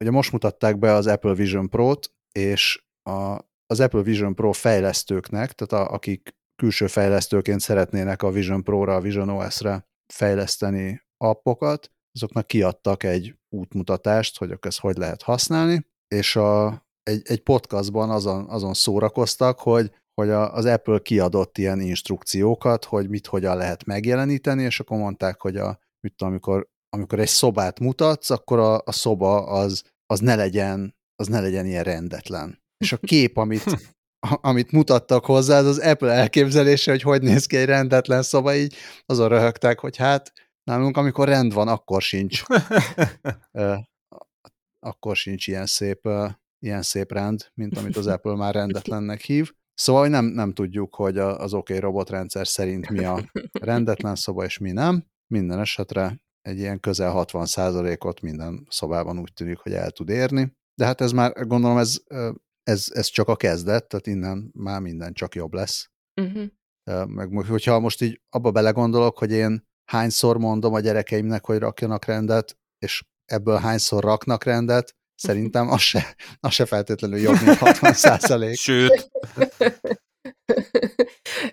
ugye 0.00 0.10
most 0.10 0.32
mutatták 0.32 0.78
be 0.78 0.92
az 0.92 1.06
Apple 1.06 1.34
Vision 1.34 1.68
Pro-t, 1.68 2.12
és 2.32 2.84
a, 3.02 3.38
az 3.66 3.80
Apple 3.80 4.02
Vision 4.02 4.34
Pro 4.34 4.52
fejlesztőknek, 4.52 5.52
tehát 5.52 5.86
a, 5.86 5.92
akik 5.92 6.34
külső 6.56 6.86
fejlesztőként 6.86 7.60
szeretnének 7.60 8.22
a 8.22 8.30
Vision 8.30 8.62
Pro-ra, 8.62 8.94
a 8.94 9.00
Vision 9.00 9.28
OS-re 9.28 9.88
fejleszteni 10.12 11.02
appokat, 11.24 11.90
azoknak 12.12 12.46
kiadtak 12.46 13.02
egy 13.02 13.34
útmutatást, 13.48 14.38
hogy 14.38 14.58
ezt 14.60 14.80
hogy 14.80 14.96
lehet 14.96 15.22
használni, 15.22 15.86
és 16.14 16.36
a, 16.36 16.84
egy, 17.02 17.22
egy 17.24 17.40
podcastban 17.40 18.10
azon, 18.10 18.48
azon 18.48 18.74
szórakoztak, 18.74 19.58
hogy, 19.58 19.90
hogy 20.14 20.30
az 20.30 20.64
Apple 20.64 20.98
kiadott 20.98 21.58
ilyen 21.58 21.80
instrukciókat, 21.80 22.84
hogy 22.84 23.08
mit 23.08 23.26
hogyan 23.26 23.56
lehet 23.56 23.84
megjeleníteni, 23.84 24.62
és 24.62 24.80
akkor 24.80 24.98
mondták, 24.98 25.40
hogy 25.40 25.56
a, 25.56 25.78
mit 26.00 26.14
tudom, 26.16 26.32
amikor, 26.32 26.68
amikor 26.88 27.18
egy 27.18 27.28
szobát 27.28 27.80
mutatsz, 27.80 28.30
akkor 28.30 28.58
a, 28.58 28.82
a 28.84 28.92
szoba 28.92 29.46
az, 29.46 29.82
az, 30.06 30.20
ne 30.20 30.34
legyen, 30.34 30.96
az 31.16 31.26
ne 31.26 31.40
legyen 31.40 31.66
ilyen 31.66 31.84
rendetlen. 31.84 32.62
És 32.76 32.92
a 32.92 32.96
kép, 32.96 33.36
amit, 33.36 33.64
amit 34.40 34.72
mutattak 34.72 35.24
hozzá, 35.24 35.58
az 35.58 35.66
az 35.66 35.78
Apple 35.78 36.12
elképzelése, 36.12 36.90
hogy 36.90 37.02
hogy 37.02 37.22
néz 37.22 37.46
ki 37.46 37.56
egy 37.56 37.66
rendetlen 37.66 38.22
szoba, 38.22 38.54
így 38.54 38.74
azon 39.06 39.28
röhögtek, 39.28 39.78
hogy 39.78 39.96
hát 39.96 40.32
nálunk, 40.70 40.96
amikor 40.96 41.28
rend 41.28 41.52
van, 41.52 41.68
akkor 41.68 42.02
sincs. 42.02 42.42
akkor 44.86 45.16
sincs 45.16 45.46
ilyen 45.46 45.66
szép 45.66 46.08
ilyen 46.58 46.82
szép 46.82 47.12
rend, 47.12 47.50
mint 47.54 47.78
amit 47.78 47.96
az 47.96 48.06
Apple 48.06 48.36
már 48.36 48.54
rendetlennek 48.54 49.20
hív. 49.20 49.52
Szóval 49.74 50.08
nem, 50.08 50.24
nem 50.24 50.52
tudjuk, 50.52 50.94
hogy 50.94 51.18
az 51.18 51.54
OK 51.54 51.68
robotrendszer 51.68 52.46
szerint 52.46 52.90
mi 52.90 53.04
a 53.04 53.30
rendetlen 53.52 54.14
szoba 54.14 54.44
és 54.44 54.58
mi 54.58 54.70
nem. 54.70 55.04
Minden 55.26 55.58
esetre 55.58 56.20
egy 56.40 56.58
ilyen 56.58 56.80
közel 56.80 57.12
60%-ot 57.16 58.20
minden 58.20 58.66
szobában 58.68 59.18
úgy 59.18 59.32
tűnik, 59.32 59.58
hogy 59.58 59.72
el 59.72 59.90
tud 59.90 60.08
érni. 60.08 60.56
De 60.74 60.84
hát 60.84 61.00
ez 61.00 61.12
már, 61.12 61.46
gondolom, 61.46 61.78
ez, 61.78 61.98
ez, 62.62 62.86
ez 62.92 63.06
csak 63.06 63.28
a 63.28 63.36
kezdet, 63.36 63.88
tehát 63.88 64.06
innen 64.06 64.50
már 64.54 64.80
minden 64.80 65.12
csak 65.12 65.34
jobb 65.34 65.52
lesz. 65.52 65.90
Uh-huh. 66.20 66.48
Meg 67.06 67.46
hogyha 67.46 67.80
most 67.80 68.02
így 68.02 68.20
abba 68.28 68.50
belegondolok, 68.50 69.18
hogy 69.18 69.30
én 69.30 69.68
hányszor 69.90 70.38
mondom 70.38 70.74
a 70.74 70.80
gyerekeimnek, 70.80 71.44
hogy 71.44 71.58
rakjanak 71.58 72.04
rendet, 72.04 72.56
és 72.78 73.02
ebből 73.24 73.56
hányszor 73.56 74.04
raknak 74.04 74.44
rendet, 74.44 74.94
Szerintem 75.20 75.68
az 75.68 75.80
se, 75.80 76.16
az 76.40 76.52
se 76.52 76.64
feltétlenül 76.64 77.18
jobb, 77.18 77.36
mint 77.44 77.56
60 77.56 77.92
százalék. 77.92 78.56
Sőt. 78.56 79.10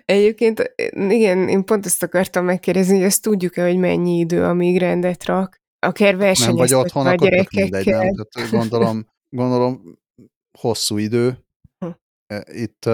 Egyébként 0.04 0.74
igen, 0.92 1.48
én 1.48 1.64
pont 1.64 1.86
ezt 1.86 2.02
akartam 2.02 2.44
megkérdezni, 2.44 2.94
hogy 2.94 3.04
ezt 3.04 3.22
tudjuk-e, 3.22 3.62
hogy 3.62 3.78
mennyi 3.78 4.18
idő, 4.18 4.44
amíg 4.44 4.78
rendet 4.78 5.24
rak? 5.24 5.56
Akár 5.78 6.16
versenyeztetve 6.16 6.46
Nem 6.46 6.56
vagy 6.56 6.74
otthon, 6.74 7.06
a 7.06 7.14
gyerekekkel. 7.14 7.62
Mindegy, 7.62 7.86
nem? 7.86 8.26
Tehát 8.34 8.50
gondolom, 8.50 9.06
gondolom 9.28 9.98
hosszú 10.58 10.96
idő 10.96 11.38
hm. 11.78 11.90
itt, 12.44 12.88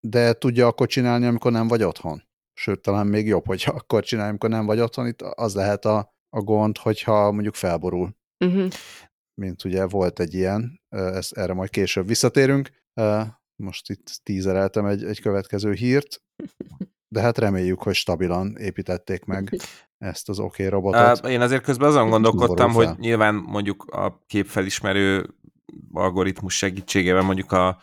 de 0.00 0.32
tudja 0.32 0.66
akkor 0.66 0.86
csinálni, 0.86 1.26
amikor 1.26 1.52
nem 1.52 1.68
vagy 1.68 1.82
otthon. 1.82 2.22
Sőt, 2.60 2.80
talán 2.80 3.06
még 3.06 3.26
jobb, 3.26 3.46
hogyha 3.46 3.72
akkor 3.72 4.04
csinálja, 4.04 4.30
amikor 4.30 4.50
nem 4.50 4.66
vagy 4.66 4.80
otthon. 4.80 5.06
Itt 5.06 5.22
az 5.22 5.54
lehet 5.54 5.84
a, 5.84 6.14
a 6.28 6.40
gond, 6.40 6.78
hogyha 6.78 7.32
mondjuk 7.32 7.54
felborul. 7.54 8.16
Uh-huh 8.44 8.68
mint 9.40 9.64
ugye 9.64 9.86
volt 9.86 10.20
egy 10.20 10.34
ilyen, 10.34 10.80
ezt, 10.88 11.32
erre 11.32 11.52
majd 11.52 11.70
később 11.70 12.06
visszatérünk. 12.06 12.70
Most 13.56 13.90
itt 13.90 14.20
tízereltem 14.22 14.86
egy, 14.86 15.04
egy 15.04 15.20
következő 15.20 15.72
hírt, 15.72 16.22
de 17.08 17.20
hát 17.20 17.38
reméljük, 17.38 17.82
hogy 17.82 17.94
stabilan 17.94 18.56
építették 18.56 19.24
meg 19.24 19.60
ezt 19.98 20.28
az 20.28 20.38
OK 20.38 20.56
robotot. 20.58 21.26
Én 21.26 21.40
azért 21.40 21.62
közben 21.62 21.88
azon 21.88 22.10
gondolkodtam, 22.10 22.72
hogy 22.72 22.88
nyilván 22.98 23.34
mondjuk 23.34 23.84
a 23.84 24.24
képfelismerő 24.26 25.34
algoritmus 25.92 26.56
segítségével 26.56 27.22
mondjuk 27.22 27.52
a 27.52 27.80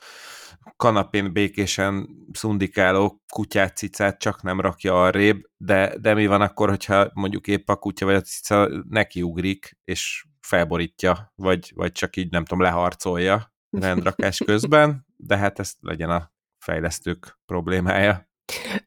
kanapén 0.76 1.34
békésen 1.34 2.09
szundikáló 2.32 3.22
kutyát, 3.34 3.78
cicát 3.78 4.20
csak 4.20 4.41
nem 4.43 4.61
rakja 4.61 5.01
arrébb, 5.01 5.41
de, 5.57 5.97
de 5.97 6.13
mi 6.13 6.28
van 6.28 6.41
akkor, 6.41 6.70
hogyha 6.70 7.09
mondjuk 7.13 7.47
épp 7.47 7.70
a 7.70 7.76
kutya 7.76 8.05
vagy 8.05 8.15
a 8.15 8.22
cica 8.22 8.70
nekiugrik, 8.89 9.78
és 9.84 10.26
felborítja, 10.41 11.32
vagy, 11.36 11.72
vagy 11.76 11.91
csak 11.91 12.15
így 12.15 12.32
nem 12.32 12.45
tudom, 12.45 12.63
leharcolja 12.63 13.53
rendrakás 13.70 14.38
közben, 14.45 15.05
de 15.15 15.38
hát 15.38 15.59
ez 15.59 15.74
legyen 15.80 16.09
a 16.09 16.32
fejlesztők 16.57 17.39
problémája. 17.45 18.30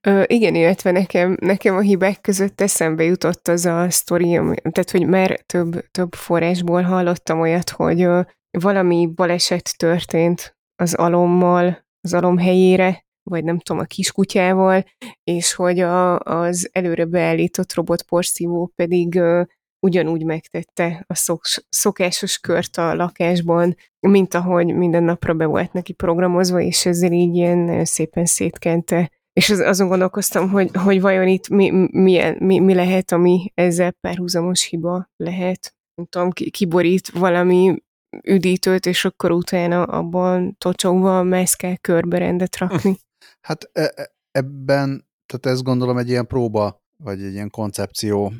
Ö, 0.01 0.23
igen, 0.27 0.55
illetve 0.55 0.91
nekem, 0.91 1.37
nekem 1.41 1.77
a 1.77 1.81
hibák 1.81 2.21
között 2.21 2.61
eszembe 2.61 3.05
jutott 3.05 3.49
az 3.49 3.67
a 3.67 3.91
sztori, 3.91 4.33
tehát 4.55 4.91
hogy 4.91 5.07
már 5.07 5.41
több, 5.47 5.91
több 5.91 6.15
forrásból 6.15 6.83
hallottam 6.83 7.41
olyat, 7.41 7.71
hogy 7.71 8.03
ö, 8.03 8.21
valami 8.51 9.07
baleset 9.15 9.77
történt 9.77 10.59
az 10.81 10.95
alommal, 10.95 11.85
az 12.01 12.15
alom 12.15 12.39
helyére, 12.39 13.05
vagy 13.31 13.45
nem 13.45 13.59
tudom, 13.59 13.83
a 13.83 13.87
kiskutyával, 13.87 14.85
és 15.25 15.55
hogy 15.55 15.81
a, 15.81 16.19
az 16.19 16.69
előre 16.73 17.05
beállított 17.05 17.75
robotporszívó 17.75 18.73
pedig 18.75 19.15
ö, 19.15 19.43
ugyanúgy 19.87 20.25
megtette 20.25 21.05
a 21.07 21.15
szok, 21.15 21.41
szokásos 21.69 22.39
kört 22.39 22.77
a 22.77 22.95
lakásban, 22.95 23.77
mint 24.01 24.35
ahogy 24.35 24.75
minden 24.75 25.03
napra 25.03 25.35
be 25.35 25.45
volt 25.45 25.73
neki 25.73 25.93
programozva, 25.93 26.61
és 26.61 26.87
ezzel 26.87 27.13
így 27.13 27.35
ilyen 27.35 27.85
szépen 27.85 28.25
szétkente. 28.25 29.11
És 29.33 29.51
az, 29.51 29.59
azon 29.59 29.89
gondolkoztam, 29.89 30.51
hogy, 30.51 30.71
hogy 30.73 31.01
vajon 31.01 31.29
itt 31.29 31.49
mi, 31.49 31.71
mi, 31.91 32.21
mi, 32.39 32.59
mi 32.59 32.75
lehet, 32.75 33.13
ami 33.13 33.53
ezzel 33.55 33.93
párhuzamos 34.01 34.65
hiba 34.65 35.11
lehet. 35.17 35.75
Nem 35.95 36.07
tudom, 36.07 36.31
kiborít 36.31 37.11
valami 37.11 37.83
üdítőt, 38.25 38.87
és 38.87 39.05
akkor 39.05 39.31
utána 39.31 39.83
abban 39.83 40.57
tocsogva 40.59 41.23
mász 41.23 41.55
kell 41.55 41.77
körbe 41.77 42.19
rendet 42.19 42.57
rakni. 42.57 42.97
Hát 43.41 43.71
e, 43.73 43.93
e, 43.95 44.13
ebben, 44.31 45.09
tehát 45.27 45.57
ezt 45.57 45.63
gondolom 45.63 45.99
egy 45.99 46.09
ilyen 46.09 46.27
próba, 46.27 46.83
vagy 46.97 47.23
egy 47.23 47.33
ilyen 47.33 47.51
koncepció 47.51 48.33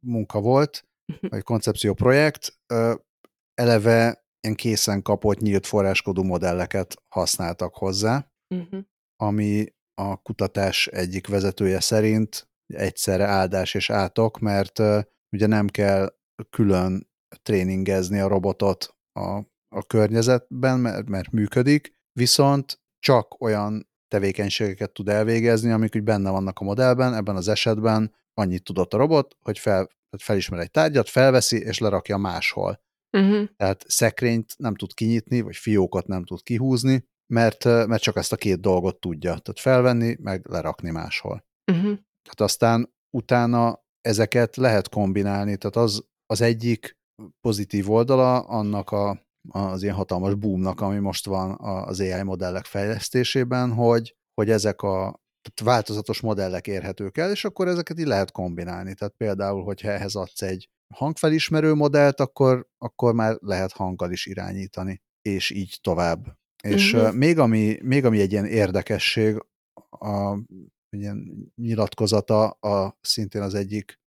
munka 0.00 0.40
volt, 0.40 0.86
mhm. 1.12 1.26
vagy 1.28 1.42
koncepció 1.42 1.94
projekt, 1.94 2.58
eleve 3.54 4.24
ilyen 4.40 4.56
készen 4.56 5.02
kapott 5.02 5.38
nyílt 5.38 5.66
forráskodó 5.66 6.22
modelleket 6.22 6.94
használtak 7.08 7.74
hozzá, 7.74 8.30
uh-huh. 8.54 8.80
ami 9.16 9.66
a 9.94 10.16
kutatás 10.16 10.86
egyik 10.86 11.26
vezetője 11.26 11.80
szerint 11.80 12.48
egyszerre 12.66 13.24
áldás 13.24 13.74
és 13.74 13.90
átok, 13.90 14.38
mert 14.38 14.78
ugye 15.30 15.46
nem 15.46 15.66
kell 15.66 16.14
külön 16.50 17.08
tréningezni 17.42 18.18
a 18.18 18.28
robotot 18.28 18.96
a, 19.12 19.38
a 19.68 19.82
környezetben, 19.86 20.80
mert, 20.80 21.08
mert 21.08 21.30
működik, 21.30 21.92
viszont 22.12 22.80
csak 22.98 23.40
olyan 23.40 23.88
tevékenységeket 24.08 24.92
tud 24.92 25.08
elvégezni, 25.08 25.70
amik 25.70 25.94
úgy 25.94 26.02
benne 26.02 26.30
vannak 26.30 26.58
a 26.58 26.64
modellben, 26.64 27.14
ebben 27.14 27.36
az 27.36 27.48
esetben 27.48 28.14
annyit 28.34 28.64
tudott 28.64 28.94
a 28.94 28.96
robot, 28.96 29.36
hogy 29.42 29.58
fel, 29.58 29.88
felismer 30.18 30.60
egy 30.60 30.70
tárgyat, 30.70 31.08
felveszi, 31.08 31.58
és 31.58 31.78
lerakja 31.78 32.16
máshol. 32.16 32.82
Uh-huh. 33.16 33.48
Tehát 33.56 33.84
szekrényt 33.88 34.54
nem 34.58 34.74
tud 34.74 34.94
kinyitni, 34.94 35.40
vagy 35.40 35.56
fiókot 35.56 36.06
nem 36.06 36.24
tud 36.24 36.42
kihúzni, 36.42 37.04
mert, 37.32 37.64
mert 37.64 38.02
csak 38.02 38.16
ezt 38.16 38.32
a 38.32 38.36
két 38.36 38.60
dolgot 38.60 39.00
tudja. 39.00 39.28
Tehát 39.28 39.60
felvenni, 39.60 40.16
meg 40.20 40.46
lerakni 40.48 40.90
máshol. 40.90 41.44
Uh-huh. 41.72 41.98
Tehát 42.22 42.40
aztán 42.40 42.94
utána 43.16 43.84
ezeket 44.00 44.56
lehet 44.56 44.88
kombinálni, 44.88 45.56
tehát 45.56 45.76
az, 45.76 46.04
az 46.26 46.40
egyik 46.40 46.96
pozitív 47.40 47.90
oldala 47.90 48.38
annak 48.38 48.90
a, 48.90 49.22
az 49.48 49.82
ilyen 49.82 49.94
hatalmas 49.94 50.34
boomnak, 50.34 50.80
ami 50.80 50.98
most 50.98 51.26
van 51.26 51.56
az 51.60 52.00
AI 52.00 52.22
modellek 52.22 52.64
fejlesztésében, 52.64 53.72
hogy, 53.72 54.16
hogy 54.34 54.50
ezek 54.50 54.82
a 54.82 55.22
tehát 55.44 55.76
változatos 55.76 56.20
modellek 56.20 56.66
érhetők 56.66 57.18
el, 57.18 57.30
és 57.30 57.44
akkor 57.44 57.68
ezeket 57.68 57.98
így 57.98 58.06
lehet 58.06 58.30
kombinálni. 58.30 58.94
Tehát 58.94 59.14
például, 59.16 59.62
hogyha 59.62 59.88
ehhez 59.88 60.14
adsz 60.14 60.42
egy 60.42 60.68
hangfelismerő 60.94 61.74
modellt, 61.74 62.20
akkor, 62.20 62.68
akkor 62.78 63.14
már 63.14 63.36
lehet 63.40 63.72
hanggal 63.72 64.10
is 64.12 64.26
irányítani, 64.26 65.02
és 65.22 65.50
így 65.50 65.78
tovább. 65.80 66.38
És 66.62 66.92
uh-huh. 66.92 67.14
még, 67.14 67.38
ami, 67.38 67.78
még 67.82 68.04
ami 68.04 68.20
egy 68.20 68.32
ilyen 68.32 68.46
érdekesség, 68.46 69.44
a, 69.90 70.38
ilyen 70.90 71.48
nyilatkozata 71.54 72.48
a 72.48 72.98
szintén 73.00 73.42
az 73.42 73.54
egyik 73.54 74.00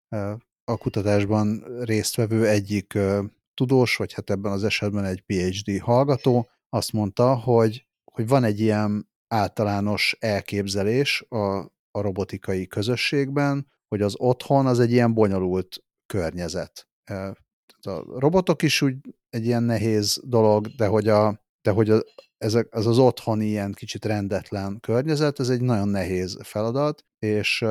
a 0.68 0.76
kutatásban 0.76 1.64
résztvevő 1.80 2.46
egyik 2.48 2.98
tudós, 3.54 3.96
vagy 3.96 4.12
hát 4.12 4.30
ebben 4.30 4.52
az 4.52 4.64
esetben 4.64 5.04
egy 5.04 5.20
PhD 5.20 5.80
hallgató, 5.80 6.48
azt 6.68 6.92
mondta, 6.92 7.34
hogy, 7.34 7.86
hogy 8.12 8.28
van 8.28 8.44
egy 8.44 8.60
ilyen 8.60 9.08
általános 9.28 10.16
elképzelés 10.20 11.24
a, 11.28 11.58
a 11.90 12.00
robotikai 12.00 12.66
közösségben, 12.66 13.66
hogy 13.88 14.02
az 14.02 14.14
otthon 14.18 14.66
az 14.66 14.80
egy 14.80 14.92
ilyen 14.92 15.14
bonyolult 15.14 15.84
környezet. 16.06 16.88
A 17.82 18.18
robotok 18.18 18.62
is 18.62 18.82
úgy 18.82 18.96
egy 19.30 19.46
ilyen 19.46 19.62
nehéz 19.62 20.20
dolog, 20.24 20.66
de 20.66 20.86
hogy, 20.86 21.08
a, 21.08 21.40
de 21.62 21.70
hogy 21.70 21.90
a, 21.90 22.02
ezek, 22.38 22.74
az 22.74 22.86
az 22.86 22.98
otthon 22.98 23.40
ilyen 23.40 23.72
kicsit 23.72 24.04
rendetlen 24.04 24.80
környezet, 24.80 25.40
ez 25.40 25.48
egy 25.48 25.60
nagyon 25.60 25.88
nehéz 25.88 26.38
feladat, 26.42 27.04
és 27.18 27.64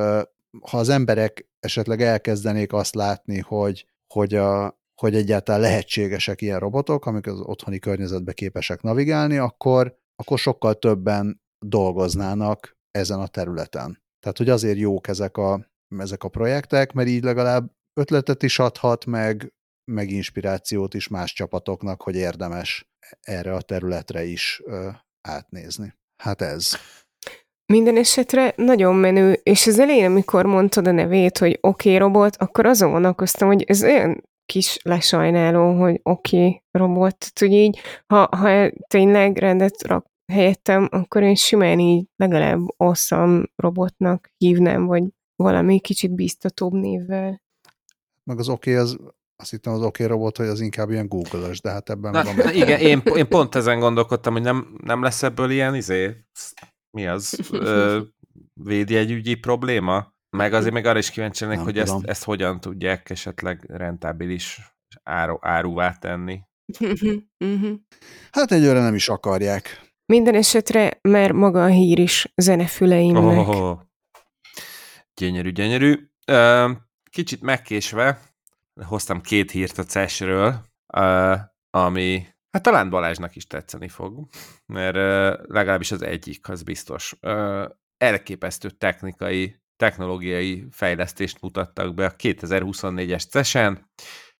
ha 0.61 0.77
az 0.77 0.89
emberek 0.89 1.49
esetleg 1.59 2.01
elkezdenék 2.01 2.73
azt 2.73 2.95
látni, 2.95 3.39
hogy, 3.39 3.85
hogy, 4.13 4.33
a, 4.33 4.79
hogy 5.01 5.15
egyáltalán 5.15 5.61
lehetségesek 5.61 6.41
ilyen 6.41 6.59
robotok, 6.59 7.05
amik 7.05 7.27
az 7.27 7.39
otthoni 7.39 7.79
környezetbe 7.79 8.33
képesek 8.33 8.81
navigálni, 8.81 9.37
akkor, 9.37 9.97
akkor 10.15 10.39
sokkal 10.39 10.73
többen 10.73 11.41
dolgoznának 11.65 12.77
ezen 12.91 13.19
a 13.19 13.27
területen. 13.27 14.03
Tehát, 14.19 14.37
hogy 14.37 14.49
azért 14.49 14.77
jók 14.77 15.07
ezek 15.07 15.37
a, 15.37 15.71
ezek 15.97 16.23
a 16.23 16.29
projektek, 16.29 16.93
mert 16.93 17.07
így 17.07 17.23
legalább 17.23 17.71
ötletet 17.99 18.43
is 18.43 18.59
adhat, 18.59 19.05
meg, 19.05 19.53
meg 19.91 20.09
inspirációt 20.09 20.93
is 20.93 21.07
más 21.07 21.33
csapatoknak, 21.33 22.01
hogy 22.01 22.15
érdemes 22.15 22.89
erre 23.21 23.53
a 23.53 23.61
területre 23.61 24.23
is 24.23 24.61
ö, 24.65 24.89
átnézni. 25.21 25.95
Hát 26.23 26.41
ez. 26.41 26.75
Minden 27.67 27.97
esetre 27.97 28.53
nagyon 28.55 28.95
menő, 28.95 29.39
és 29.43 29.67
az 29.67 29.79
elején, 29.79 30.05
amikor 30.05 30.45
mondtad 30.45 30.87
a 30.87 30.91
nevét, 30.91 31.37
hogy 31.37 31.57
oké 31.61 31.87
okay, 31.95 31.97
robot, 31.97 32.35
akkor 32.35 32.65
azon 32.65 32.91
gondolkoztam, 32.91 33.47
hogy 33.47 33.63
ez 33.63 33.83
olyan 33.83 34.23
kis 34.45 34.79
lesajnáló, 34.83 35.79
hogy 35.79 35.99
oké 36.03 36.37
okay, 36.37 36.63
robot, 36.71 37.31
hogy 37.39 37.51
így, 37.51 37.79
ha, 38.07 38.27
ha 38.31 38.69
tényleg 38.87 39.37
rendet 39.37 39.83
rak 39.83 40.05
helyettem, 40.33 40.87
akkor 40.91 41.21
én 41.23 41.35
simán 41.35 41.79
így 41.79 42.05
legalább 42.15 42.59
awesome 42.77 43.43
robotnak 43.55 44.29
hívnám, 44.37 44.85
vagy 44.85 45.03
valami 45.35 45.79
kicsit 45.79 46.15
biztatóbb 46.15 46.73
névvel. 46.73 47.41
Meg 48.23 48.39
az 48.39 48.49
oké, 48.49 48.71
okay, 48.71 48.83
az 48.83 48.97
azt 49.37 49.51
hittem 49.51 49.73
az 49.73 49.81
oké 49.81 50.03
okay 50.03 50.17
robot, 50.17 50.37
hogy 50.37 50.47
az 50.47 50.59
inkább 50.59 50.89
ilyen 50.89 51.07
Google-ös, 51.07 51.61
de 51.61 51.69
hát 51.69 51.89
ebben 51.89 52.11
na, 52.11 52.23
van. 52.23 52.53
Igen, 52.53 52.79
én, 52.79 53.01
én 53.15 53.27
pont 53.27 53.55
ezen 53.55 53.79
gondolkodtam, 53.79 54.33
hogy 54.33 54.41
nem, 54.41 54.77
nem 54.83 55.01
lesz 55.01 55.23
ebből 55.23 55.49
ilyen 55.49 55.75
izé, 55.75 56.15
mi 56.95 57.07
az, 57.07 57.39
ö, 57.51 58.01
védjegyügyi 58.53 59.35
probléma? 59.35 60.13
Meg 60.37 60.53
azért 60.53 60.73
meg 60.73 60.85
arra 60.85 60.97
is 60.97 61.09
kíváncsi 61.09 61.45
lennék, 61.45 61.59
hogy 61.59 61.77
ezt, 61.77 61.95
ezt 62.03 62.23
hogyan 62.23 62.59
tudják 62.59 63.09
esetleg 63.09 63.65
rentábilis 63.67 64.59
áru, 65.03 65.37
áruvá 65.41 65.91
tenni. 65.91 66.39
hát 68.31 68.51
egyőre 68.51 68.79
nem 68.79 68.95
is 68.95 69.09
akarják. 69.09 69.93
Minden 70.05 70.35
esetre 70.35 70.99
már 71.01 71.31
maga 71.31 71.63
a 71.63 71.67
hír 71.67 71.99
is 71.99 72.33
zenefüleimnek. 72.35 73.47
Oh, 73.47 73.79
gyönyörű, 75.13 75.51
gyönyörű. 75.51 76.07
Kicsit 77.09 77.41
megkésve 77.41 78.21
hoztam 78.85 79.21
két 79.21 79.51
hírt 79.51 79.77
a 79.77 79.83
CES-ről, 79.83 80.65
ami 81.69 82.25
hát 82.55 82.63
talán 82.63 82.89
Balázsnak 82.89 83.35
is 83.35 83.47
tetszeni 83.47 83.87
fog, 83.87 84.27
mert 84.65 84.95
legalábbis 85.47 85.91
az 85.91 86.01
egyik, 86.01 86.49
az 86.49 86.63
biztos. 86.63 87.15
Elképesztő 87.97 88.69
technikai, 88.69 89.61
technológiai 89.75 90.65
fejlesztést 90.71 91.41
mutattak 91.41 91.93
be 91.93 92.05
a 92.05 92.15
2024-es 92.15 93.29
CES-en, 93.29 93.89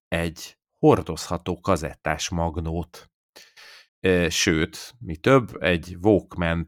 egy 0.08 0.58
hordozható 0.78 1.60
kazettás 1.60 2.30
magnót 2.30 3.12
sőt, 4.30 4.94
mi 5.00 5.16
több, 5.16 5.62
egy 5.62 5.98
walkman 6.02 6.66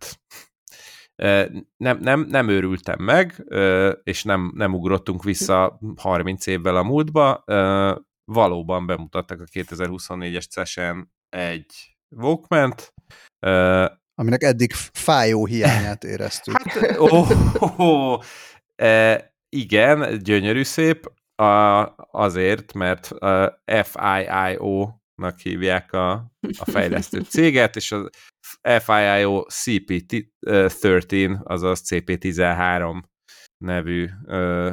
nem, 1.77 1.97
nem, 1.99 2.19
nem 2.19 2.49
őrültem 2.49 3.03
meg, 3.03 3.45
és 4.03 4.23
nem, 4.23 4.51
nem 4.55 4.73
ugrottunk 4.73 5.23
vissza 5.23 5.79
30 5.95 6.47
évvel 6.47 6.75
a 6.75 6.83
múltba. 6.83 7.43
Valóban 8.23 8.85
bemutattak 8.85 9.41
a 9.41 9.45
2024-es 9.45 10.49
CES-en 10.49 11.15
egy 11.30 11.97
walkman 12.15 12.73
Aminek 14.19 14.43
eddig 14.43 14.73
fájó 14.93 15.45
hiányát 15.45 16.03
éreztük. 16.13 16.61
Hát, 16.61 16.97
oh, 16.97 17.32
oh, 17.59 17.80
oh, 17.80 18.23
e, 18.75 19.34
igen, 19.49 20.23
gyönyörű 20.23 20.63
szép, 20.63 21.11
a, 21.36 21.93
azért, 22.11 22.73
mert 22.73 23.05
a 23.11 23.63
FIIO 23.65 24.89
nak 25.21 25.39
hívják 25.39 25.93
a, 25.93 26.11
a 26.57 26.71
fejlesztő 26.71 27.21
céget, 27.30 27.75
és 27.75 27.91
az 27.91 28.09
FIIO 28.61 29.45
CP13, 29.49 31.43
azaz 31.43 31.82
CP13 31.89 33.03
nevű 33.57 34.09
ö, 34.25 34.71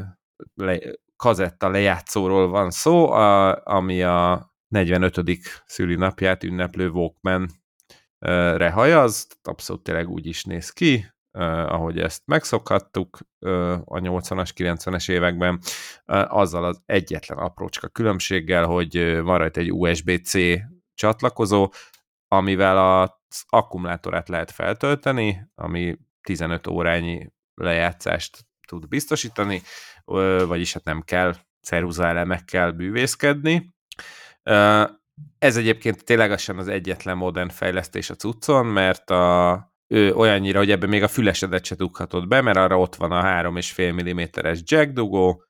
le, 0.55 0.79
kazetta 1.17 1.69
lejátszóról 1.69 2.49
van 2.49 2.71
szó, 2.71 3.11
a, 3.11 3.61
ami 3.65 4.03
a 4.03 4.54
45. 4.75 5.63
szülinapját 5.67 6.45
ünneplő 6.45 6.89
Walkman 6.89 7.51
re 8.57 8.71
hajaz, 8.71 9.27
abszolút 9.43 9.83
tényleg 9.83 10.09
úgy 10.09 10.27
is 10.27 10.45
néz 10.45 10.71
ki, 10.71 11.13
ahogy 11.67 11.99
ezt 11.99 12.23
megszokhattuk 12.25 13.19
uh, 13.41 13.51
a 13.73 13.99
80-as, 13.99 14.51
90-es 14.57 15.11
években, 15.11 15.55
uh, 16.07 16.37
azzal 16.37 16.65
az 16.65 16.83
egyetlen 16.87 17.39
aprócska 17.39 17.89
különbséggel, 17.89 18.67
hogy 18.67 19.21
van 19.21 19.39
rajta 19.39 19.61
egy 19.61 19.73
USB-C 19.73 20.33
csatlakozó, 20.95 21.73
amivel 22.29 23.01
az 23.01 23.45
akkumulátorát 23.47 24.29
lehet 24.29 24.51
feltölteni, 24.51 25.51
ami 25.55 25.99
15 26.21 26.67
órányi 26.67 27.33
lejátszást 27.55 28.47
tud 28.67 28.89
biztosítani, 28.89 29.63
vagyis 30.47 30.73
hát 30.73 30.85
nem 30.85 31.03
kell 31.03 31.35
ceruza 31.61 32.07
elemekkel 32.07 32.73
bűvészkedni. 32.73 33.74
Ez 35.39 35.57
egyébként 35.57 36.05
ténylegesen 36.05 36.59
az 36.59 36.69
egyetlen 36.69 37.17
modern 37.17 37.49
fejlesztés 37.49 38.11
a 38.11 38.15
cuccon, 38.15 38.67
mert 38.67 39.11
a 39.11 39.75
ő, 39.87 40.15
olyannyira, 40.15 40.59
hogy 40.59 40.71
ebben 40.71 40.89
még 40.89 41.03
a 41.03 41.09
fülesedet 41.09 41.65
se 41.65 41.75
dughatod 41.75 42.29
be, 42.29 42.41
mert 42.41 42.57
arra 42.57 42.79
ott 42.79 42.95
van 42.95 43.13
a 43.13 43.23
3,5 43.23 44.13
mm-es 44.13 44.61
jack 44.65 44.93
dugó, 44.93 45.45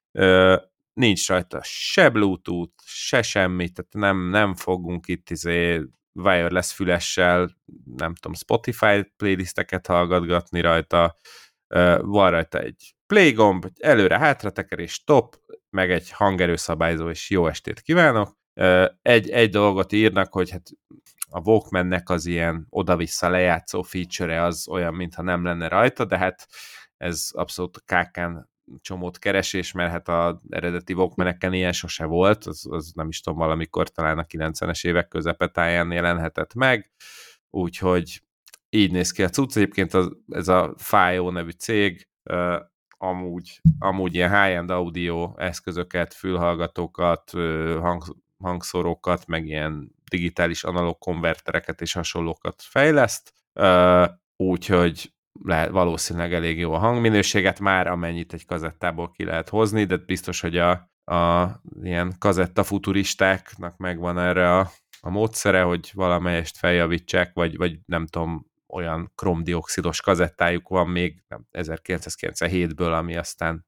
nincs 0.92 1.28
rajta 1.28 1.60
se 1.62 2.08
Bluetooth, 2.08 2.84
se 2.84 3.22
semmi, 3.22 3.68
tehát 3.68 3.92
nem, 3.92 4.28
nem 4.30 4.54
fogunk 4.54 5.08
itt 5.08 5.30
izé 5.30 5.82
wireless 6.12 6.72
fülessel, 6.72 7.56
nem 7.84 8.14
tudom, 8.14 8.34
Spotify 8.34 9.12
playlisteket 9.16 9.86
hallgatgatni 9.86 10.60
rajta, 10.60 11.16
van 12.00 12.30
rajta 12.30 12.58
egy 12.58 12.94
play 13.06 13.32
gomb, 13.32 13.66
előre-hátra 13.80 14.50
tekerés, 14.50 14.92
stop, 14.92 15.36
meg 15.70 15.90
egy 15.90 16.10
hangerőszabályzó, 16.10 17.10
és 17.10 17.30
jó 17.30 17.46
estét 17.46 17.80
kívánok. 17.80 18.36
Egy, 19.02 19.30
egy 19.30 19.50
dolgot 19.50 19.92
írnak, 19.92 20.32
hogy 20.32 20.50
hát 20.50 20.70
a 21.30 21.40
Walkmannek 21.40 22.10
az 22.10 22.26
ilyen 22.26 22.66
oda-vissza 22.70 23.28
lejátszó 23.28 23.82
feature 23.82 24.42
az 24.42 24.68
olyan, 24.68 24.94
mintha 24.94 25.22
nem 25.22 25.44
lenne 25.44 25.68
rajta, 25.68 26.04
de 26.04 26.18
hát 26.18 26.48
ez 26.96 27.28
abszolút 27.32 27.82
kákán 27.84 28.48
csomót 28.80 29.18
keresés, 29.18 29.72
mert 29.72 29.90
hát 29.90 30.08
az 30.08 30.36
eredeti 30.48 30.92
Walkmaneken 30.92 31.52
ilyen 31.52 31.72
sose 31.72 32.04
volt, 32.04 32.44
az, 32.44 32.66
az 32.70 32.92
nem 32.94 33.08
is 33.08 33.20
tudom, 33.20 33.38
valamikor 33.38 33.88
talán 33.88 34.18
a 34.18 34.24
90-es 34.24 34.86
évek 34.86 35.08
közepetáján 35.08 35.92
jelenhetett 35.92 36.54
meg, 36.54 36.90
úgyhogy 37.50 38.22
így 38.70 38.92
néz 38.92 39.10
ki 39.10 39.22
a 39.22 39.28
cucc. 39.28 39.56
Egyébként 39.56 39.94
az, 39.94 40.16
ez 40.28 40.48
a 40.48 40.74
FIO 40.76 41.30
nevű 41.30 41.50
cég 41.50 42.08
amúgy, 42.98 43.60
amúgy 43.78 44.14
ilyen 44.14 44.42
high-end 44.42 44.70
audio 44.70 45.32
eszközöket, 45.36 46.14
fülhallgatókat, 46.14 47.30
hang, 47.80 48.16
hangszórókat, 48.44 49.26
meg 49.26 49.46
ilyen 49.46 49.94
digitális 50.10 50.64
analóg 50.64 50.98
konvertereket 50.98 51.80
és 51.80 51.92
hasonlókat 51.92 52.62
fejleszt, 52.62 53.32
úgyhogy 54.36 55.12
lehet, 55.42 55.70
valószínűleg 55.70 56.34
elég 56.34 56.58
jó 56.58 56.72
a 56.72 56.78
hangminőséget 56.78 57.60
már, 57.60 57.86
amennyit 57.86 58.32
egy 58.32 58.46
kazettából 58.46 59.10
ki 59.10 59.24
lehet 59.24 59.48
hozni, 59.48 59.84
de 59.84 59.96
biztos, 59.96 60.40
hogy 60.40 60.58
a, 60.58 60.70
a 61.04 61.50
ilyen 61.82 62.14
kazetta 62.18 62.64
futuristáknak 62.64 63.76
megvan 63.76 64.18
erre 64.18 64.58
a, 64.58 64.70
a 65.00 65.10
módszere, 65.10 65.62
hogy 65.62 65.90
valamelyest 65.94 66.56
feljavítsák, 66.56 67.30
vagy, 67.32 67.56
vagy 67.56 67.78
nem 67.86 68.06
tudom, 68.06 68.46
olyan 68.66 69.12
kromdioxidos 69.14 70.00
kazettájuk 70.00 70.68
van 70.68 70.88
még 70.88 71.24
1997-ből, 71.52 72.98
ami 72.98 73.16
aztán 73.16 73.66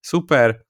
szuper. 0.00 0.64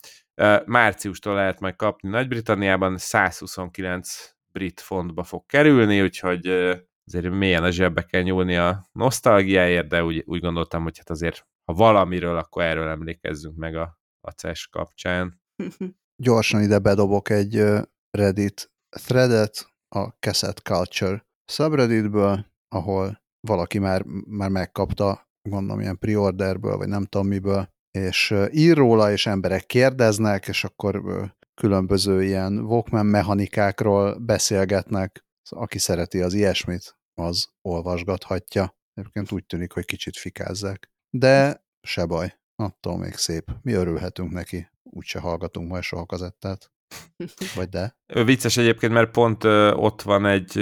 Márciustól 0.67 1.35
lehet 1.35 1.61
majd 1.61 1.77
kapni 1.77 2.09
Nagy-Britanniában, 2.09 2.99
129 2.99 4.35
brit 4.53 4.81
fontba 4.81 5.23
fog 5.23 5.47
kerülni, 5.47 6.03
úgyhogy 6.03 6.47
azért 7.07 7.31
mélyen 7.31 7.63
a 7.63 7.71
zsebbe 7.71 8.03
kell 8.03 8.23
nyúlni 8.23 8.57
a 8.57 8.85
nosztalgiáért, 8.93 9.89
de 9.89 10.05
úgy, 10.05 10.23
úgy 10.27 10.41
gondoltam, 10.41 10.83
hogy 10.83 10.99
hát 10.99 11.11
azért 11.11 11.47
ha 11.65 11.77
valamiről, 11.77 12.37
akkor 12.37 12.63
erről 12.63 12.89
emlékezzünk 12.89 13.57
meg 13.57 13.77
a, 13.77 13.99
a 14.21 14.31
CES 14.31 14.69
kapcsán. 14.69 15.41
Gyorsan 16.23 16.63
ide 16.63 16.79
bedobok 16.79 17.29
egy 17.29 17.63
Reddit 18.11 18.73
threadet 18.89 19.73
a 19.89 20.09
Cassette 20.09 20.61
Culture 20.63 21.27
subredditből, 21.53 22.47
ahol 22.69 23.23
valaki 23.41 23.79
már, 23.79 24.03
már 24.27 24.51
megkapta, 24.51 25.29
gondolom 25.49 25.81
ilyen 25.81 25.99
preorderből, 25.99 26.77
vagy 26.77 26.89
nem 26.89 27.05
tudom 27.05 27.27
miből, 27.27 27.73
és 27.91 28.35
ír 28.51 28.77
róla, 28.77 29.13
és 29.13 29.27
emberek 29.27 29.67
kérdeznek, 29.67 30.49
és 30.49 30.65
akkor 30.65 31.03
különböző 31.55 32.25
ilyen 32.25 32.59
Walkman 32.59 33.07
mechanikákról 33.07 34.19
beszélgetnek. 34.19 35.25
Szóval, 35.43 35.65
aki 35.65 35.79
szereti 35.79 36.21
az 36.21 36.35
ilyesmit, 36.35 36.99
az 37.15 37.49
olvasgathatja. 37.63 38.77
Egyébként 38.95 39.33
úgy 39.33 39.47
tűnik, 39.47 39.73
hogy 39.73 39.85
kicsit 39.85 40.17
fikázzák. 40.17 40.91
De 41.11 41.65
se 41.81 42.05
baj, 42.05 42.39
attól 42.57 42.99
még 42.99 43.15
szép. 43.15 43.51
Mi 43.63 43.73
örülhetünk 43.73 44.31
neki, 44.31 44.69
úgyse 44.83 45.19
hallgatunk 45.19 45.69
majd 45.71 45.83
soha 45.83 46.07
kazettát. 46.07 46.71
Vagy 47.55 47.69
de? 47.69 47.97
Vicces 48.25 48.57
egyébként, 48.57 48.93
mert 48.93 49.11
pont 49.11 49.45
ott 49.75 50.03
van 50.03 50.27
egy 50.27 50.53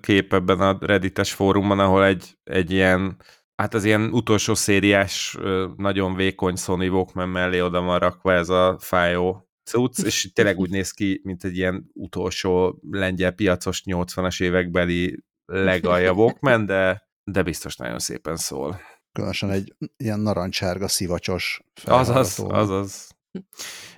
kép 0.00 0.32
ebben 0.32 0.60
a 0.60 0.78
Reddites 0.80 1.32
fórumon, 1.32 1.78
ahol 1.78 2.04
egy, 2.04 2.38
egy 2.44 2.70
ilyen, 2.70 3.16
hát 3.56 3.74
az 3.74 3.84
ilyen 3.84 4.12
utolsó 4.12 4.54
szériás, 4.54 5.36
nagyon 5.76 6.14
vékony 6.14 6.56
Sony 6.56 6.88
Walkman 6.88 7.28
mellé 7.28 7.60
oda 7.60 7.80
van 7.80 7.98
rakva 7.98 8.32
ez 8.32 8.48
a 8.48 8.78
FIO 8.80 9.40
cucc, 9.64 10.04
és 10.04 10.32
tényleg 10.32 10.58
úgy 10.58 10.70
néz 10.70 10.90
ki, 10.90 11.20
mint 11.24 11.44
egy 11.44 11.56
ilyen 11.56 11.90
utolsó 11.92 12.78
lengyel 12.90 13.32
piacos 13.32 13.82
80-as 13.84 14.42
évekbeli 14.42 15.24
legalja 15.46 16.12
Walkman, 16.12 16.66
de, 16.66 17.08
de 17.24 17.42
biztos 17.42 17.76
nagyon 17.76 17.98
szépen 17.98 18.36
szól. 18.36 18.80
Különösen 19.12 19.50
egy 19.50 19.74
ilyen 19.96 20.20
narancsárga 20.20 20.88
szivacsos 20.88 21.62
Azaz, 21.84 22.38
azaz. 22.48 23.08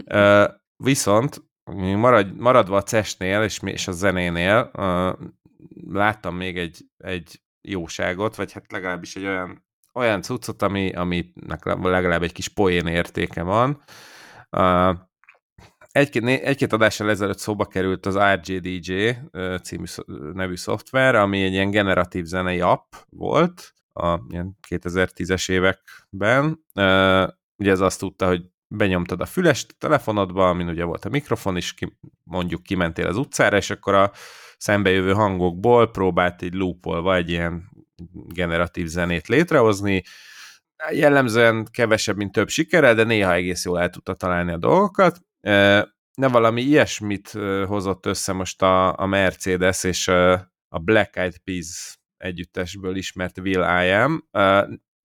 Uh, 0.05 0.45
viszont 0.77 1.45
marad, 1.75 2.37
maradva 2.37 2.77
a 2.77 2.83
cesnél 2.83 3.43
és, 3.43 3.61
és 3.63 3.89
a 3.89 3.93
zenénél 3.93 4.71
uh, 4.75 5.29
láttam 5.93 6.37
még 6.37 6.59
egy, 6.59 6.85
egy 6.97 7.41
jóságot, 7.71 8.37
vagy 8.37 8.53
hát 8.53 8.73
legalábbis 8.73 9.17
egy 9.17 9.27
olyan, 9.27 9.65
olyan 9.95 10.23
cuccot, 10.23 10.63
ami, 10.63 10.93
aminek 10.93 11.65
legalább 11.65 12.23
egy 12.23 12.33
kis 12.33 12.49
poén 12.49 12.87
értéke 12.87 13.43
van. 13.43 13.83
Egy-két, 15.91 16.25
egy-két 16.25 16.73
adással 16.73 17.11
ezelőtt 17.11 17.39
szóba 17.39 17.67
került 17.67 18.07
az 18.07 18.19
RJDJ 18.19 19.11
című 19.63 19.85
nevű 20.33 20.57
szoftver, 20.57 21.15
ami 21.15 21.43
egy 21.43 21.53
ilyen 21.53 21.71
generatív 21.71 22.25
zenei 22.25 22.61
app 22.61 22.93
volt 23.09 23.75
a 23.93 24.21
ilyen 24.29 24.59
2010-es 24.69 25.51
években. 25.51 26.65
Ugye 27.57 27.71
ez 27.71 27.81
azt 27.81 27.99
tudta, 27.99 28.27
hogy 28.27 28.43
benyomtad 28.69 29.21
a 29.21 29.27
fülest 29.27 29.71
a 29.71 29.77
telefonodba, 29.79 30.49
amin 30.49 30.69
ugye 30.69 30.85
volt 30.85 31.05
a 31.05 31.09
mikrofon, 31.09 31.57
és 31.57 31.75
ki, 31.75 31.99
mondjuk 32.23 32.63
kimentél 32.63 33.07
az 33.07 33.17
utcára, 33.17 33.57
és 33.57 33.71
akkor 33.71 33.95
a 33.95 34.11
szembejövő 34.57 35.13
hangokból 35.13 35.91
próbált 35.91 36.43
egy 36.43 36.55
loopolva 36.55 37.15
egy 37.15 37.31
ilyen 37.31 37.71
generatív 38.29 38.87
zenét 38.87 39.27
létrehozni, 39.27 40.03
jellemzően 40.91 41.67
kevesebb, 41.71 42.17
mint 42.17 42.33
több 42.33 42.49
sikerrel, 42.49 42.95
de 42.95 43.05
néha 43.05 43.33
egész 43.33 43.65
jól 43.65 43.81
el 43.81 43.91
tudta 43.91 44.15
találni 44.15 44.53
a 44.53 44.59
dolgokat. 44.59 45.21
Ne 46.15 46.29
valami 46.29 46.63
ilyesmit 46.63 47.31
hozott 47.67 48.07
össze 48.07 48.33
most 48.33 48.63
a, 48.63 48.99
a 48.99 49.07
Mercedes 49.07 49.85
és 49.85 50.09
a 50.69 50.79
Black 50.79 51.17
Eyed 51.17 51.39
Peas 51.39 51.99
együttesből 52.17 52.97
ismert 52.97 53.39
Will 53.39 53.85
I 53.85 53.91
Am. 53.91 54.29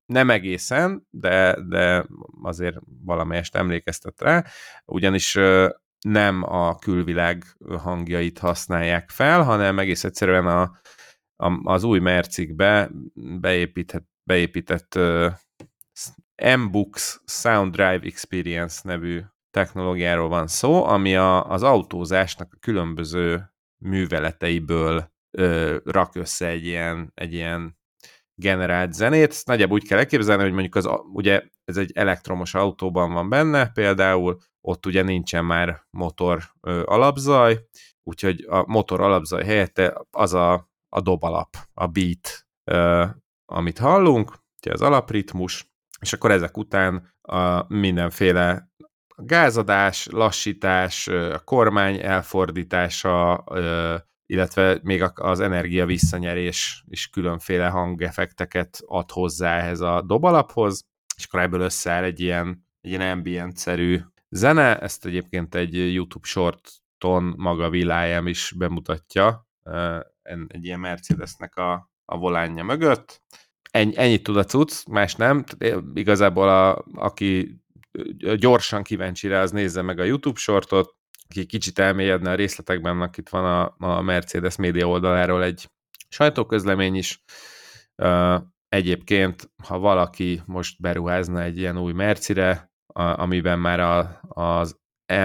Nem 0.05 0.29
egészen, 0.29 1.07
de, 1.09 1.57
de 1.67 2.05
azért 2.41 2.77
valamelyest 3.03 3.55
emlékeztet 3.55 4.21
rá, 4.21 4.45
ugyanis 4.85 5.37
nem 6.01 6.43
a 6.43 6.75
külvilág 6.75 7.43
hangjait 7.77 8.39
használják 8.39 9.09
fel, 9.09 9.43
hanem 9.43 9.79
egész 9.79 10.03
egyszerűen 10.03 10.47
a, 10.47 10.61
a, 11.35 11.71
az 11.71 11.83
új 11.83 11.99
mercikbe 11.99 12.89
beépített, 13.39 14.07
beépített 14.23 14.95
uh, 14.95 15.31
M-Books 16.57 17.21
Sound 17.25 17.71
Drive 17.71 18.01
Experience 18.03 18.79
nevű 18.83 19.21
technológiáról 19.51 20.27
van 20.29 20.47
szó, 20.47 20.83
ami 20.83 21.15
a, 21.15 21.49
az 21.49 21.63
autózásnak 21.63 22.53
a 22.53 22.57
különböző 22.59 23.53
műveleteiből 23.77 25.11
ö, 25.37 25.77
rak 25.83 26.15
össze 26.15 26.47
egy 26.47 26.65
ilyen, 26.65 27.11
egy 27.13 27.33
ilyen 27.33 27.79
generált 28.35 28.93
zenét. 28.93 29.29
Ezt 29.29 29.47
nagyjából 29.47 29.77
úgy 29.77 29.87
kell 29.87 29.97
elképzelni, 29.97 30.43
hogy 30.43 30.51
mondjuk 30.51 30.75
az, 30.75 30.89
ugye 31.13 31.41
ez 31.65 31.77
egy 31.77 31.91
elektromos 31.93 32.53
autóban 32.53 33.13
van 33.13 33.29
benne, 33.29 33.69
például 33.69 34.37
ott 34.61 34.85
ugye 34.85 35.01
nincsen 35.01 35.45
már 35.45 35.81
motor 35.89 36.43
ö, 36.61 36.83
alapzaj, 36.85 37.59
úgyhogy 38.03 38.45
a 38.49 38.63
motor 38.67 39.01
alapzaj 39.01 39.43
helyette 39.43 40.01
az 40.11 40.33
a, 40.33 40.69
a 40.89 41.01
dobalap, 41.01 41.57
a 41.73 41.87
beat, 41.87 42.47
ö, 42.71 43.05
amit 43.45 43.77
hallunk, 43.77 44.35
ugye 44.61 44.73
az 44.73 44.81
alapritmus, 44.81 45.71
és 46.01 46.13
akkor 46.13 46.31
ezek 46.31 46.57
után 46.57 47.13
a 47.21 47.73
mindenféle 47.73 48.71
gázadás, 49.15 50.07
lassítás, 50.11 51.07
a 51.07 51.39
kormány 51.39 51.99
elfordítása, 51.99 53.43
illetve 54.25 54.79
még 54.83 55.03
az 55.15 55.39
energia 55.39 55.85
visszanyerés 55.85 56.83
is 56.87 57.09
különféle 57.09 57.67
hangeffekteket 57.67 58.81
ad 58.85 59.11
hozzá 59.11 59.57
ehhez 59.57 59.79
a 59.79 60.01
dobalaphoz, 60.01 60.81
és 61.17 61.25
akkor 61.25 61.39
ebből 61.39 61.61
összeáll 61.61 62.03
egy 62.03 62.19
ilyen, 62.19 62.67
egy 62.81 62.89
ilyen 62.89 63.17
ambient-szerű 63.17 63.99
zene, 64.31 64.79
ezt 64.79 65.05
egyébként 65.05 65.55
egy 65.55 65.93
YouTube 65.93 66.27
shorton 66.27 67.33
maga 67.37 67.69
Will 67.69 68.27
is 68.27 68.53
bemutatja, 68.57 69.47
egy 70.47 70.65
ilyen 70.65 70.79
Mercedesnek 70.79 71.55
a, 71.55 71.91
a 72.05 72.17
volánja 72.17 72.63
mögött. 72.63 73.21
Ennyi, 73.71 73.93
ennyit 73.95 74.23
tud 74.23 74.37
a 74.37 74.43
cucc, 74.43 74.85
más 74.87 75.15
nem. 75.15 75.43
Igazából 75.93 76.49
a, 76.49 76.85
aki 76.93 77.61
gyorsan 78.35 78.83
kíváncsi 78.83 79.27
rá, 79.27 79.41
az 79.41 79.51
nézze 79.51 79.81
meg 79.81 79.99
a 79.99 80.03
YouTube 80.03 80.39
sortot, 80.39 80.95
aki 81.29 81.45
kicsit 81.45 81.79
elmélyedne 81.79 82.31
a 82.31 82.35
részletekben, 82.35 82.91
annak 82.91 83.17
itt 83.17 83.29
van 83.29 83.45
a, 83.45 83.75
a 83.87 84.01
Mercedes 84.01 84.55
média 84.55 84.87
oldaláról 84.87 85.43
egy 85.43 85.69
sajtóközlemény 86.09 86.95
is. 86.95 87.23
Egyébként, 88.69 89.51
ha 89.63 89.79
valaki 89.79 90.41
most 90.45 90.81
beruházna 90.81 91.41
egy 91.41 91.57
ilyen 91.57 91.77
új 91.77 91.93
Mercire, 91.93 92.70
a, 92.93 93.21
amiben 93.21 93.59
már 93.59 93.79
a, 93.79 94.19
az 94.27 94.79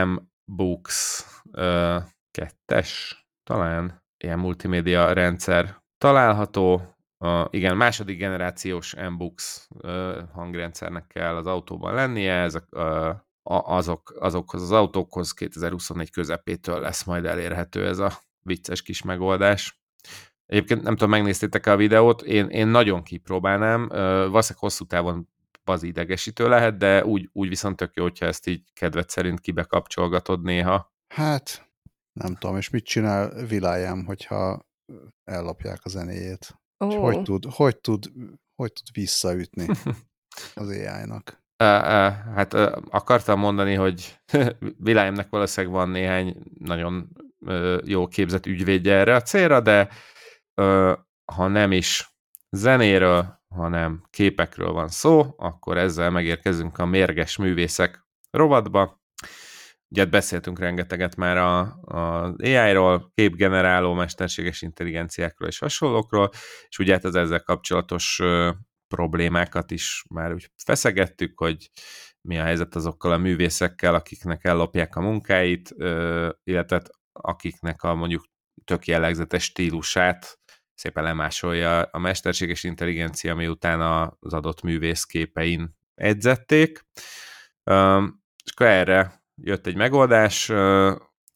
M-Books 0.04 1.24
uh, 1.52 2.02
kettes, 2.30 3.24
talán 3.42 4.04
ilyen 4.24 4.38
multimédia 4.38 5.12
rendszer 5.12 5.82
található, 5.98 6.94
a, 7.18 7.46
igen, 7.50 7.76
második 7.76 8.18
generációs 8.18 8.94
M-Books 8.94 9.68
hangrendszernek 10.32 11.06
kell 11.06 11.36
az 11.36 11.46
autóban 11.46 11.94
lennie, 11.94 12.34
ezek 12.34 12.64
uh, 12.70 13.14
azok, 13.48 14.16
azokhoz 14.18 14.62
az 14.62 14.72
autókhoz 14.72 15.32
2021 15.32 16.10
közepétől 16.10 16.80
lesz 16.80 17.04
majd 17.04 17.24
elérhető 17.24 17.86
ez 17.86 17.98
a 17.98 18.10
vicces 18.42 18.82
kis 18.82 19.02
megoldás. 19.02 19.80
Egyébként 20.46 20.82
nem 20.82 20.92
tudom, 20.92 21.10
megnéztétek 21.10 21.66
a 21.66 21.76
videót, 21.76 22.22
én, 22.22 22.48
én 22.48 22.66
nagyon 22.66 23.02
kipróbálnám, 23.02 23.88
valószínűleg 23.88 24.58
hosszú 24.58 24.84
távon 24.84 25.28
bazi 25.66 25.86
idegesítő 25.86 26.48
lehet, 26.48 26.76
de 26.76 27.04
úgy, 27.04 27.28
úgy 27.32 27.48
viszont 27.48 27.76
tök 27.76 27.94
jó, 27.94 28.02
hogyha 28.02 28.26
ezt 28.26 28.46
így 28.46 28.62
kedvet 28.72 29.10
szerint 29.10 29.40
kibekapcsolgatod 29.40 30.42
néha. 30.42 30.94
Hát, 31.14 31.70
nem 32.20 32.34
tudom, 32.34 32.56
és 32.56 32.70
mit 32.70 32.84
csinál 32.84 33.46
Vilájám, 33.46 34.04
hogyha 34.04 34.66
ellopják 35.24 35.80
a 35.82 35.88
zenéjét? 35.88 36.58
Oh. 36.84 36.92
És 36.92 36.98
hogy 36.98 37.22
tud, 37.22 37.44
hogy 37.50 37.76
tud, 37.76 38.12
hogy 38.62 38.72
tud 38.72 38.86
visszaütni 38.92 39.66
az 40.54 40.68
AI-nak? 40.68 41.44
Hát 42.36 42.54
akartam 42.90 43.38
mondani, 43.38 43.74
hogy 43.74 44.20
Vilájemnek 44.78 45.28
valószínűleg 45.28 45.76
van 45.76 45.88
néhány 45.88 46.36
nagyon 46.58 47.08
jó 47.84 48.08
képzett 48.08 48.46
ügyvédje 48.46 48.94
erre 48.94 49.14
a 49.14 49.22
célra, 49.22 49.60
de 49.60 49.88
ha 51.32 51.46
nem 51.48 51.72
is 51.72 52.15
zenéről, 52.50 53.40
hanem 53.48 54.02
képekről 54.10 54.72
van 54.72 54.88
szó, 54.88 55.34
akkor 55.36 55.76
ezzel 55.76 56.10
megérkezünk 56.10 56.78
a 56.78 56.86
mérges 56.86 57.36
művészek 57.36 58.06
rovatba. 58.30 59.04
Ugye 59.88 60.00
hát 60.00 60.10
beszéltünk 60.10 60.58
rengeteget 60.58 61.16
már 61.16 61.36
a, 61.36 61.58
a 61.84 62.34
AI-ról, 62.38 63.10
képgeneráló, 63.14 63.94
mesterséges 63.94 64.62
intelligenciákról 64.62 65.48
és 65.48 65.58
hasonlókról, 65.58 66.30
és 66.68 66.78
ugye 66.78 66.92
hát 66.92 67.04
az 67.04 67.14
ezzel 67.14 67.42
kapcsolatos 67.42 68.18
ö, 68.22 68.50
problémákat 68.88 69.70
is 69.70 70.04
már 70.14 70.32
úgy 70.32 70.50
feszegettük, 70.64 71.38
hogy 71.38 71.70
mi 72.20 72.38
a 72.38 72.42
helyzet 72.42 72.74
azokkal 72.74 73.12
a 73.12 73.18
művészekkel, 73.18 73.94
akiknek 73.94 74.44
ellopják 74.44 74.96
a 74.96 75.00
munkáit, 75.00 75.72
ö, 75.76 76.28
illetve 76.44 76.82
akiknek 77.12 77.82
a 77.82 77.94
mondjuk 77.94 78.24
tök 78.64 78.86
jellegzetes 78.86 79.44
stílusát 79.44 80.38
szépen 80.76 81.04
lemásolja 81.04 81.82
a 81.82 81.98
mesterséges 81.98 82.64
intelligencia, 82.64 83.34
miután 83.34 83.80
az 84.20 84.32
adott 84.32 84.62
művész 84.62 85.04
képein 85.04 85.76
edzették. 85.94 86.86
És 88.44 88.52
akkor 88.52 88.66
erre 88.66 89.22
jött 89.34 89.66
egy 89.66 89.76
megoldás. 89.76 90.48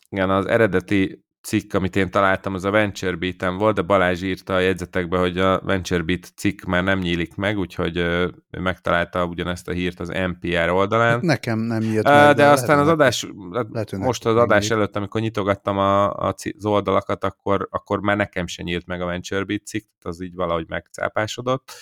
Igen, 0.08 0.30
az 0.30 0.46
eredeti 0.46 1.24
cikk, 1.42 1.74
amit 1.74 1.96
én 1.96 2.10
találtam, 2.10 2.54
az 2.54 2.64
a 2.64 2.70
VentureBeat-en 2.70 3.56
volt, 3.56 3.74
de 3.74 3.82
Balázs 3.82 4.22
írta 4.22 4.54
a 4.54 4.58
jegyzetekbe, 4.58 5.18
hogy 5.18 5.38
a 5.38 5.60
VentureBeat 5.60 6.32
cikk 6.36 6.62
már 6.62 6.84
nem 6.84 6.98
nyílik 6.98 7.34
meg, 7.34 7.58
úgyhogy 7.58 7.96
ő 7.96 8.34
megtalálta 8.50 9.24
ugyanezt 9.24 9.68
a 9.68 9.72
hírt 9.72 10.00
az 10.00 10.08
NPR 10.08 10.68
oldalán. 10.68 11.10
Hát 11.10 11.20
nekem 11.20 11.58
nem 11.58 11.82
jött 11.82 12.04
meg. 12.04 12.14
De, 12.14 12.32
de 12.32 12.46
aztán 12.46 12.78
az 12.78 12.88
adás, 12.88 13.26
lehet, 13.70 13.92
most 13.92 14.26
az 14.26 14.36
adás 14.36 14.60
nyílik. 14.62 14.76
előtt, 14.76 14.96
amikor 14.96 15.20
nyitogattam 15.20 15.78
a, 15.78 16.12
a, 16.12 16.34
az 16.56 16.64
oldalakat, 16.64 17.24
akkor, 17.24 17.68
akkor 17.70 18.00
már 18.00 18.16
nekem 18.16 18.46
se 18.46 18.62
nyílt 18.62 18.86
meg 18.86 19.00
a 19.00 19.06
VentureBeat 19.06 19.66
cikk, 19.66 19.86
az 20.02 20.22
így 20.22 20.34
valahogy 20.34 20.68
megcápásodott. 20.68 21.72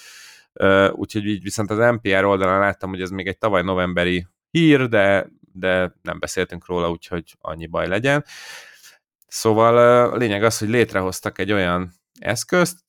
Úgyhogy 0.90 1.26
így 1.26 1.42
viszont 1.42 1.70
az 1.70 1.78
NPR 1.78 2.24
oldalán 2.24 2.60
láttam, 2.60 2.90
hogy 2.90 3.00
ez 3.00 3.10
még 3.10 3.26
egy 3.26 3.38
tavaly 3.38 3.62
novemberi 3.62 4.26
hír, 4.50 4.88
de, 4.88 5.26
de 5.52 5.94
nem 6.02 6.18
beszéltünk 6.18 6.66
róla, 6.66 6.90
úgyhogy 6.90 7.36
annyi 7.40 7.66
baj 7.66 7.88
legyen. 7.88 8.24
Szóval 9.28 9.76
a 10.12 10.16
lényeg 10.16 10.42
az, 10.42 10.58
hogy 10.58 10.68
létrehoztak 10.68 11.38
egy 11.38 11.52
olyan 11.52 11.92
eszközt, 12.20 12.84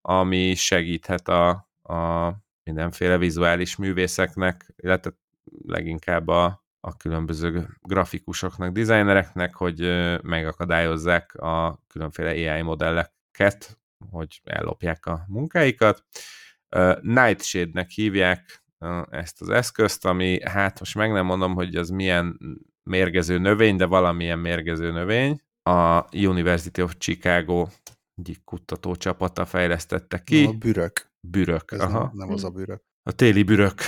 ami 0.00 0.54
segíthet 0.54 1.28
a, 1.28 1.48
a 1.82 2.32
mindenféle 2.62 3.18
vizuális 3.18 3.76
művészeknek, 3.76 4.74
illetve 4.76 5.10
leginkább 5.66 6.28
a, 6.28 6.64
a 6.80 6.96
különböző 6.96 7.68
grafikusoknak, 7.80 8.72
designereknek, 8.72 9.54
hogy 9.54 9.80
megakadályozzák 10.22 11.34
a 11.34 11.82
különféle 11.86 12.52
AI 12.52 12.62
modelleket, 12.62 13.78
hogy 14.10 14.40
ellopják 14.44 15.06
a 15.06 15.24
munkáikat. 15.26 16.04
Nightshade-nek 17.00 17.90
hívják 17.90 18.64
ezt 19.10 19.40
az 19.40 19.48
eszközt, 19.48 20.04
ami 20.04 20.40
hát 20.44 20.78
most 20.78 20.94
meg 20.94 21.12
nem 21.12 21.26
mondom, 21.26 21.54
hogy 21.54 21.74
az 21.74 21.90
milyen 21.90 22.38
mérgező 22.82 23.38
növény, 23.38 23.76
de 23.76 23.84
valamilyen 23.84 24.38
mérgező 24.38 24.90
növény, 24.90 25.40
a 25.68 26.06
University 26.12 26.82
of 26.82 26.94
Chicago 26.98 27.66
egyik 28.14 28.44
kutató 28.44 28.94
csapata 28.96 29.46
fejlesztette 29.46 30.22
ki. 30.22 30.44
A 30.44 30.52
bürök. 30.52 31.10
Bürök, 31.20 31.72
Ez 31.72 31.80
aha. 31.80 31.98
Nem, 31.98 32.10
nem 32.12 32.30
az 32.30 32.44
a 32.44 32.50
bürök. 32.50 32.82
A 33.02 33.12
téli 33.12 33.42
bürök. 33.42 33.80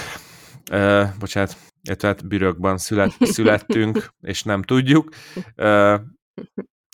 Uh, 0.73 1.09
bocsánat, 1.19 1.57
illetve 1.83 2.09
hát 2.09 2.27
bürökban 2.27 2.79
szület, 2.79 3.17
születtünk, 3.37 4.13
és 4.21 4.43
nem 4.43 4.63
tudjuk. 4.63 5.09
Uh, 5.57 6.01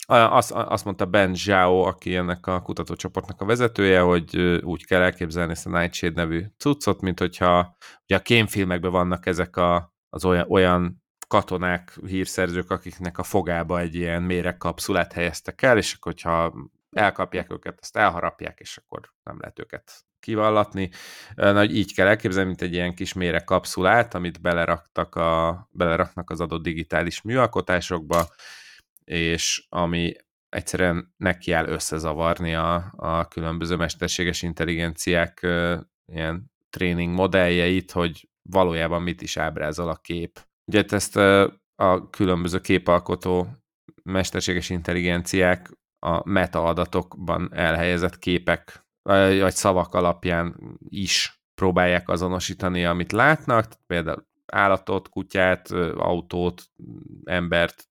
azt, 0.08 0.52
azt 0.52 0.84
mondta 0.84 1.06
Ben 1.06 1.34
Zhao, 1.34 1.82
aki 1.82 2.14
ennek 2.14 2.46
a 2.46 2.62
kutatócsoportnak 2.62 3.40
a 3.40 3.44
vezetője, 3.44 4.00
hogy 4.00 4.36
úgy 4.62 4.86
kell 4.86 5.02
elképzelni 5.02 5.52
ezt 5.52 5.66
a 5.66 5.78
Nightshade 5.78 6.14
nevű 6.14 6.44
cuccot, 6.56 7.00
mint 7.00 7.18
hogyha 7.18 7.76
ugye 8.04 8.16
a 8.16 8.22
kémfilmekben 8.22 8.90
vannak 8.90 9.26
ezek 9.26 9.56
a, 9.56 9.94
az 10.08 10.24
olyan, 10.24 10.46
olyan 10.48 11.04
katonák, 11.26 11.98
hírszerzők, 12.06 12.70
akiknek 12.70 13.18
a 13.18 13.22
fogába 13.22 13.80
egy 13.80 13.94
ilyen 13.94 14.22
méregkapszulát 14.22 15.12
helyeztek 15.12 15.62
el, 15.62 15.76
és 15.76 15.94
akkor, 15.94 16.12
hogyha 16.12 16.54
elkapják 16.90 17.52
őket, 17.52 17.78
azt 17.80 17.96
elharapják, 17.96 18.58
és 18.60 18.76
akkor 18.76 19.12
nem 19.22 19.36
lehet 19.40 19.58
őket 19.58 20.04
kivallatni. 20.20 20.90
Na, 21.34 21.64
így 21.64 21.94
kell 21.94 22.06
elképzelni, 22.06 22.48
mint 22.48 22.62
egy 22.62 22.72
ilyen 22.72 22.94
kis 22.94 23.12
méregkapszulát, 23.12 24.14
amit 24.14 24.40
beleraktak 24.40 25.14
a, 25.14 25.68
beleraknak 25.70 26.30
az 26.30 26.40
adott 26.40 26.62
digitális 26.62 27.22
műalkotásokba, 27.22 28.28
és 29.04 29.66
ami 29.68 30.14
egyszerűen 30.48 31.14
neki 31.16 31.52
áll 31.52 31.66
összezavarni 31.66 32.54
a, 32.54 32.92
a 32.96 33.28
különböző 33.28 33.76
mesterséges 33.76 34.42
intelligenciák 34.42 35.46
ilyen 36.12 36.50
tréning 36.70 37.14
modelljeit, 37.14 37.92
hogy 37.92 38.28
valójában 38.42 39.02
mit 39.02 39.22
is 39.22 39.36
ábrázol 39.36 39.88
a 39.88 39.96
kép. 39.96 40.45
Ugye 40.66 40.84
ezt 40.88 41.16
a 41.74 42.10
különböző 42.10 42.60
képalkotó 42.60 43.46
mesterséges 44.02 44.70
intelligenciák 44.70 45.70
a 45.98 46.28
metaadatokban 46.28 47.54
elhelyezett 47.54 48.18
képek 48.18 48.86
vagy 49.02 49.54
szavak 49.54 49.94
alapján 49.94 50.56
is 50.88 51.40
próbálják 51.54 52.08
azonosítani, 52.08 52.84
amit 52.84 53.12
látnak, 53.12 53.72
például 53.86 54.26
állatot, 54.46 55.08
kutyát, 55.08 55.70
autót, 55.96 56.62
embert, 57.24 57.88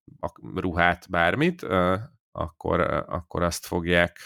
ruhát, 0.55 1.09
bármit, 1.09 1.65
akkor, 2.31 2.79
akkor 3.07 3.43
azt 3.43 3.65
fogják 3.65 4.17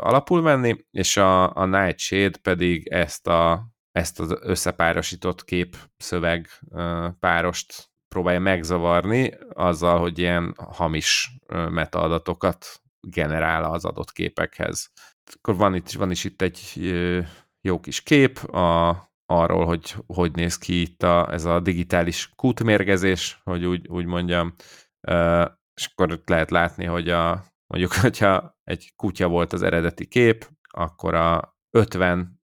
alapul 0.00 0.42
venni, 0.42 0.84
és 0.90 1.16
a, 1.16 1.56
a 1.56 1.64
Nightshade 1.64 2.38
pedig 2.42 2.86
ezt 2.86 3.26
a 3.26 3.68
ezt 3.92 4.20
az 4.20 4.36
összepárosított 4.40 5.44
kép 5.44 5.76
szöveg 5.96 6.48
párost 7.20 7.90
próbálja 8.08 8.40
megzavarni 8.40 9.34
azzal, 9.52 9.98
hogy 9.98 10.18
ilyen 10.18 10.54
hamis 10.56 11.30
metaadatokat 11.48 12.82
generál 13.00 13.64
az 13.64 13.84
adott 13.84 14.12
képekhez. 14.12 14.92
Akkor 15.34 15.56
van, 15.56 15.74
itt, 15.74 15.90
van 15.90 16.10
is 16.10 16.24
itt 16.24 16.42
egy 16.42 16.60
jó 17.60 17.80
kis 17.80 18.02
kép 18.02 18.38
a, 18.38 18.88
arról, 19.26 19.66
hogy 19.66 19.94
hogy 20.06 20.32
néz 20.32 20.58
ki 20.58 20.80
itt 20.80 21.02
a, 21.02 21.32
ez 21.32 21.44
a 21.44 21.60
digitális 21.60 22.32
kútmérgezés, 22.36 23.40
hogy 23.44 23.64
úgy, 23.64 23.88
úgy 23.88 24.04
mondjam, 24.04 24.54
és 25.74 25.86
akkor 25.92 26.22
lehet 26.24 26.50
látni, 26.50 26.84
hogy 26.84 27.08
a, 27.08 27.44
mondjuk, 27.66 27.92
hogyha 27.92 28.58
egy 28.64 28.92
kutya 28.96 29.28
volt 29.28 29.52
az 29.52 29.62
eredeti 29.62 30.06
kép, 30.06 30.48
akkor 30.68 31.14
a 31.14 31.56
50 31.70 32.40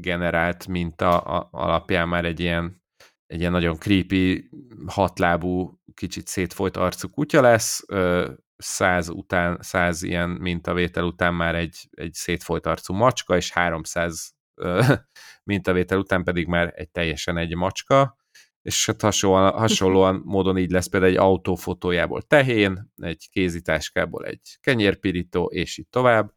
generált 0.00 0.66
minta 0.66 1.20
alapján 1.50 2.08
már 2.08 2.24
egy 2.24 2.40
ilyen, 2.40 2.82
egy 3.26 3.40
ilyen 3.40 3.52
nagyon 3.52 3.76
creepy, 3.76 4.48
hatlábú, 4.86 5.80
kicsit 5.94 6.26
szétfolyt 6.26 6.76
arcú 6.76 7.08
kutya 7.08 7.40
lesz, 7.40 7.84
száz 8.56 9.08
után, 9.08 9.58
száz 9.60 10.02
ilyen 10.02 10.30
mintavétel 10.30 11.04
után 11.04 11.34
már 11.34 11.54
egy, 11.54 11.88
egy 11.90 12.12
szétfolyt 12.12 12.66
arcú 12.66 12.94
macska, 12.94 13.36
és 13.36 13.50
300 13.50 14.34
mintavétel 15.50 15.98
után 15.98 16.24
pedig 16.24 16.46
már 16.46 16.72
egy 16.76 16.90
teljesen 16.90 17.36
egy 17.36 17.54
macska, 17.54 18.16
és 18.62 18.86
hát 18.86 19.00
hasonlóan, 19.00 19.52
hasonlóan 19.52 20.22
módon 20.34 20.58
így 20.58 20.70
lesz 20.70 20.88
például 20.88 21.12
egy 21.12 21.18
autó 21.18 21.54
fotójából 21.54 22.22
tehén, 22.22 22.92
egy 22.96 23.28
kézitáskából 23.30 24.24
egy 24.24 24.58
kenyérpirító, 24.60 25.44
és 25.44 25.78
így 25.78 25.88
tovább. 25.88 26.32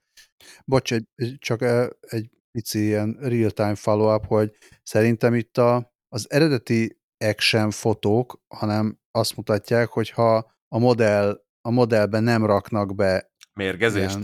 Bocs, 0.65 0.93
egy, 0.93 1.05
csak 1.37 1.61
egy 1.99 2.29
pici 2.51 2.79
ilyen 2.79 3.17
real-time 3.19 3.75
follow-up, 3.75 4.25
hogy 4.25 4.51
szerintem 4.83 5.33
itt 5.33 5.57
a, 5.57 5.93
az 6.07 6.31
eredeti 6.31 6.99
action 7.25 7.71
fotók, 7.71 8.41
hanem 8.55 8.99
azt 9.11 9.35
mutatják, 9.35 9.87
hogy 9.87 10.09
ha 10.09 10.51
a 10.67 10.79
modell 10.79 11.43
a 11.67 11.71
modellben 11.71 12.23
nem 12.23 12.45
raknak 12.45 12.95
be 12.95 13.31
mérgezést, 13.53 14.19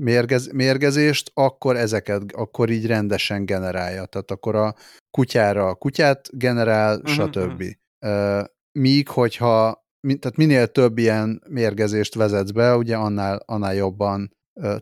mérgez, 0.00 0.52
mérgezést, 0.52 1.30
akkor 1.34 1.76
ezeket, 1.76 2.32
akkor 2.32 2.70
így 2.70 2.86
rendesen 2.86 3.44
generálja. 3.44 4.06
Tehát 4.06 4.30
akkor 4.30 4.54
a 4.54 4.74
kutyára 5.10 5.68
a 5.68 5.74
kutyát 5.74 6.38
generál, 6.38 6.96
uh-huh, 6.96 7.12
stb. 7.12 7.62
Uh-huh. 8.06 8.46
Míg, 8.78 9.08
hogyha 9.08 9.80
tehát 10.18 10.36
minél 10.36 10.66
több 10.66 10.98
ilyen 10.98 11.42
mérgezést 11.48 12.14
vezetsz 12.14 12.50
be, 12.50 12.76
ugye 12.76 12.96
annál, 12.96 13.42
annál 13.46 13.74
jobban 13.74 14.36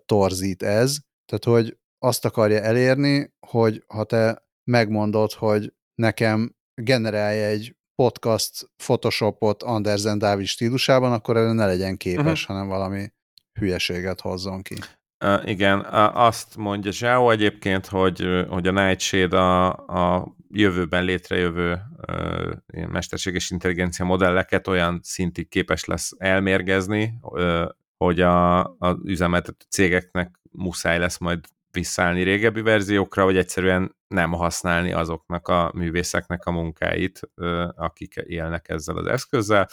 torzít 0.07 0.63
ez. 0.63 0.97
Tehát, 1.25 1.45
hogy 1.45 1.79
azt 2.03 2.25
akarja 2.25 2.61
elérni, 2.61 3.33
hogy 3.47 3.85
ha 3.87 4.05
te 4.05 4.45
megmondod, 4.65 5.33
hogy 5.33 5.73
nekem 5.95 6.55
generálja 6.75 7.45
egy 7.45 7.77
podcast 7.95 8.71
Photoshopot 8.77 9.63
Andersen 9.63 10.19
Dávid 10.19 10.47
stílusában, 10.47 11.13
akkor 11.13 11.37
erre 11.37 11.53
ne 11.53 11.67
legyen 11.67 11.97
képes, 11.97 12.43
uh-huh. 12.43 12.57
hanem 12.57 12.69
valami 12.69 13.13
hülyeséget 13.53 14.21
hozzon 14.21 14.63
ki. 14.63 14.75
Uh, 15.25 15.49
igen, 15.49 15.79
uh, 15.79 16.17
azt 16.17 16.57
mondja 16.57 16.93
Zsáó 16.93 17.31
egyébként, 17.31 17.87
hogy, 17.87 18.45
hogy 18.49 18.67
a 18.67 18.71
Nightshade 18.71 19.39
a, 19.39 19.69
a 20.17 20.35
jövőben 20.49 21.05
létrejövő 21.05 21.79
uh, 22.09 22.53
ilyen 22.73 22.91
mesterséges 22.91 23.51
intelligencia 23.51 24.05
modelleket 24.05 24.67
olyan 24.67 25.01
szintig 25.03 25.49
képes 25.49 25.85
lesz 25.85 26.11
elmérgezni, 26.19 27.15
uh, 27.21 27.69
hogy 27.97 28.21
a, 28.21 28.61
a 28.61 28.99
üzemeltető 29.05 29.65
cégeknek 29.69 30.41
muszáj 30.51 30.99
lesz 30.99 31.19
majd 31.19 31.41
visszaállni 31.73 32.23
régebbi 32.23 32.61
verziókra, 32.61 33.25
vagy 33.25 33.37
egyszerűen 33.37 33.97
nem 34.09 34.33
használni 34.33 34.93
azoknak 34.93 35.49
a 35.49 35.71
művészeknek 35.75 36.45
a 36.45 36.51
munkáit, 36.51 37.21
akik 37.75 38.15
élnek 38.15 38.69
ezzel 38.69 38.97
az 38.97 39.07
eszközzel. 39.07 39.69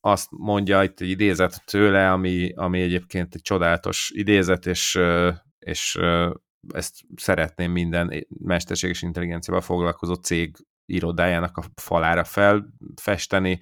Azt 0.00 0.28
mondja 0.30 0.82
itt 0.82 1.00
egy 1.00 1.08
idézet 1.08 1.62
tőle, 1.64 2.12
ami, 2.12 2.52
ami 2.54 2.80
egyébként 2.80 3.34
egy 3.34 3.42
csodálatos 3.42 4.10
idézet, 4.14 4.66
és, 4.66 4.98
és 5.58 5.98
ezt 6.74 6.94
szeretném 7.16 7.72
minden 7.72 8.26
mesterséges 8.28 9.02
intelligenciával 9.02 9.62
foglalkozó 9.62 10.14
cég 10.14 10.56
irodájának 10.86 11.56
a 11.56 11.64
falára 11.74 12.24
felfesteni, 12.24 13.60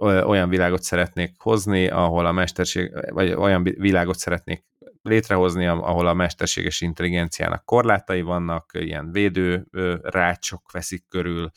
olyan 0.00 0.48
világot 0.48 0.82
szeretnék 0.82 1.34
hozni, 1.38 1.88
ahol 1.88 2.26
a 2.26 2.32
mesterség, 2.32 3.12
vagy 3.12 3.32
olyan 3.32 3.62
világot 3.62 4.18
szeretnék 4.18 4.64
létrehozni, 5.02 5.66
ahol 5.66 6.06
a 6.06 6.14
mesterséges 6.14 6.80
intelligenciának 6.80 7.64
korlátai 7.64 8.22
vannak, 8.22 8.70
ilyen 8.72 9.12
védő 9.12 9.66
rácsok 10.02 10.72
veszik 10.72 11.04
körül, 11.08 11.50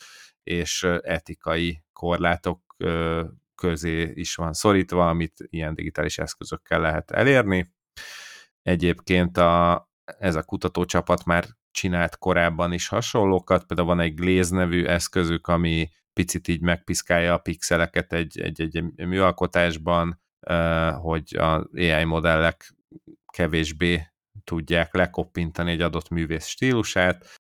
és 0.43 0.83
etikai 1.01 1.83
korlátok 1.93 2.75
közé 3.55 4.11
is 4.13 4.36
van 4.36 4.53
szorítva, 4.53 5.09
amit 5.09 5.33
ilyen 5.49 5.75
digitális 5.75 6.17
eszközökkel 6.17 6.79
lehet 6.79 7.11
elérni. 7.11 7.73
Egyébként 8.61 9.38
a, 9.38 9.88
ez 10.03 10.36
a 10.36 10.43
kutatócsapat 10.43 11.25
már 11.25 11.45
csinált 11.71 12.17
korábban 12.17 12.73
is 12.73 12.88
hasonlókat, 12.88 13.65
például 13.65 13.88
van 13.88 13.99
egy 13.99 14.13
Glaze 14.13 14.55
nevű 14.55 14.86
eszközük, 14.86 15.47
ami 15.47 15.89
picit 16.16 16.47
így 16.47 16.61
megpiszkálja 16.61 17.34
a 17.34 17.38
pixeleket 17.38 18.13
egy, 18.13 18.39
egy, 18.39 18.61
egy 18.61 18.84
műalkotásban, 18.95 20.20
hogy 21.01 21.36
a 21.36 21.68
AI 21.74 22.03
modellek 22.03 22.74
kevésbé 23.34 24.07
tudják 24.43 24.93
lekoppintani 24.93 25.72
egy 25.72 25.82
adott 25.82 26.09
művész 26.09 26.45
stílusát. 26.45 27.39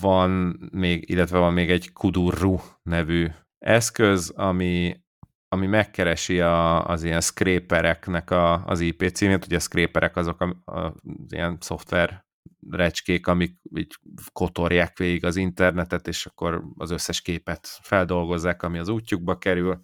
Van 0.00 0.30
még, 0.72 1.10
illetve 1.10 1.38
van 1.38 1.52
még 1.52 1.70
egy 1.70 1.92
Kudurru 1.92 2.58
nevű 2.82 3.28
eszköz, 3.58 4.30
ami, 4.30 5.00
ami 5.48 5.66
megkeresi 5.66 6.40
a, 6.40 6.86
az 6.86 7.02
ilyen 7.02 7.20
scrapereknek 7.20 8.30
a, 8.30 8.64
az 8.64 8.80
IP 8.80 9.08
címét, 9.08 9.44
ugye 9.44 9.56
a 9.56 9.60
scraperek 9.60 10.16
azok 10.16 10.40
a, 10.40 10.62
a, 10.64 10.80
az 10.80 11.32
ilyen 11.32 11.56
szoftver 11.60 12.25
recskék, 12.70 13.26
amik 13.26 13.58
így 13.76 13.94
kotorják 14.32 14.98
végig 14.98 15.24
az 15.24 15.36
internetet, 15.36 16.08
és 16.08 16.26
akkor 16.26 16.64
az 16.76 16.90
összes 16.90 17.22
képet 17.22 17.68
feldolgozzák, 17.82 18.62
ami 18.62 18.78
az 18.78 18.88
útjukba 18.88 19.38
kerül, 19.38 19.80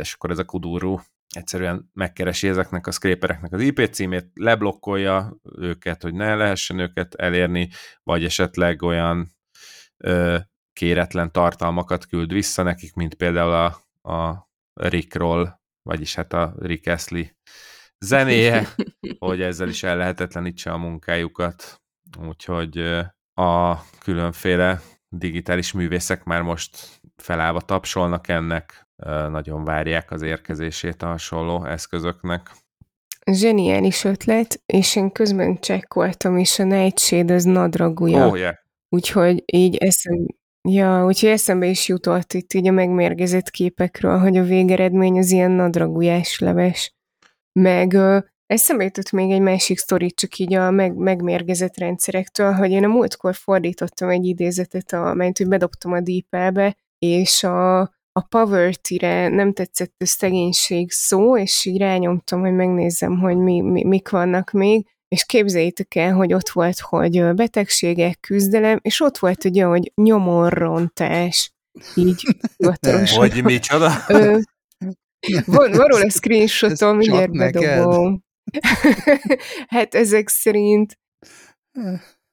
és 0.00 0.12
akkor 0.12 0.30
ez 0.30 0.38
a 0.38 0.44
kudurú 0.44 1.00
egyszerűen 1.30 1.90
megkeresi 1.92 2.48
ezeknek 2.48 2.86
a 2.86 2.90
scrapereknek 2.90 3.52
az 3.52 3.60
IP 3.60 3.88
címét, 3.90 4.30
leblokkolja 4.34 5.36
őket, 5.58 6.02
hogy 6.02 6.14
ne 6.14 6.34
lehessen 6.34 6.78
őket 6.78 7.14
elérni, 7.14 7.68
vagy 8.02 8.24
esetleg 8.24 8.82
olyan 8.82 9.28
ö, 9.96 10.38
kéretlen 10.72 11.32
tartalmakat 11.32 12.06
küld 12.06 12.32
vissza 12.32 12.62
nekik, 12.62 12.94
mint 12.94 13.14
például 13.14 13.52
a, 13.52 13.66
a 14.14 14.48
Rickroll, 14.74 15.58
vagyis 15.82 16.14
hát 16.14 16.32
a 16.32 16.54
Rick 16.58 16.86
Astley 16.86 17.24
zenéje, 18.04 18.68
hogy 19.18 19.40
ezzel 19.40 19.68
is 19.68 19.82
ellehetetlenítse 19.82 20.70
a 20.70 20.78
munkájukat. 20.78 21.80
Úgyhogy 22.28 22.78
a 23.34 23.82
különféle 23.98 24.80
digitális 25.08 25.72
művészek 25.72 26.24
már 26.24 26.42
most 26.42 27.00
felállva 27.16 27.60
tapsolnak 27.60 28.28
ennek, 28.28 28.88
nagyon 29.30 29.64
várják 29.64 30.10
az 30.10 30.22
érkezését 30.22 31.02
a 31.02 31.06
hasonló 31.06 31.64
eszközöknek. 31.64 32.50
Zseniális 33.32 34.04
ötlet, 34.04 34.62
és 34.66 34.96
én 34.96 35.12
közben 35.12 35.60
csekkoltam, 35.60 36.38
és 36.38 36.58
a 36.58 36.64
Nightshade 36.64 37.34
az 37.34 37.44
nadragúja. 37.44 38.26
Oh, 38.26 38.38
yeah. 38.38 38.54
Úgyhogy 38.88 39.42
így 39.46 39.76
eszem, 39.76 40.26
ja, 40.68 41.04
úgyhogy 41.04 41.28
eszembe 41.28 41.66
is 41.66 41.88
jutott 41.88 42.32
itt 42.32 42.52
így 42.52 42.68
a 42.68 42.72
megmérgezett 42.72 43.50
képekről, 43.50 44.18
hogy 44.18 44.36
a 44.36 44.42
végeredmény 44.42 45.18
az 45.18 45.30
ilyen 45.30 45.50
nadragujás 45.50 46.38
leves. 46.38 46.94
Meg 47.60 47.92
ö, 47.92 48.18
eszembe 48.46 48.84
jutott 48.84 49.10
még 49.10 49.30
egy 49.30 49.40
másik 49.40 49.78
sztori, 49.78 50.10
csak 50.10 50.38
így 50.38 50.54
a 50.54 50.70
meg, 50.70 50.94
megmérgezett 50.94 51.78
rendszerektől, 51.78 52.52
hogy 52.52 52.70
én 52.70 52.84
a 52.84 52.88
múltkor 52.88 53.34
fordítottam 53.34 54.08
egy 54.08 54.24
idézetet, 54.24 54.92
a, 54.92 55.14
mert 55.14 55.38
hogy 55.38 55.48
bedobtam 55.48 55.92
a 55.92 56.00
deep 56.00 56.74
és 56.98 57.42
a, 57.42 57.80
a 58.12 58.20
poverty-re 58.28 59.28
nem 59.28 59.52
tetszett 59.52 59.92
a 59.98 60.06
szegénység 60.06 60.90
szó, 60.90 61.38
és 61.38 61.64
így 61.64 61.78
rányomtam, 61.78 62.40
hogy 62.40 62.52
megnézzem, 62.52 63.18
hogy 63.18 63.36
mi, 63.36 63.60
mi, 63.60 63.84
mik 63.84 64.08
vannak 64.08 64.50
még, 64.50 64.86
és 65.08 65.24
képzeljétek 65.24 65.94
el, 65.94 66.12
hogy 66.12 66.32
ott 66.32 66.48
volt, 66.48 66.78
hogy 66.78 67.34
betegségek, 67.34 68.20
küzdelem, 68.20 68.78
és 68.82 69.00
ott 69.00 69.18
volt 69.18 69.44
ugye, 69.44 69.64
hogy 69.64 69.92
nyomorrontás, 69.94 71.52
így 71.94 72.22
Hogy 73.16 73.42
micsoda? 73.44 73.90
Van, 75.46 75.70
van 75.70 75.86
róla 75.86 76.10
screenshotom, 76.10 76.96
mindjárt 76.96 77.32
bedobom. 77.36 78.24
hát 79.74 79.94
ezek 79.94 80.28
szerint 80.28 80.98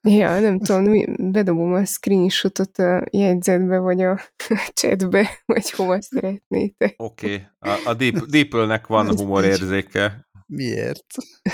Ja, 0.08 0.40
nem 0.40 0.60
tudom, 0.60 1.16
bedobom 1.32 1.74
a 1.74 1.86
screenshotot 1.86 2.78
a 2.78 3.04
jegyzetbe, 3.12 3.78
vagy 3.78 4.02
a 4.02 4.20
chatbe, 4.80 5.42
vagy 5.46 5.72
hova 5.72 6.02
szeretnétek. 6.02 6.94
Oké, 6.98 7.34
okay. 7.34 7.76
a, 7.76 7.90
a 7.90 7.94
Deep, 7.94 8.16
Deeple-nek 8.16 8.88
van 8.88 9.18
humorérzéke. 9.18 10.28
Miért? 10.46 11.06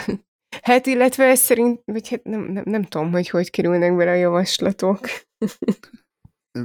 Hát 0.62 0.86
illetve 0.86 1.24
ez 1.24 1.40
szerint, 1.40 1.82
vagy 1.86 2.10
hát 2.10 2.24
nem, 2.24 2.42
nem, 2.42 2.64
nem 2.66 2.84
tudom, 2.84 3.12
hogy 3.12 3.30
hogy 3.30 3.50
kerülnek 3.50 3.96
bele 3.96 4.12
a 4.12 4.16
javaslatok. 4.16 5.00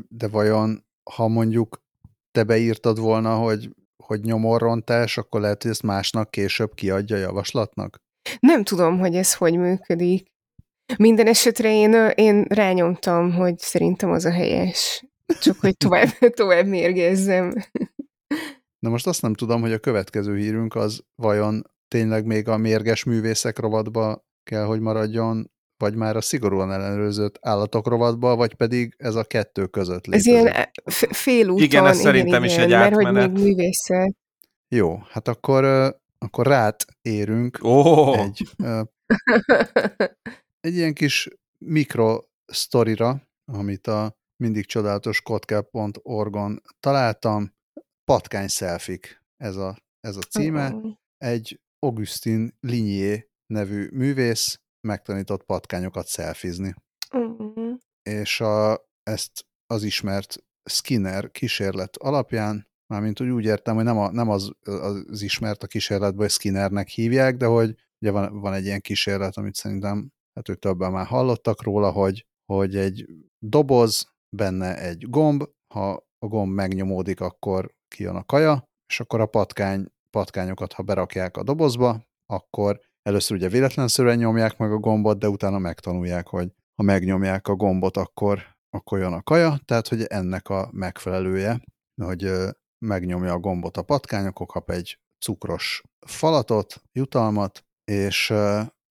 De 0.09 0.29
vajon, 0.29 0.85
ha 1.11 1.29
mondjuk 1.29 1.83
te 2.31 2.45
beírtad 2.45 2.99
volna, 2.99 3.37
hogy 3.37 3.71
hogy 4.09 4.21
nyomorrontás, 4.21 5.19
akkor 5.19 5.41
lehet, 5.41 5.63
hogy 5.63 5.71
ezt 5.71 5.83
másnak 5.83 6.31
később 6.31 6.75
kiadja 6.75 7.17
javaslatnak? 7.17 7.97
Nem 8.41 8.65
tudom, 8.65 8.99
hogy 8.99 9.15
ez 9.15 9.35
hogy 9.35 9.57
működik. 9.57 10.27
Minden 10.97 11.27
esetre 11.27 11.73
én, 11.73 11.93
én 12.15 12.45
rányomtam, 12.49 13.33
hogy 13.33 13.59
szerintem 13.59 14.11
az 14.11 14.25
a 14.25 14.31
helyes. 14.31 15.05
Csak 15.41 15.61
hogy 15.61 15.77
tovább, 15.77 16.09
tovább 16.41 16.67
mérgezzem. 16.67 17.53
Na 18.79 18.89
most 18.89 19.07
azt 19.07 19.23
nem 19.23 19.35
tudom, 19.35 19.61
hogy 19.61 19.73
a 19.73 19.79
következő 19.79 20.37
hírünk 20.37 20.75
az 20.75 21.01
vajon 21.15 21.63
tényleg 21.89 22.25
még 22.25 22.49
a 22.49 22.57
mérges 22.57 23.05
művészek 23.05 23.59
rovatba 23.59 24.27
kell, 24.45 24.65
hogy 24.65 24.81
maradjon, 24.81 25.51
vagy 25.79 25.95
már 25.95 26.17
a 26.17 26.21
szigorúan 26.21 26.73
ellenőrzött 26.73 27.39
állatok 27.41 27.87
rovatba, 27.87 28.37
vagy 28.37 28.55
pedig 28.55 28.95
ez 28.97 29.15
a 29.15 29.25
kettő 29.25 29.67
között 29.67 30.07
létezik. 30.07 30.33
Ez 30.35 30.41
ilyen 30.41 30.55
e, 30.55 30.71
félúton. 31.15 31.63
Igen, 31.63 31.87
ez 31.87 31.99
szerintem 31.99 32.45
igen, 32.45 32.57
is 32.57 32.63
egy 32.63 32.71
mert 32.71 32.95
átmenet. 32.95 33.23
hogy 33.23 33.33
még 33.33 33.45
művészet. 33.45 34.17
Jó, 34.69 34.99
hát 35.11 35.29
akkor, 35.29 35.65
akkor 36.19 36.47
rát 36.47 36.85
érünk 37.03 37.59
oh. 37.63 38.19
egy, 38.19 38.49
egy 40.61 40.75
ilyen 40.75 40.95
kis 40.95 41.29
mikro 41.59 42.23
sztorira, 42.47 43.23
amit 43.53 43.87
a 43.87 44.17
mindig 44.37 44.67
csodálatos 44.67 45.23
kotka.org-on 45.23 46.63
találtam. 46.81 47.57
Patkány 48.05 48.49
szelfik, 48.49 49.23
ez 49.37 49.57
a, 49.57 49.77
ez 50.01 50.17
a 50.17 50.21
címe. 50.21 50.73
Oh. 50.73 50.93
Egy 51.19 51.61
Augustin 51.79 52.57
Ligné 52.61 53.29
nevű 53.47 53.89
művész 53.93 54.61
megtanított 54.81 55.45
patkányokat 55.45 56.07
szelfizni. 56.07 56.75
Uh-huh. 57.13 57.77
És 58.03 58.41
a, 58.41 58.87
ezt 59.03 59.47
az 59.67 59.83
ismert 59.83 60.37
Skinner 60.71 61.31
kísérlet 61.31 61.97
alapján, 61.97 62.69
mármint 62.87 63.21
úgy, 63.21 63.29
úgy 63.29 63.45
értem, 63.45 63.75
hogy 63.75 63.85
nem, 63.85 63.99
a, 63.99 64.11
nem 64.11 64.29
az, 64.29 64.51
az 64.63 65.23
ismert 65.23 65.63
a 65.63 65.67
kísérletben, 65.67 66.21
hogy 66.21 66.31
Skinnernek 66.31 66.89
hívják, 66.89 67.37
de 67.37 67.47
hogy 67.47 67.75
ugye 68.03 68.11
van, 68.11 68.41
van 68.41 68.53
egy 68.53 68.65
ilyen 68.65 68.81
kísérlet, 68.81 69.37
amit 69.37 69.55
szerintem 69.55 70.11
hát 70.35 70.49
ők 70.49 70.59
többen 70.59 70.93
már 70.93 71.07
hallottak 71.07 71.63
róla, 71.63 71.91
hogy, 71.91 72.27
hogy 72.53 72.77
egy 72.77 73.07
doboz, 73.39 74.17
benne 74.37 74.79
egy 74.79 75.09
gomb, 75.09 75.45
ha 75.75 75.91
a 76.19 76.27
gomb 76.27 76.55
megnyomódik, 76.55 77.21
akkor 77.21 77.75
kijön 77.89 78.17
a 78.17 78.25
kaja, 78.25 78.65
és 78.87 79.01
akkor 79.01 79.21
a 79.21 79.27
patkány, 79.27 79.87
patkányokat, 80.11 80.73
ha 80.73 80.83
berakják 80.83 81.37
a 81.37 81.43
dobozba, 81.43 82.07
akkor 82.27 82.81
Először 83.09 83.37
ugye 83.37 83.49
véletlenszerűen 83.49 84.17
nyomják 84.17 84.59
meg 84.59 84.73
a 84.73 84.79
gombot, 84.79 85.19
de 85.19 85.29
utána 85.29 85.59
megtanulják, 85.59 86.27
hogy 86.27 86.53
ha 86.75 86.83
megnyomják 86.83 87.49
a 87.49 87.55
gombot, 87.55 87.97
akkor 87.97 88.57
akkor 88.71 88.99
jön 88.99 89.13
a 89.13 89.23
kaja, 89.23 89.61
tehát 89.65 89.89
hogy 89.89 90.03
ennek 90.03 90.49
a 90.49 90.69
megfelelője, 90.73 91.61
hogy 92.03 92.33
megnyomja 92.87 93.33
a 93.33 93.39
gombot 93.39 93.77
a 93.77 93.83
patkány, 93.83 94.27
akkor 94.27 94.47
kap 94.47 94.71
egy 94.71 94.99
cukros 95.25 95.83
falatot, 96.07 96.83
jutalmat, 96.93 97.65
és, 97.85 98.33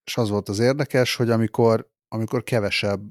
és 0.04 0.18
az 0.18 0.30
volt 0.30 0.50
az 0.50 0.60
érdekes, 0.60 1.16
hogy 1.16 1.30
amikor, 1.30 1.90
amikor 2.08 2.44
kevesebb, 2.44 3.02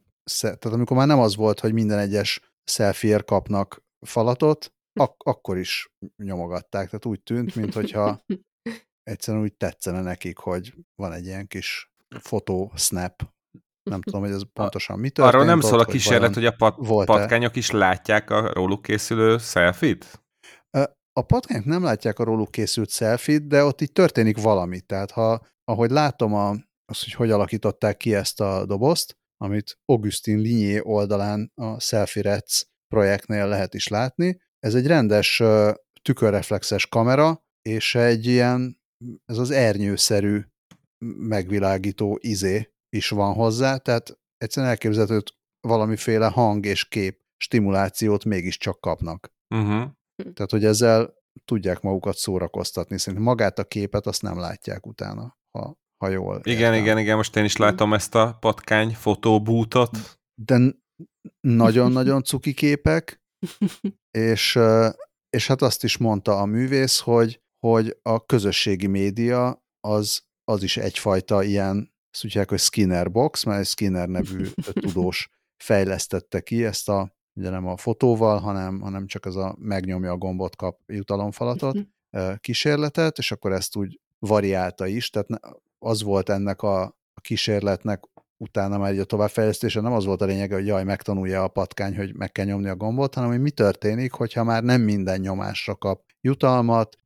tehát 0.41 0.65
amikor 0.65 0.97
már 0.97 1.07
nem 1.07 1.19
az 1.19 1.37
volt, 1.37 1.61
hogy 1.61 1.73
minden 1.73 1.99
egyes 1.99 2.41
selfie 2.65 3.19
kapnak 3.19 3.85
falatot, 4.07 4.73
ak- 5.01 5.23
akkor 5.23 5.59
is 5.59 5.89
nyomogatták, 6.17 6.87
tehát 6.87 7.07
úgy 7.07 7.23
tűnt, 7.23 7.55
mintha 7.55 8.21
egyszerűen 9.11 9.43
úgy 9.43 9.55
tetszene 9.55 10.01
nekik, 10.01 10.39
hogy 10.39 10.75
van 10.95 11.13
egy 11.13 11.25
ilyen 11.25 11.47
kis 11.47 11.93
fotó 12.21 12.73
snap 12.75 13.23
nem 13.91 14.01
tudom, 14.07 14.21
hogy 14.21 14.31
ez 14.31 14.43
pontosan 14.53 14.99
mi 14.99 15.11
történt. 15.11 15.35
Arról 15.35 15.47
nem 15.47 15.59
ott, 15.59 15.65
szól 15.65 15.81
a 15.81 15.85
kísérlet, 15.85 16.35
hogy, 16.35 16.45
hogy 16.45 16.47
a 16.47 16.57
pat- 16.57 16.87
volt-e. 16.87 17.13
patkányok 17.13 17.57
is 17.57 17.71
látják 17.71 18.31
a 18.31 18.53
róluk 18.53 18.83
készülő 18.83 19.39
selfit? 19.39 20.21
A 21.13 21.23
patkányok 21.23 21.65
nem 21.65 21.83
látják 21.83 22.19
a 22.19 22.25
róluk 22.25 22.51
készült 22.51 22.91
selfit, 22.91 23.47
de 23.47 23.65
ott 23.65 23.81
így 23.81 23.93
történik 23.93 24.41
valami. 24.41 24.81
Tehát 24.81 25.11
ha, 25.11 25.47
ahogy 25.65 25.91
látom 25.91 26.35
a, 26.35 26.51
azt, 26.85 27.05
hogy 27.05 27.13
hogy 27.13 27.31
alakították 27.31 27.97
ki 27.97 28.15
ezt 28.15 28.41
a 28.41 28.67
dobozt, 28.67 29.17
amit 29.37 29.79
Augustin 29.85 30.39
Ligné 30.39 30.81
oldalán 30.83 31.53
a 31.55 31.81
Selfie 31.81 32.23
Reds 32.23 32.67
projektnél 32.89 33.49
lehet 33.49 33.75
is 33.75 33.89
látni, 33.89 34.41
ez 34.59 34.75
egy 34.75 34.87
rendes 34.87 35.43
tükörreflexes 36.03 36.87
kamera, 36.87 37.45
és 37.63 37.95
egy 37.95 38.27
ilyen, 38.27 38.81
ez 39.25 39.39
az 39.39 39.51
ernyőszerű 39.51 40.41
megvilágító 41.19 42.19
izé, 42.21 42.71
is 42.97 43.09
van 43.09 43.35
hozzá, 43.35 43.77
tehát 43.77 44.19
egyszerűen 44.37 44.73
elképzelhető, 44.73 45.15
hogy 45.15 45.35
valamiféle 45.61 46.27
hang 46.27 46.67
és 46.67 46.89
kép 46.89 47.21
stimulációt 47.37 48.25
mégiscsak 48.25 48.81
kapnak. 48.81 49.33
Uh-huh. 49.55 49.91
Tehát, 50.35 50.51
hogy 50.51 50.65
ezzel 50.65 51.15
tudják 51.45 51.81
magukat 51.81 52.17
szórakoztatni. 52.17 52.99
Szerintem 52.99 53.23
magát 53.23 53.59
a 53.59 53.65
képet 53.65 54.07
azt 54.07 54.23
nem 54.23 54.39
látják 54.39 54.87
utána, 54.87 55.37
ha, 55.59 55.77
ha 56.05 56.09
jól 56.09 56.41
Igen, 56.43 56.61
értem. 56.61 56.75
igen, 56.75 56.99
igen, 56.99 57.17
most 57.17 57.37
én 57.37 57.45
is 57.45 57.57
látom 57.57 57.95
ezt 57.95 58.15
a 58.15 58.37
patkány 58.41 58.95
fotóbútot. 58.95 60.19
De 60.43 60.75
nagyon-nagyon 61.41 62.23
cuki 62.23 62.55
képek, 62.55 63.21
és, 64.31 64.59
és 65.29 65.47
hát 65.47 65.63
azt 65.63 65.85
is 65.85 65.97
mondta 65.97 66.39
a 66.39 66.45
művész, 66.45 67.01
hogy, 67.01 67.41
hogy 67.59 67.99
a 68.03 68.27
közösségi 68.27 68.87
média 68.87 69.65
az, 69.81 70.23
az 70.45 70.63
is 70.63 70.77
egyfajta 70.77 71.43
ilyen 71.43 71.95
ezt 72.17 72.25
úgy 72.25 72.31
hívják, 72.31 72.51
hogy 72.51 72.59
Skinner 72.59 73.11
Box, 73.11 73.45
mert 73.45 73.61
egy 73.61 73.67
Skinner 73.67 74.09
nevű 74.09 74.47
tudós 74.87 75.31
fejlesztette 75.57 76.41
ki 76.41 76.65
ezt 76.65 76.89
a, 76.89 77.17
ugye 77.39 77.51
nem 77.51 77.67
a 77.67 77.77
fotóval, 77.77 78.39
hanem, 78.39 78.81
hanem 78.81 79.07
csak 79.07 79.25
az 79.25 79.37
a 79.37 79.57
megnyomja 79.59 80.11
a 80.11 80.17
gombot, 80.17 80.57
kap 80.57 80.79
jutalomfalatot 80.87 81.75
mhm. 81.75 82.33
kísérletet, 82.41 83.19
és 83.19 83.33
akkor 83.33 83.53
ezt 83.53 83.77
úgy 83.77 84.01
variálta 84.19 84.87
is, 84.87 85.11
tehát 85.11 85.29
az 85.79 86.03
volt 86.03 86.29
ennek 86.29 86.63
a, 86.63 86.83
a 87.15 87.21
kísérletnek 87.21 88.05
utána 88.37 88.79
már 88.79 88.91
egy 88.91 88.99
a 88.99 89.05
továbbfejlesztése 89.05 89.81
nem 89.81 89.93
az 89.93 90.05
volt 90.05 90.21
a 90.21 90.25
lényege, 90.25 90.55
hogy 90.55 90.67
jaj, 90.67 90.85
megtanulja 90.85 91.43
a 91.43 91.49
patkány, 91.49 91.97
hogy 91.97 92.15
meg 92.15 92.33
kell 92.33 92.45
nyomni 92.45 92.69
a 92.69 92.77
gombot, 92.77 93.15
hanem 93.15 93.31
hogy 93.31 93.41
mi 93.41 93.51
történik, 93.51 94.13
hogyha 94.13 94.45
már 94.45 94.63
nem 94.63 94.81
minden 94.81 95.21
nyomásra 95.21 95.75
kap 95.75 96.03
jutalmat, 96.21 96.97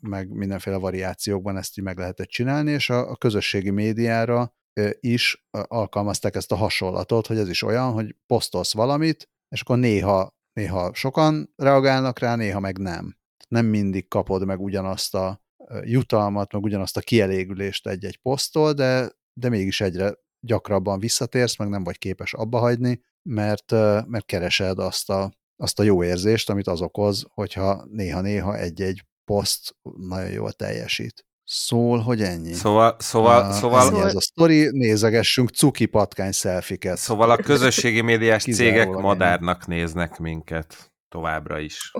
meg 0.00 0.28
mindenféle 0.28 0.76
variációkban 0.76 1.56
ezt 1.56 1.78
így 1.78 1.84
meg 1.84 1.98
lehetett 1.98 2.28
csinálni, 2.28 2.70
és 2.70 2.90
a, 2.90 3.10
a 3.10 3.16
közösségi 3.16 3.70
médiára 3.70 4.54
is 5.00 5.46
alkalmazták 5.50 6.34
ezt 6.34 6.52
a 6.52 6.56
hasonlatot, 6.56 7.26
hogy 7.26 7.38
ez 7.38 7.48
is 7.48 7.62
olyan, 7.62 7.92
hogy 7.92 8.16
posztolsz 8.26 8.74
valamit, 8.74 9.28
és 9.48 9.60
akkor 9.60 9.78
néha, 9.78 10.36
néha 10.52 10.94
sokan 10.94 11.52
reagálnak 11.56 12.18
rá, 12.18 12.34
néha 12.36 12.60
meg 12.60 12.78
nem. 12.78 13.16
Nem 13.48 13.66
mindig 13.66 14.08
kapod 14.08 14.44
meg 14.44 14.60
ugyanazt 14.60 15.14
a 15.14 15.42
jutalmat, 15.82 16.52
meg 16.52 16.62
ugyanazt 16.62 16.96
a 16.96 17.00
kielégülést 17.00 17.86
egy-egy 17.86 18.16
posztol, 18.16 18.72
de, 18.72 19.10
de 19.32 19.48
mégis 19.48 19.80
egyre 19.80 20.14
gyakrabban 20.40 20.98
visszatérsz, 20.98 21.58
meg 21.58 21.68
nem 21.68 21.84
vagy 21.84 21.98
képes 21.98 22.34
abba 22.34 22.58
hagyni, 22.58 23.00
mert, 23.22 23.70
mert 24.06 24.26
keresed 24.26 24.78
azt 24.78 25.10
a, 25.10 25.32
azt 25.56 25.78
a 25.78 25.82
jó 25.82 26.04
érzést, 26.04 26.50
amit 26.50 26.66
az 26.66 26.80
okoz, 26.80 27.26
hogyha 27.28 27.84
néha-néha 27.90 28.56
egy-egy 28.56 29.07
poszt 29.28 29.76
nagyon 29.96 30.30
jól 30.30 30.52
teljesít. 30.52 31.26
Szól, 31.44 31.98
hogy 31.98 32.22
ennyi. 32.22 32.52
Szóval, 32.52 32.96
szóval, 32.98 33.48
uh, 33.48 33.54
szóval... 33.54 33.88
Ennyi 33.88 34.00
ez 34.00 34.14
a 34.14 34.20
sztori, 34.20 34.68
nézegessünk 34.70 35.50
cuki 35.50 35.86
patkány 35.86 36.32
szelfiket. 36.32 36.96
Szóval 36.96 37.30
a 37.30 37.36
közösségi 37.36 38.00
médiás 38.00 38.44
cégek 38.58 38.88
madárnak 38.88 39.62
ennyi. 39.66 39.76
néznek 39.76 40.18
minket 40.18 40.92
továbbra 41.08 41.58
is. 41.58 41.92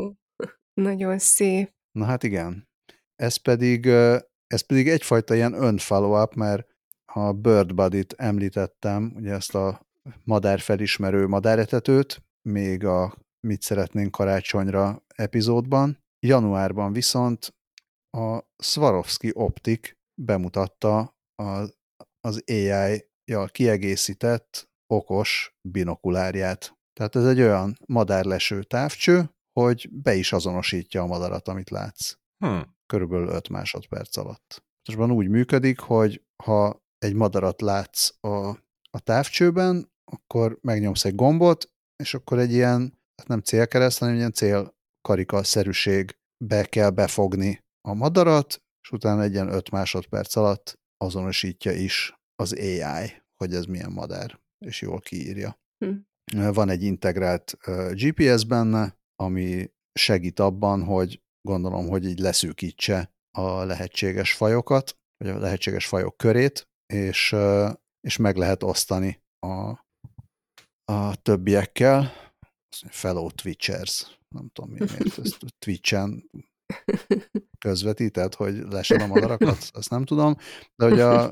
Nagyon 0.88 1.18
szép. 1.18 1.72
Na 1.92 2.04
hát 2.04 2.22
igen. 2.22 2.68
Ez 3.16 3.36
pedig, 3.36 3.86
ez 4.46 4.60
pedig 4.66 4.88
egyfajta 4.88 5.34
ilyen 5.34 5.52
önfollow-up, 5.52 6.34
mert 6.34 6.66
a 7.04 7.32
Bird 7.32 7.74
Buddy-t 7.74 8.14
említettem, 8.16 9.12
ugye 9.16 9.32
ezt 9.32 9.54
a 9.54 9.86
madár 10.24 10.60
felismerő 10.60 11.26
madáretetőt, 11.26 12.22
még 12.42 12.84
a 12.84 13.14
Mit 13.40 13.62
szeretnénk 13.62 14.10
karácsonyra 14.10 15.04
epizódban. 15.14 16.05
Januárban 16.20 16.92
viszont 16.92 17.54
a 18.16 18.40
Swarovski 18.62 19.30
Optik 19.34 19.96
bemutatta 20.22 21.16
az, 21.34 21.76
az 22.20 22.42
AI-jal 22.46 23.48
kiegészített 23.48 24.68
okos 24.86 25.56
binokulárját. 25.68 26.78
Tehát 26.92 27.16
ez 27.16 27.26
egy 27.26 27.40
olyan 27.40 27.76
madárleső 27.86 28.62
távcső, 28.62 29.30
hogy 29.60 29.88
be 29.92 30.14
is 30.14 30.32
azonosítja 30.32 31.02
a 31.02 31.06
madarat, 31.06 31.48
amit 31.48 31.70
látsz. 31.70 32.14
Hmm. 32.44 32.76
Körülbelül 32.86 33.28
5 33.28 33.48
másodperc 33.48 34.16
alatt. 34.16 34.64
Most 34.88 35.10
úgy 35.10 35.28
működik, 35.28 35.78
hogy 35.78 36.22
ha 36.44 36.84
egy 36.98 37.14
madarat 37.14 37.60
látsz 37.60 38.10
a, 38.20 38.48
a 38.90 39.00
távcsőben, 39.02 39.92
akkor 40.04 40.58
megnyomsz 40.60 41.04
egy 41.04 41.14
gombot, 41.14 41.70
és 41.96 42.14
akkor 42.14 42.38
egy 42.38 42.52
ilyen, 42.52 43.00
hát 43.16 43.28
nem 43.28 43.40
célkereszt, 43.40 43.98
hanem 43.98 44.14
ilyen 44.14 44.32
célkarika-szerűség 45.06 46.16
be 46.44 46.64
kell 46.64 46.90
befogni 46.90 47.64
a 47.88 47.94
madarat, 47.94 48.62
és 48.82 48.90
utána 48.92 49.22
egy 49.22 49.32
ilyen 49.32 49.48
5 49.48 49.70
másodperc 49.70 50.36
alatt 50.36 50.78
azonosítja 50.96 51.72
is 51.72 52.14
az 52.34 52.52
AI, 52.52 53.22
hogy 53.36 53.54
ez 53.54 53.64
milyen 53.64 53.92
madár, 53.92 54.40
és 54.66 54.80
jól 54.80 55.00
kiírja. 55.00 55.58
Hm. 55.84 56.50
Van 56.52 56.68
egy 56.68 56.82
integrált 56.82 57.56
GPS 57.92 58.44
benne, 58.44 58.96
ami 59.22 59.70
segít 59.92 60.40
abban, 60.40 60.84
hogy 60.84 61.20
gondolom, 61.48 61.88
hogy 61.88 62.04
így 62.04 62.18
leszűkítse 62.18 63.10
a 63.38 63.64
lehetséges 63.64 64.32
fajokat, 64.32 64.96
vagy 65.16 65.28
a 65.28 65.38
lehetséges 65.38 65.86
fajok 65.86 66.16
körét, 66.16 66.68
és, 66.92 67.36
és 68.00 68.16
meg 68.16 68.36
lehet 68.36 68.62
osztani 68.62 69.22
a, 69.46 69.84
a 70.92 71.16
többiekkel. 71.22 72.12
Fellow 72.88 73.30
Twitchers. 73.30 74.16
Nem 74.36 74.48
tudom, 74.52 74.70
mi 74.70 74.78
miért 74.78 75.18
ezt 75.18 75.44
Twitchen 75.58 76.30
közvetített, 77.58 78.34
hogy 78.34 78.56
lesel 78.56 79.00
a 79.00 79.06
madarakat, 79.06 79.68
azt 79.72 79.90
nem 79.90 80.04
tudom, 80.04 80.36
de 80.76 80.88
hogy 80.88 81.00
a 81.00 81.28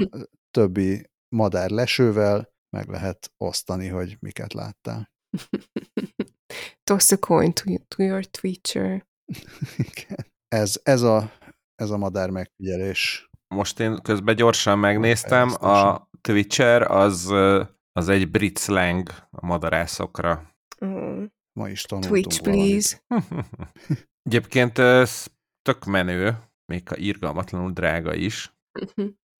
többi 0.50 1.10
madár 1.28 1.70
lesővel 1.70 2.52
meg 2.76 2.88
lehet 2.88 3.32
osztani, 3.36 3.88
hogy 3.88 4.16
miket 4.20 4.52
láttál. 4.52 5.10
Toss 6.90 7.10
a 7.10 7.18
coin 7.18 7.52
to, 7.52 7.78
to 7.88 8.02
your 8.02 8.24
Twitcher. 8.24 9.06
Igen. 9.88 10.26
Ez, 10.48 10.80
ez, 10.82 11.02
a, 11.02 11.32
ez 11.74 11.90
a 11.90 11.96
madár 11.96 12.30
megfigyelés 12.30 13.28
most 13.54 13.80
én 13.80 14.02
közben 14.02 14.36
gyorsan 14.36 14.78
megnéztem, 14.78 15.48
a 15.60 16.08
Twitcher 16.20 16.82
az, 16.82 17.32
az 17.92 18.08
egy 18.08 18.30
brit 18.30 18.58
slang 18.58 19.08
a 19.30 19.46
madarászokra. 19.46 20.54
Mm. 20.84 21.24
Ma 21.58 21.68
is 21.68 21.82
tanultunk 21.82 22.12
Twitch, 22.12 22.42
please. 22.42 23.02
Egyébként 24.28 24.78
ez 24.78 25.26
tök 25.62 25.84
menő, 25.84 26.38
még 26.72 26.82
a 26.90 26.96
irgalmatlanul 26.96 27.70
drága 27.70 28.14
is. 28.14 28.54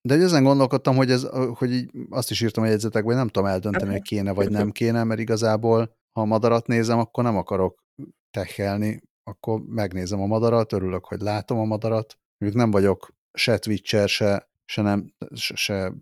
De 0.01 0.13
ezen 0.13 0.43
gondolkodtam, 0.43 0.95
hogy, 0.95 1.11
ez, 1.11 1.27
hogy 1.53 1.71
így 1.71 1.91
azt 2.09 2.31
is 2.31 2.41
írtam 2.41 2.63
a 2.63 2.67
jegyzetekben, 2.67 3.05
hogy 3.05 3.15
nem 3.15 3.27
tudom 3.27 3.49
eldönteni, 3.49 3.91
hogy 3.91 4.01
kéne 4.01 4.31
vagy 4.31 4.49
nem 4.49 4.71
kéne, 4.81 5.03
mert 5.03 5.19
igazából, 5.19 5.95
ha 6.11 6.21
a 6.21 6.25
madarat 6.25 6.67
nézem, 6.67 6.99
akkor 6.99 7.23
nem 7.23 7.37
akarok 7.37 7.83
tehelni, 8.31 9.01
akkor 9.23 9.61
megnézem 9.61 10.21
a 10.21 10.25
madarat, 10.25 10.73
örülök, 10.73 11.05
hogy 11.05 11.21
látom 11.21 11.59
a 11.59 11.65
madarat. 11.65 12.17
Mondjuk 12.37 12.61
nem 12.61 12.71
vagyok 12.71 13.13
se 13.33 13.57
Twitcher, 13.57 14.09
se, 14.09 14.49
se, 14.65 14.81
nem, 14.81 15.13
se, 15.33 15.55
se 15.55 15.93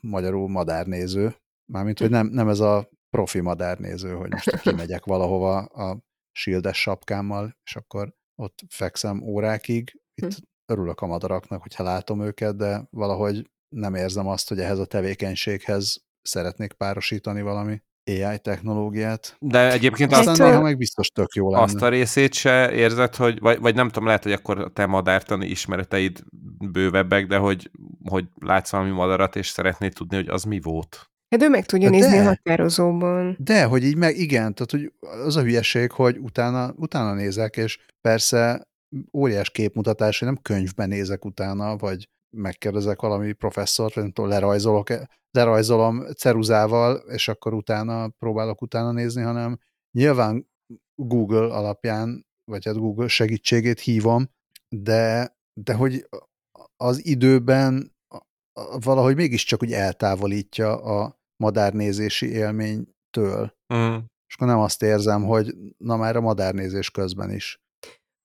magyarul 0.00 0.48
madárnéző. 0.48 1.34
Mármint, 1.72 1.98
hogy 1.98 2.10
nem, 2.10 2.26
nem 2.26 2.48
ez 2.48 2.60
a 2.60 2.88
profi 3.16 3.40
madárnéző, 3.40 4.14
hogy 4.14 4.30
most 4.30 4.60
kimegyek 4.60 5.04
valahova 5.04 5.56
a 5.58 5.98
shieldes 6.32 6.80
sapkámmal, 6.80 7.56
és 7.64 7.76
akkor 7.76 8.14
ott 8.42 8.58
fekszem 8.68 9.22
órákig. 9.22 10.00
Itt 10.14 10.34
hm. 10.34 10.42
örülök 10.72 11.00
a 11.00 11.06
madaraknak, 11.06 11.62
hogyha 11.62 11.82
látom 11.82 12.22
őket, 12.22 12.56
de 12.56 12.86
valahogy 12.90 13.50
nem 13.68 13.94
érzem 13.94 14.26
azt, 14.26 14.48
hogy 14.48 14.60
ehhez 14.60 14.78
a 14.78 14.86
tevékenységhez 14.86 16.04
szeretnék 16.22 16.72
párosítani 16.72 17.42
valami 17.42 17.82
AI 18.04 18.38
technológiát. 18.38 19.36
De 19.40 19.72
egyébként 19.72 20.12
Aztán 20.12 20.28
azt, 20.28 20.40
néha 20.40 20.60
meg 20.60 20.76
biztos 20.76 21.08
tök 21.08 21.34
jó 21.34 21.50
lenne. 21.50 21.62
azt 21.62 21.82
a 21.82 21.88
részét 21.88 22.32
se 22.34 22.72
érzed, 22.72 23.14
hogy, 23.14 23.38
vagy, 23.38 23.60
vagy 23.60 23.74
nem 23.74 23.88
tudom, 23.88 24.06
lehet, 24.06 24.22
hogy 24.22 24.32
akkor 24.32 24.58
a 24.58 24.68
te 24.68 24.86
madártani 24.86 25.46
ismereteid 25.46 26.24
bővebbek, 26.72 27.26
de 27.26 27.36
hogy, 27.36 27.70
hogy 28.04 28.24
látsz 28.34 28.70
valami 28.70 28.90
madarat, 28.90 29.36
és 29.36 29.48
szeretnéd 29.48 29.92
tudni, 29.92 30.16
hogy 30.16 30.28
az 30.28 30.44
mi 30.44 30.60
volt. 30.60 31.10
Hát 31.28 31.42
ő 31.42 31.48
meg 31.48 31.66
tudja 31.66 31.90
De- 31.90 31.96
nézni 31.96 32.18
a 32.18 32.24
határozóban. 32.24 33.36
De, 33.38 33.64
hogy 33.64 33.84
így 33.84 33.96
meg 33.96 34.16
igen, 34.16 34.54
tehát 34.54 34.70
hogy 34.70 34.92
az 35.00 35.36
a 35.36 35.42
hülyeség, 35.42 35.90
hogy 35.90 36.18
utána, 36.18 36.72
utána 36.76 37.14
nézek, 37.14 37.56
és 37.56 37.78
persze 38.00 38.68
óriás 39.12 39.50
képmutatás, 39.50 40.18
hogy 40.18 40.28
nem 40.28 40.42
könyvben 40.42 40.88
nézek 40.88 41.24
utána, 41.24 41.76
vagy 41.76 42.08
megkérdezek 42.36 43.00
valami 43.00 43.32
professzort, 43.32 43.94
vagy 43.94 44.02
nem 44.02 44.12
tudom, 44.12 44.30
lerajzolok, 44.30 44.88
lerajzolom 45.30 46.12
ceruzával, 46.12 46.96
és 46.96 47.28
akkor 47.28 47.54
utána 47.54 48.08
próbálok 48.08 48.62
utána 48.62 48.92
nézni, 48.92 49.22
hanem 49.22 49.58
nyilván 49.98 50.48
Google 50.94 51.54
alapján, 51.54 52.26
vagy 52.44 52.64
hát 52.64 52.76
Google 52.76 53.08
segítségét 53.08 53.80
hívom, 53.80 54.28
de, 54.68 55.36
de 55.60 55.74
hogy 55.74 56.06
az 56.76 57.06
időben 57.06 57.95
valahogy 58.80 59.16
mégiscsak 59.16 59.62
úgy 59.62 59.72
eltávolítja 59.72 60.82
a 60.82 61.20
madárnézési 61.36 62.32
élménytől. 62.32 63.54
Mm. 63.74 63.96
És 64.26 64.34
akkor 64.34 64.46
nem 64.46 64.58
azt 64.58 64.82
érzem, 64.82 65.24
hogy 65.24 65.54
na 65.78 65.96
már 65.96 66.16
a 66.16 66.20
madárnézés 66.20 66.90
közben 66.90 67.30
is. 67.30 67.60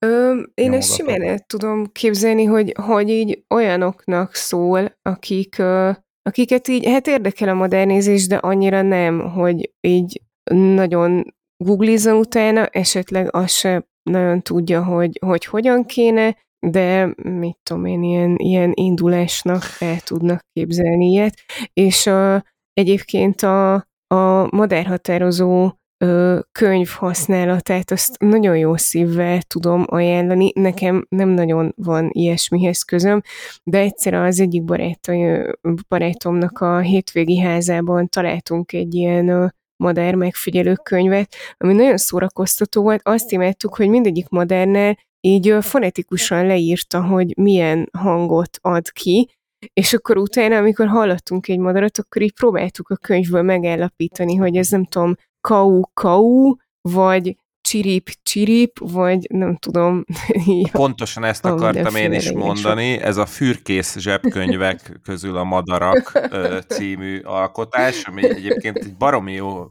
Ö, 0.05 0.41
én 0.53 0.73
ezt 0.73 0.95
simán 0.95 1.23
el 1.23 1.39
tudom 1.39 1.91
képzelni, 1.91 2.43
hogy, 2.43 2.73
hogy 2.81 3.09
így 3.09 3.43
olyanoknak 3.49 4.35
szól, 4.35 4.97
akik, 5.01 5.57
ö, 5.57 5.91
akiket 6.21 6.67
így, 6.67 6.85
hát 6.85 7.07
érdekel 7.07 7.49
a 7.49 7.53
modernizés, 7.53 8.27
de 8.27 8.35
annyira 8.35 8.81
nem, 8.81 9.19
hogy 9.19 9.71
így 9.81 10.21
nagyon 10.51 11.35
googlizzon 11.63 12.15
utána, 12.17 12.65
esetleg 12.65 13.35
azt 13.35 13.53
se 13.53 13.87
nagyon 14.03 14.41
tudja, 14.41 14.83
hogy, 14.83 15.19
hogy 15.25 15.45
hogyan 15.45 15.85
kéne, 15.85 16.37
de 16.67 17.13
mit 17.23 17.57
tudom 17.63 17.85
én, 17.85 18.03
ilyen, 18.03 18.35
ilyen 18.37 18.71
indulásnak 18.73 19.63
el 19.79 19.99
tudnak 19.99 20.41
képzelni 20.53 21.05
ilyet. 21.05 21.33
És 21.73 22.05
ö, 22.05 22.37
egyébként 22.73 23.41
a, 23.41 23.73
a 24.07 24.47
madárhatározó 24.55 25.71
ö, 25.97 26.39
könyv 26.51 26.89
használatát, 26.89 27.91
azt 27.91 28.19
nagyon 28.19 28.57
jó 28.57 28.75
szívvel 28.75 29.41
tudom 29.41 29.85
ajánlani. 29.87 30.51
Nekem 30.55 31.05
nem 31.09 31.29
nagyon 31.29 31.73
van 31.75 32.09
ilyesmihez 32.11 32.81
közöm, 32.81 33.21
de 33.63 33.79
egyszer 33.79 34.13
az 34.13 34.39
egyik 34.39 34.63
barátom, 34.63 35.45
barátomnak 35.87 36.59
a 36.59 36.79
hétvégi 36.79 37.39
házában 37.39 38.07
találtunk 38.07 38.73
egy 38.73 38.93
ilyen 38.93 39.27
ö, 39.27 39.45
madár 39.83 40.15
megfigyelő 40.15 40.73
könyvet, 40.73 41.35
ami 41.57 41.73
nagyon 41.73 41.97
szórakoztató 41.97 42.81
volt. 42.81 43.01
Azt 43.03 43.31
imádtuk, 43.31 43.75
hogy 43.75 43.89
mindegyik 43.89 44.29
madárnál 44.29 44.97
így 45.21 45.57
fonetikusan 45.61 46.45
leírta, 46.45 47.03
hogy 47.03 47.37
milyen 47.37 47.89
hangot 47.97 48.57
ad 48.61 48.91
ki, 48.91 49.29
és 49.73 49.93
akkor 49.93 50.17
utána, 50.17 50.57
amikor 50.57 50.87
hallottunk 50.87 51.47
egy 51.47 51.59
madarat, 51.59 51.97
akkor 51.97 52.21
így 52.21 52.33
próbáltuk 52.33 52.89
a 52.89 52.95
könyvből 52.95 53.41
megállapítani, 53.41 54.35
hogy 54.35 54.55
ez 54.55 54.69
nem 54.69 54.85
tudom, 54.85 55.15
kau-kau, 55.41 56.55
vagy 56.81 57.35
csirip-csirip, 57.61 58.79
vagy 58.79 59.27
nem 59.29 59.55
tudom. 59.55 60.03
Pontosan 60.71 61.23
ezt 61.23 61.45
akartam 61.45 61.95
én 61.95 62.13
is 62.13 62.31
mondani, 62.31 62.97
ez 62.97 63.17
a 63.17 63.25
fürkész 63.25 63.97
zsebkönyvek 63.97 64.91
közül 65.03 65.37
a 65.37 65.43
Madarak 65.43 66.19
című 66.67 67.19
alkotás, 67.19 68.03
ami 68.03 68.29
egyébként 68.29 68.77
egy 68.77 68.97
baromi 68.97 69.33
jó 69.33 69.67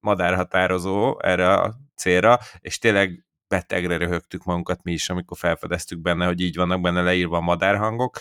madárhatározó 0.00 1.18
erre 1.22 1.52
a 1.52 1.74
célra, 1.96 2.38
és 2.58 2.78
tényleg 2.78 3.25
betegre 3.48 3.96
röhögtük 3.96 4.44
magunkat 4.44 4.82
mi 4.82 4.92
is, 4.92 5.08
amikor 5.08 5.38
felfedeztük 5.38 5.98
benne, 6.00 6.26
hogy 6.26 6.40
így 6.40 6.56
vannak 6.56 6.80
benne 6.80 7.02
leírva 7.02 7.36
a 7.36 7.40
madárhangok. 7.40 8.18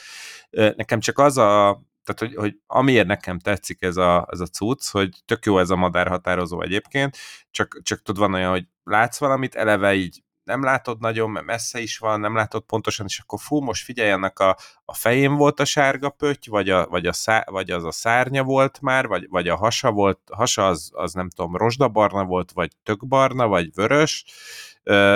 Nekem 0.49 0.99
csak 0.99 1.19
az 1.19 1.37
a 1.37 1.83
tehát, 2.05 2.19
hogy, 2.19 2.35
hogy 2.35 2.59
amiért 2.67 3.07
nekem 3.07 3.39
tetszik 3.39 3.81
ez 3.81 3.97
a, 3.97 4.27
ez 4.31 4.39
a 4.39 4.45
cucc, 4.45 4.89
hogy 4.89 5.09
tök 5.25 5.45
jó 5.45 5.59
ez 5.59 5.69
a 5.69 5.75
madárhatározó 5.75 6.61
egyébként, 6.61 7.17
csak, 7.51 7.79
csak 7.83 8.01
tudod, 8.01 8.21
van 8.21 8.33
olyan, 8.33 8.51
hogy 8.51 8.67
látsz 8.83 9.17
valamit, 9.17 9.55
eleve 9.55 9.93
így 9.93 10.23
nem 10.43 10.63
látod 10.63 10.99
nagyon, 10.99 11.29
mert 11.29 11.45
messze 11.45 11.79
is 11.79 11.97
van, 11.97 12.19
nem 12.19 12.35
látod 12.35 12.63
pontosan, 12.63 13.05
és 13.05 13.19
akkor 13.19 13.39
fú, 13.41 13.59
most 13.59 13.83
figyelj, 13.83 14.11
annak 14.11 14.39
a, 14.39 14.57
a 14.85 14.93
fején 14.93 15.35
volt 15.35 15.59
a 15.59 15.65
sárga 15.65 16.09
pötty, 16.09 16.49
vagy, 16.49 16.69
a, 16.69 16.87
vagy, 16.87 17.05
a 17.05 17.13
szá, 17.13 17.43
vagy 17.45 17.71
az 17.71 17.83
a 17.83 17.91
szárnya 17.91 18.43
volt 18.43 18.81
már, 18.81 19.07
vagy, 19.07 19.27
vagy 19.29 19.47
a 19.47 19.55
hasa 19.55 19.91
volt, 19.91 20.19
hasa 20.31 20.67
az, 20.67 20.91
az 20.93 21.13
nem 21.13 21.29
tudom, 21.29 21.55
rozsdabarna 21.55 22.23
volt, 22.23 22.51
vagy 22.51 22.71
tökbarna, 22.83 23.47
vagy 23.47 23.73
vörös, 23.73 24.25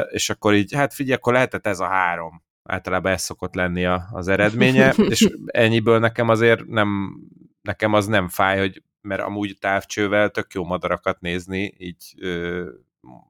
és 0.09 0.29
akkor 0.29 0.53
így, 0.53 0.73
hát 0.73 0.93
figyelj, 0.93 1.15
akkor 1.15 1.33
lehetett 1.33 1.67
ez 1.67 1.79
a 1.79 1.87
három. 1.87 2.43
Általában 2.63 3.11
ez 3.11 3.21
szokott 3.21 3.55
lenni 3.55 3.85
a, 3.85 4.07
az 4.11 4.27
eredménye, 4.27 4.93
és 5.09 5.29
ennyiből 5.45 5.99
nekem 5.99 6.29
azért 6.29 6.65
nem, 6.65 7.19
nekem 7.61 7.93
az 7.93 8.07
nem 8.07 8.27
fáj, 8.27 8.59
hogy 8.59 8.83
mert 9.01 9.21
amúgy 9.21 9.57
távcsővel 9.59 10.29
tök 10.29 10.53
jó 10.53 10.63
madarakat 10.63 11.21
nézni, 11.21 11.73
így 11.77 12.13
ö, 12.17 12.69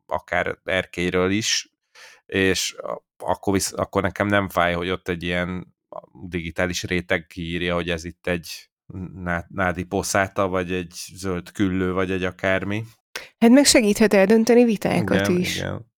akár 0.06 0.58
erkélyről 0.64 1.32
is, 1.32 1.72
és 2.26 2.76
akkor, 3.18 3.54
visz, 3.54 3.74
akkor 3.76 4.02
nekem 4.02 4.28
nem 4.28 4.50
fáj, 4.50 4.74
hogy 4.74 4.90
ott 4.90 5.08
egy 5.08 5.24
ilyen 5.24 5.76
digitális 6.24 6.84
réteg 6.84 7.28
kiírja, 7.28 7.74
hogy 7.74 7.90
ez 7.90 8.04
itt 8.04 8.28
egy 8.28 8.70
nádi 9.48 9.84
poszáta, 9.84 10.48
vagy 10.48 10.72
egy 10.72 10.94
zöld 11.14 11.52
küllő, 11.52 11.94
vagy 11.94 12.12
egy 12.12 12.24
akármi. 12.24 12.84
Hát 13.38 13.50
meg 13.50 13.66
segíthet 13.66 14.14
eldönteni 14.14 14.64
vitákat 14.64 15.28
igen, 15.28 15.40
is. 15.40 15.58
Igen. 15.58 15.92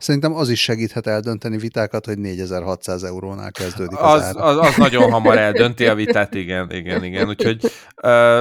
Szerintem 0.00 0.34
az 0.34 0.48
is 0.48 0.62
segíthet 0.62 1.06
eldönteni 1.06 1.56
vitákat, 1.56 2.06
hogy 2.06 2.18
4600 2.18 3.02
eurónál 3.02 3.52
kezdődik 3.52 3.98
az, 3.98 4.22
Az, 4.22 4.36
az, 4.36 4.56
az 4.56 4.76
nagyon 4.76 5.10
hamar 5.12 5.38
eldönti 5.38 5.86
a 5.86 5.94
vitát, 5.94 6.34
igen, 6.34 6.70
igen, 6.70 7.04
igen. 7.04 7.28
Úgyhogy 7.28 7.64
uh, 8.02 8.40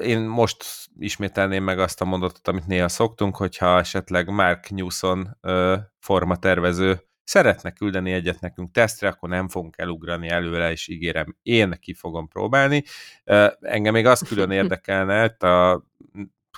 én 0.00 0.20
most 0.20 0.64
ismételném 0.98 1.64
meg 1.64 1.78
azt 1.78 2.00
a 2.00 2.04
mondatot, 2.04 2.48
amit 2.48 2.66
néha 2.66 2.88
szoktunk, 2.88 3.36
hogyha 3.36 3.78
esetleg 3.78 4.28
Mark 4.28 4.70
Newson 4.70 5.36
uh, 5.42 5.78
formatervező 5.98 7.00
szeretne 7.24 7.70
küldeni 7.70 8.12
egyet 8.12 8.40
nekünk 8.40 8.70
tesztre, 8.70 9.08
akkor 9.08 9.28
nem 9.28 9.48
fogunk 9.48 9.78
elugrani 9.78 10.28
előre, 10.28 10.70
és 10.70 10.88
ígérem, 10.88 11.36
én 11.42 11.78
ki 11.80 11.94
fogom 11.94 12.28
próbálni. 12.28 12.84
Uh, 13.24 13.46
engem 13.60 13.92
még 13.92 14.06
az 14.06 14.20
külön 14.20 14.50
érdekelne, 14.60 15.24
a 15.24 15.84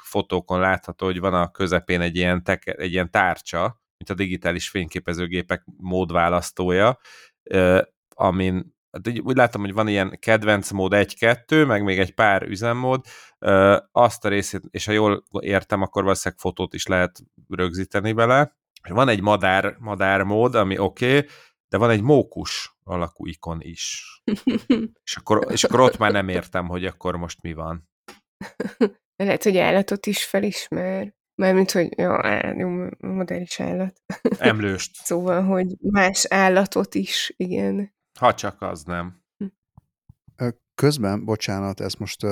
fotókon 0.02 0.60
látható, 0.60 1.06
hogy 1.06 1.20
van 1.20 1.34
a 1.34 1.50
közepén 1.50 2.00
egy 2.00 2.16
ilyen, 2.16 2.42
teke, 2.44 2.72
egy 2.72 2.92
ilyen 2.92 3.10
tárcsa, 3.10 3.84
mint 3.98 4.10
a 4.10 4.14
digitális 4.14 4.68
fényképezőgépek 4.68 5.64
módválasztója, 5.76 6.98
amin 8.14 8.74
úgy 9.22 9.36
látom, 9.36 9.60
hogy 9.60 9.72
van 9.72 9.88
ilyen 9.88 10.18
kedvenc 10.20 10.70
mód 10.70 10.92
1-2, 10.94 11.66
meg 11.66 11.82
még 11.82 11.98
egy 11.98 12.14
pár 12.14 12.42
üzemmód, 12.42 13.04
azt 13.92 14.24
a 14.24 14.28
részét, 14.28 14.62
és 14.70 14.84
ha 14.84 14.92
jól 14.92 15.24
értem, 15.40 15.82
akkor 15.82 16.02
valószínűleg 16.02 16.40
fotót 16.40 16.74
is 16.74 16.86
lehet 16.86 17.18
rögzíteni 17.48 18.12
vele. 18.12 18.56
Van 18.88 19.08
egy 19.08 19.20
madár, 19.20 19.76
madár 19.78 20.22
mód, 20.22 20.54
ami 20.54 20.78
oké, 20.78 21.16
okay, 21.16 21.28
de 21.68 21.78
van 21.78 21.90
egy 21.90 22.02
mókus 22.02 22.76
alakú 22.84 23.26
ikon 23.26 23.60
is. 23.60 24.04
és, 25.04 25.16
akkor, 25.16 25.46
és 25.50 25.64
akkor 25.64 25.80
ott 25.80 25.98
már 25.98 26.12
nem 26.12 26.28
értem, 26.28 26.68
hogy 26.68 26.84
akkor 26.84 27.16
most 27.16 27.42
mi 27.42 27.52
van. 27.52 27.88
Lehet, 29.22 29.42
hogy 29.42 29.56
állatot 29.56 30.06
is 30.06 30.24
felismer. 30.24 31.14
Mármint, 31.42 31.70
hogy 31.70 31.98
jó, 31.98 32.12
jó 32.56 32.68
modellis 33.00 33.60
állat. 33.60 34.00
Emlőst. 34.38 34.94
szóval, 35.04 35.42
hogy 35.42 35.76
más 35.80 36.24
állatot 36.28 36.94
is, 36.94 37.34
igen. 37.36 37.94
Ha 38.18 38.34
csak 38.34 38.62
az 38.62 38.82
nem. 38.84 39.24
Közben, 40.74 41.24
bocsánat, 41.24 41.80
ez 41.80 41.94
most 41.94 42.26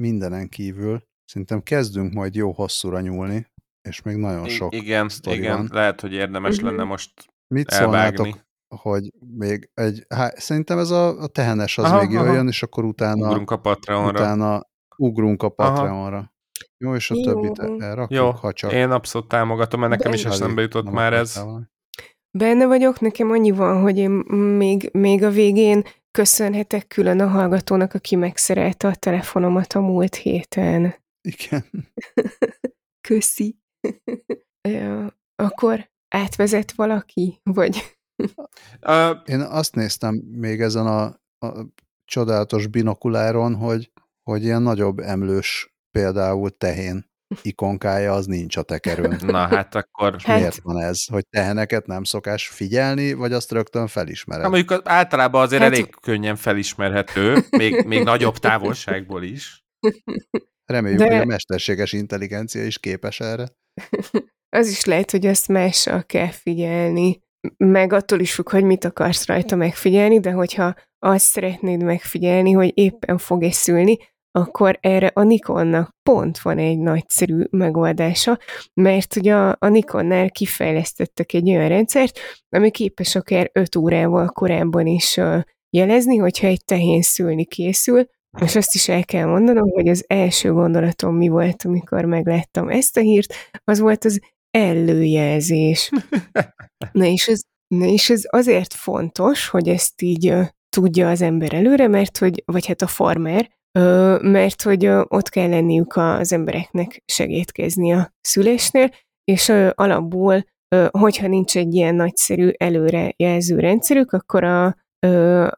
mindenen 0.00 0.48
kívül, 0.48 1.02
szerintem 1.24 1.62
kezdünk 1.62 2.12
majd 2.12 2.34
jó 2.34 2.52
hosszúra 2.52 3.00
nyúlni, 3.00 3.46
és 3.88 4.02
még 4.02 4.16
nagyon 4.16 4.48
sok 4.48 4.74
I- 4.74 4.76
Igen, 4.78 5.10
igen. 5.24 5.56
van. 5.56 5.68
lehet, 5.72 6.00
hogy 6.00 6.12
érdemes 6.12 6.56
Mhm. 6.56 6.66
lenne 6.66 6.84
most 6.84 7.12
Mit 7.54 7.68
elvágni. 7.70 8.16
szólnátok, 8.16 8.46
hogy 8.76 9.10
még 9.36 9.70
egy, 9.74 10.06
há, 10.08 10.32
szerintem 10.36 10.78
ez 10.78 10.90
a, 10.90 11.22
a 11.22 11.26
tehenes 11.26 11.78
az 11.78 11.84
Aha, 11.84 12.00
még 12.06 12.16
aha. 12.16 12.24
jöjjön, 12.26 12.46
és 12.48 12.62
akkor 12.62 12.84
utána 12.84 13.28
Ugrunk 13.28 13.50
a 13.50 13.58
Patreonra. 13.58 14.20
utána 14.20 14.62
ugrunk 14.96 15.42
a 15.42 15.52
Aha. 15.56 16.30
Jó, 16.84 16.94
és 16.94 17.10
a 17.10 17.14
Jó. 17.14 17.22
többit 17.22 17.58
elrakjuk, 17.82 18.20
Jó, 18.20 18.30
ha 18.30 18.52
csak... 18.52 18.72
én 18.72 18.90
abszolút 18.90 19.28
támogatom, 19.28 19.80
mert 19.80 19.92
nekem 19.92 20.12
is 20.12 20.24
eszembe 20.24 20.62
jutott 20.62 20.84
nem 20.84 20.92
már 20.92 21.12
ez. 21.12 21.34
valami. 21.34 21.64
Benne 22.38 22.66
vagyok, 22.66 23.00
nekem 23.00 23.30
annyi 23.30 23.50
van, 23.50 23.80
hogy 23.82 23.98
én 23.98 24.10
még, 24.10 24.88
még 24.92 25.22
a 25.22 25.30
végén 25.30 25.84
köszönhetek 26.10 26.86
külön 26.86 27.20
a 27.20 27.26
hallgatónak, 27.26 27.94
aki 27.94 28.16
megszerelte 28.16 28.88
a 28.88 28.94
telefonomat 28.94 29.72
a 29.72 29.80
múlt 29.80 30.14
héten. 30.14 30.94
Igen. 31.28 31.64
Köszi. 33.08 33.58
Ja, 34.68 35.18
Akkor 35.34 35.90
átvezet 36.08 36.72
valaki? 36.72 37.40
Vagy 37.42 37.98
Uh, 38.86 39.18
Én 39.24 39.40
azt 39.40 39.74
néztem 39.74 40.14
még 40.14 40.60
ezen 40.60 40.86
a, 40.86 41.02
a 41.46 41.66
csodálatos 42.04 42.66
binokuláron, 42.66 43.54
hogy, 43.54 43.92
hogy 44.22 44.42
ilyen 44.42 44.62
nagyobb 44.62 44.98
emlős 44.98 45.74
például 45.90 46.50
tehén 46.50 47.08
ikonkája 47.42 48.12
az 48.12 48.26
nincs 48.26 48.56
a 48.56 48.62
tekerőn. 48.62 49.20
Na 49.26 49.46
hát 49.46 49.74
akkor... 49.74 50.14
És 50.18 50.26
miért 50.26 50.60
van 50.62 50.82
ez? 50.82 51.06
Hogy 51.06 51.26
teheneket 51.28 51.86
nem 51.86 52.04
szokás 52.04 52.48
figyelni, 52.48 53.12
vagy 53.12 53.32
azt 53.32 53.52
rögtön 53.52 53.86
felismered? 53.86 54.42
Na 54.42 54.48
mondjuk 54.48 54.80
általában 54.84 55.42
azért 55.42 55.62
hát... 55.62 55.72
elég 55.72 55.94
könnyen 56.00 56.36
felismerhető, 56.36 57.38
még, 57.50 57.84
még 57.86 58.02
nagyobb 58.02 58.36
távolságból 58.36 59.22
is. 59.22 59.64
Reméljük, 60.64 61.00
De... 61.00 61.06
hogy 61.06 61.20
a 61.20 61.24
mesterséges 61.24 61.92
intelligencia 61.92 62.64
is 62.64 62.78
képes 62.78 63.20
erre. 63.20 63.48
Az 64.56 64.68
is 64.68 64.84
lehet, 64.84 65.10
hogy 65.10 65.26
ezt 65.26 65.48
mással 65.48 66.02
kell 66.02 66.30
figyelni. 66.30 67.22
Meg 67.56 67.92
attól 67.92 68.20
is 68.20 68.34
függ, 68.34 68.50
hogy 68.50 68.64
mit 68.64 68.84
akarsz 68.84 69.26
rajta 69.26 69.56
megfigyelni, 69.56 70.20
de 70.20 70.30
hogyha 70.30 70.74
azt 70.98 71.24
szeretnéd 71.24 71.82
megfigyelni, 71.82 72.52
hogy 72.52 72.72
éppen 72.74 73.18
fog-e 73.18 73.52
szülni, 73.52 73.98
akkor 74.32 74.78
erre 74.80 75.10
a 75.14 75.22
Nikonnak 75.22 75.96
pont 76.02 76.38
van 76.38 76.58
egy 76.58 76.78
nagyszerű 76.78 77.44
megoldása, 77.50 78.38
mert 78.74 79.16
ugye 79.16 79.34
a, 79.34 79.56
a 79.58 79.68
Nikonnál 79.68 80.30
kifejlesztettek 80.30 81.32
egy 81.32 81.48
olyan 81.48 81.68
rendszert, 81.68 82.18
ami 82.48 82.70
képes 82.70 83.14
akár 83.14 83.50
5 83.52 83.76
órával 83.76 84.28
korábban 84.28 84.86
is 84.86 85.16
uh, 85.16 85.40
jelezni, 85.70 86.16
hogyha 86.16 86.46
egy 86.46 86.64
tehén 86.64 87.02
szülni 87.02 87.44
készül, 87.44 88.04
és 88.40 88.56
azt 88.56 88.74
is 88.74 88.88
el 88.88 89.04
kell 89.04 89.26
mondanom, 89.26 89.70
hogy 89.70 89.88
az 89.88 90.04
első 90.06 90.52
gondolatom 90.52 91.16
mi 91.16 91.28
volt, 91.28 91.64
amikor 91.64 92.04
megláttam 92.04 92.68
ezt 92.68 92.96
a 92.96 93.00
hírt, 93.00 93.34
az 93.64 93.78
volt 93.78 94.04
az 94.04 94.20
előjelzés. 94.50 95.90
Na 96.92 97.04
és 97.04 97.28
ez, 97.28 97.40
na 97.74 97.84
és 97.84 98.10
ez 98.10 98.22
azért 98.26 98.74
fontos, 98.74 99.48
hogy 99.48 99.68
ezt 99.68 100.02
így 100.02 100.30
uh, 100.30 100.46
tudja 100.68 101.08
az 101.10 101.22
ember 101.22 101.54
előre, 101.54 101.88
mert 101.88 102.18
hogy, 102.18 102.42
vagy 102.46 102.66
hát 102.66 102.82
a 102.82 102.86
farmer, 102.86 103.50
mert 104.20 104.62
hogy 104.62 104.86
ott 104.86 105.28
kell 105.28 105.48
lenniük 105.48 105.96
az 105.96 106.32
embereknek 106.32 107.02
segítkezni 107.06 107.92
a 107.92 108.12
szülésnél, 108.20 108.90
és 109.24 109.48
alapból, 109.74 110.44
hogyha 110.90 111.26
nincs 111.26 111.56
egy 111.56 111.74
ilyen 111.74 111.94
nagyszerű 111.94 112.50
előrejelző 112.56 113.58
rendszerük, 113.58 114.12
akkor 114.12 114.44
a, 114.44 114.76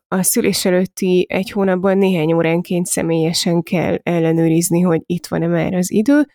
a 0.08 0.22
szülés 0.22 0.64
előtti 0.64 1.26
egy 1.28 1.50
hónapban 1.50 1.98
néhány 1.98 2.32
óránként 2.32 2.86
személyesen 2.86 3.62
kell 3.62 3.98
ellenőrizni, 4.02 4.80
hogy 4.80 5.02
itt 5.06 5.26
van-e 5.26 5.46
már 5.46 5.74
az 5.74 5.92
idő, 5.92 6.26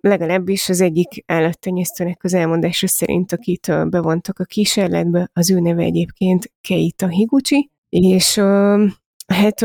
legalábbis 0.00 0.68
az 0.68 0.80
egyik 0.80 1.24
állattenyésztőnek 1.26 2.24
az 2.24 2.34
elmondása 2.34 2.86
szerint, 2.86 3.32
akit 3.32 3.88
bevontak 3.88 4.38
a 4.38 4.44
kísérletbe, 4.44 5.30
az 5.32 5.50
ő 5.50 5.60
neve 5.60 5.82
egyébként 5.82 6.52
Keita 6.60 7.08
Higuchi, 7.08 7.70
és 7.88 8.40
hát 9.26 9.60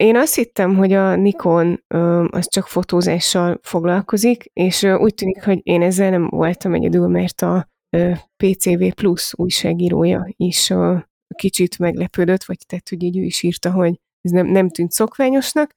én 0.00 0.16
azt 0.16 0.34
hittem, 0.34 0.76
hogy 0.76 0.92
a 0.92 1.16
Nikon 1.16 1.84
ö, 1.88 2.26
az 2.30 2.48
csak 2.48 2.66
fotózással 2.66 3.58
foglalkozik, 3.62 4.44
és 4.52 4.82
ö, 4.82 4.94
úgy 4.94 5.14
tűnik, 5.14 5.44
hogy 5.44 5.60
én 5.62 5.82
ezzel 5.82 6.10
nem 6.10 6.28
voltam 6.28 6.74
egyedül, 6.74 7.06
mert 7.08 7.42
a 7.42 7.68
ö, 7.96 8.12
PCV 8.36 8.84
Plus 8.94 9.32
újságírója 9.36 10.26
is 10.36 10.70
ö, 10.70 10.96
kicsit 11.34 11.78
meglepődött, 11.78 12.44
vagy 12.44 12.58
tehát, 12.66 12.88
hogy 12.88 13.02
így 13.02 13.18
ő 13.18 13.22
is 13.22 13.42
írta, 13.42 13.72
hogy 13.72 14.00
ez 14.20 14.30
nem, 14.30 14.46
nem 14.46 14.68
tűnt 14.68 14.90
szokványosnak, 14.90 15.70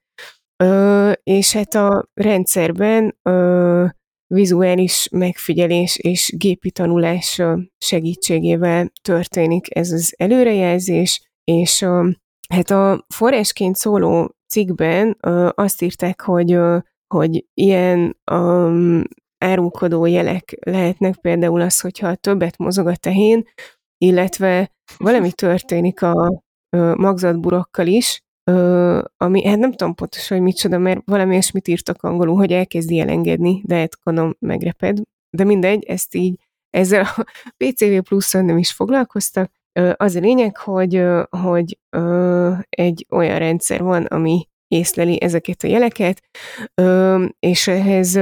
ö, 0.62 1.12
és 1.22 1.52
hát 1.52 1.74
a 1.74 2.08
rendszerben 2.14 3.16
ö, 3.22 3.86
vizuális 4.26 5.08
megfigyelés 5.10 5.96
és 5.96 6.34
gépi 6.36 6.70
tanulás 6.70 7.42
segítségével 7.78 8.90
történik 9.02 9.76
ez 9.76 9.90
az 9.90 10.14
előrejelzés, 10.16 11.22
és 11.44 11.86
Hát 12.48 12.70
a 12.70 13.04
forrásként 13.08 13.76
szóló 13.76 14.34
cikkben 14.46 15.16
ö, 15.20 15.48
azt 15.54 15.82
írták, 15.82 16.20
hogy, 16.20 16.52
ö, 16.52 16.78
hogy 17.14 17.46
ilyen 17.54 18.18
um, 18.32 19.02
árulkodó 19.38 20.06
jelek 20.06 20.56
lehetnek 20.60 21.16
például 21.16 21.60
az, 21.60 21.80
hogyha 21.80 22.14
többet 22.14 22.58
mozog 22.58 22.86
a 22.86 22.96
tehén, 22.96 23.44
illetve 23.98 24.70
valami 24.96 25.32
történik 25.44 26.02
a 26.02 26.42
ö, 26.76 26.94
magzatburokkal 26.94 27.86
is, 27.86 28.22
ö, 28.50 29.02
ami, 29.16 29.46
hát 29.46 29.58
nem 29.58 29.70
tudom 29.70 29.94
pontosan, 29.94 30.36
hogy 30.36 30.46
micsoda, 30.46 30.78
mert 30.78 31.00
valami 31.04 31.30
ilyesmit 31.30 31.68
írtak 31.68 32.02
angolul, 32.02 32.36
hogy 32.36 32.52
elkezdi 32.52 32.98
elengedni, 32.98 33.62
de 33.64 33.76
hát 33.76 33.98
gondolom 34.02 34.36
megreped. 34.38 35.00
De 35.30 35.44
mindegy, 35.44 35.84
ezt 35.84 36.14
így 36.14 36.40
ezzel 36.70 37.04
a 37.16 37.24
PCV 37.58 37.98
pluszon 37.98 38.44
nem 38.44 38.58
is 38.58 38.72
foglalkoztak, 38.72 39.50
az 39.96 40.14
a 40.14 40.20
lényeg, 40.20 40.56
hogy, 40.56 41.02
hogy 41.30 41.78
egy 42.68 43.06
olyan 43.10 43.38
rendszer 43.38 43.82
van, 43.82 44.04
ami 44.04 44.48
észleli 44.68 45.22
ezeket 45.22 45.62
a 45.62 45.66
jeleket, 45.66 46.20
és 47.38 47.66
ehhez 47.66 48.14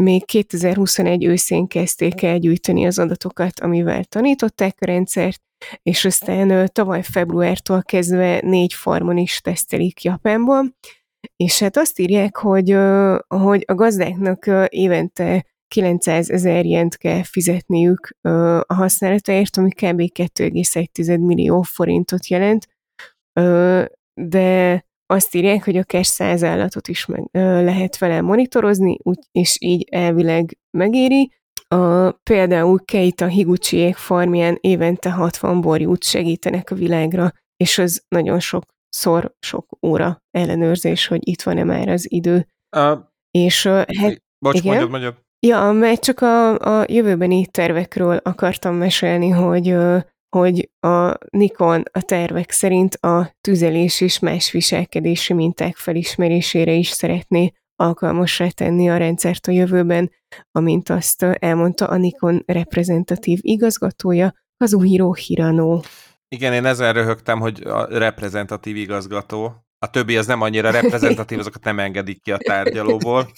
még 0.00 0.24
2021 0.24 1.24
őszén 1.24 1.66
kezdték 1.66 2.22
el 2.22 2.38
gyűjteni 2.38 2.86
az 2.86 2.98
adatokat, 2.98 3.60
amivel 3.60 4.04
tanították 4.04 4.76
a 4.80 4.86
rendszert, 4.86 5.42
és 5.82 6.04
aztán 6.04 6.70
tavaly 6.72 7.02
februártól 7.02 7.82
kezdve 7.82 8.40
négy 8.40 8.74
farmon 8.74 9.16
is 9.16 9.40
tesztelik 9.40 10.02
Japánban, 10.02 10.76
és 11.36 11.58
hát 11.58 11.76
azt 11.76 11.98
írják, 11.98 12.36
hogy, 12.36 12.76
hogy 13.28 13.64
a 13.66 13.74
gazdáknak 13.74 14.50
évente 14.68 15.44
900 15.70 16.30
ezer 16.30 16.64
jent 16.64 16.96
kell 16.96 17.22
fizetniük 17.22 18.16
a 18.66 18.74
használataért, 18.74 19.56
ami 19.56 19.70
kb. 19.70 20.00
2,1 20.00 21.26
millió 21.26 21.62
forintot 21.62 22.26
jelent, 22.26 22.68
de 24.14 24.84
azt 25.06 25.34
írják, 25.34 25.64
hogy 25.64 25.76
akár 25.76 26.06
száz 26.06 26.44
állatot 26.44 26.88
is 26.88 27.06
meg 27.06 27.28
lehet 27.64 27.98
vele 27.98 28.20
monitorozni, 28.20 28.98
úgy, 29.02 29.18
és 29.32 29.56
így 29.60 29.88
elvileg 29.90 30.58
megéri. 30.70 31.32
A, 31.68 32.10
például 32.10 32.84
Keita 32.84 33.26
Higuchiék 33.26 33.96
farmján 33.96 34.58
évente 34.60 35.10
60 35.10 35.60
borjút 35.60 36.04
segítenek 36.04 36.70
a 36.70 36.74
világra, 36.74 37.32
és 37.56 37.78
az 37.78 38.04
nagyon 38.08 38.40
sokszor 38.40 39.34
sok 39.40 39.78
óra 39.86 40.22
ellenőrzés, 40.30 41.06
hogy 41.06 41.28
itt 41.28 41.42
van-e 41.42 41.64
már 41.64 41.88
az 41.88 42.12
idő. 42.12 42.46
Uh, 42.76 42.98
és 43.30 43.66
hát, 43.66 44.22
bocs, 44.38 44.58
igen? 44.58 44.66
mondjad, 44.66 44.90
mondjad. 44.90 45.28
Ja, 45.46 45.72
mert 45.72 46.00
csak 46.00 46.20
a, 46.20 46.58
a 46.58 46.84
jövőbeni 46.88 47.46
tervekről 47.46 48.16
akartam 48.16 48.74
mesélni, 48.74 49.28
hogy, 49.28 49.76
hogy 50.36 50.70
a 50.80 51.14
Nikon 51.30 51.82
a 51.92 52.02
tervek 52.02 52.50
szerint 52.50 52.94
a 52.94 53.36
tüzelés 53.40 54.00
és 54.00 54.18
más 54.18 54.50
viselkedési 54.50 55.32
minták 55.32 55.76
felismerésére 55.76 56.72
is 56.72 56.88
szeretné 56.88 57.52
alkalmasra 57.76 58.50
tenni 58.50 58.90
a 58.90 58.96
rendszert 58.96 59.46
a 59.46 59.50
jövőben, 59.50 60.10
amint 60.52 60.88
azt 60.88 61.22
elmondta 61.22 61.86
a 61.86 61.96
Nikon 61.96 62.42
reprezentatív 62.46 63.38
igazgatója, 63.42 64.34
Kazuhiro 64.56 65.12
Hirano. 65.12 65.80
Igen, 66.28 66.52
én 66.52 66.64
ezen 66.64 66.92
röhögtem, 66.92 67.40
hogy 67.40 67.62
a 67.62 67.98
reprezentatív 67.98 68.76
igazgató. 68.76 69.52
A 69.78 69.90
többi 69.90 70.16
az 70.16 70.26
nem 70.26 70.40
annyira 70.40 70.70
reprezentatív, 70.70 71.38
azokat 71.44 71.64
nem 71.64 71.78
engedik 71.78 72.22
ki 72.22 72.32
a 72.32 72.36
tárgyalóból. 72.36 73.30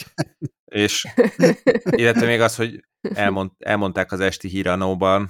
És 0.72 1.06
illetve 2.00 2.26
még 2.26 2.40
az, 2.40 2.56
hogy 2.56 2.84
elmond, 3.14 3.50
elmondták 3.58 4.12
az 4.12 4.20
esti 4.20 4.48
híranóban. 4.48 5.28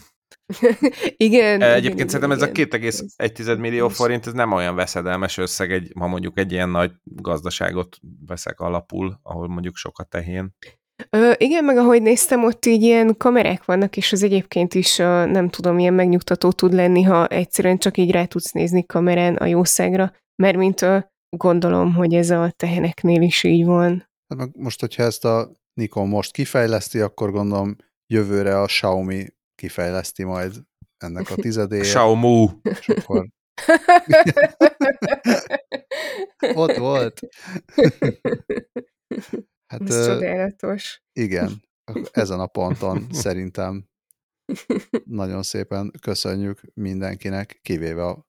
igen. 1.16 1.62
Egyébként 1.62 1.94
igen, 1.94 2.08
szerintem 2.08 2.30
igen, 2.30 2.86
ez 2.86 3.02
a 3.16 3.24
2,1 3.24 3.58
millió 3.58 3.88
forint, 3.88 4.26
ez 4.26 4.32
nem 4.32 4.52
olyan 4.52 4.74
veszedelmes 4.74 5.38
összeg, 5.38 5.72
egy, 5.72 5.92
ha 5.98 6.06
mondjuk 6.06 6.38
egy 6.38 6.52
ilyen 6.52 6.68
nagy 6.68 6.92
gazdaságot 7.04 7.96
veszek 8.26 8.60
alapul, 8.60 9.18
ahol 9.22 9.48
mondjuk 9.48 9.76
sok 9.76 9.98
a 9.98 10.04
tehén. 10.04 10.54
Ö, 11.10 11.32
igen, 11.36 11.64
meg 11.64 11.76
ahogy 11.76 12.02
néztem, 12.02 12.44
ott 12.44 12.66
így 12.66 12.82
ilyen 12.82 13.16
kamerák 13.16 13.64
vannak, 13.64 13.96
és 13.96 14.12
az 14.12 14.22
egyébként 14.22 14.74
is, 14.74 14.98
ö, 14.98 15.26
nem 15.26 15.48
tudom, 15.48 15.78
ilyen 15.78 15.94
megnyugtató 15.94 16.52
tud 16.52 16.72
lenni, 16.72 17.02
ha 17.02 17.26
egyszerűen 17.26 17.78
csak 17.78 17.96
így 17.96 18.10
rá 18.10 18.24
tudsz 18.24 18.52
nézni 18.52 18.86
kamerán 18.86 19.36
a 19.36 19.46
jószágra, 19.46 20.12
mert 20.42 20.56
mint 20.56 20.82
ö, 20.82 20.98
gondolom, 21.36 21.94
hogy 21.94 22.14
ez 22.14 22.30
a 22.30 22.52
teheneknél 22.56 23.22
is 23.22 23.42
így 23.42 23.64
van. 23.64 24.10
Hát 24.38 24.56
most, 24.56 24.80
hogyha 24.80 25.02
ezt 25.02 25.24
a 25.24 25.60
Nikon 25.74 26.08
most 26.08 26.32
kifejleszti, 26.32 27.00
akkor 27.00 27.30
gondolom 27.30 27.76
jövőre 28.06 28.60
a 28.60 28.66
Xiaomi 28.66 29.26
kifejleszti 29.54 30.24
majd 30.24 30.54
ennek 30.96 31.30
a 31.30 31.34
tizedéjét. 31.44 31.84
Xiaomu. 31.84 32.48
És 32.62 32.88
akkor... 32.88 33.28
Ott 36.54 36.76
volt. 36.76 37.20
hát, 39.72 39.80
Ez 39.80 40.06
csodálatos. 40.06 41.02
Igen, 41.12 41.62
ezen 42.10 42.40
a 42.40 42.46
ponton 42.46 43.06
szerintem 43.10 43.90
nagyon 45.04 45.42
szépen 45.42 45.92
köszönjük 46.00 46.60
mindenkinek, 46.74 47.58
kivéve 47.62 48.06
a 48.06 48.26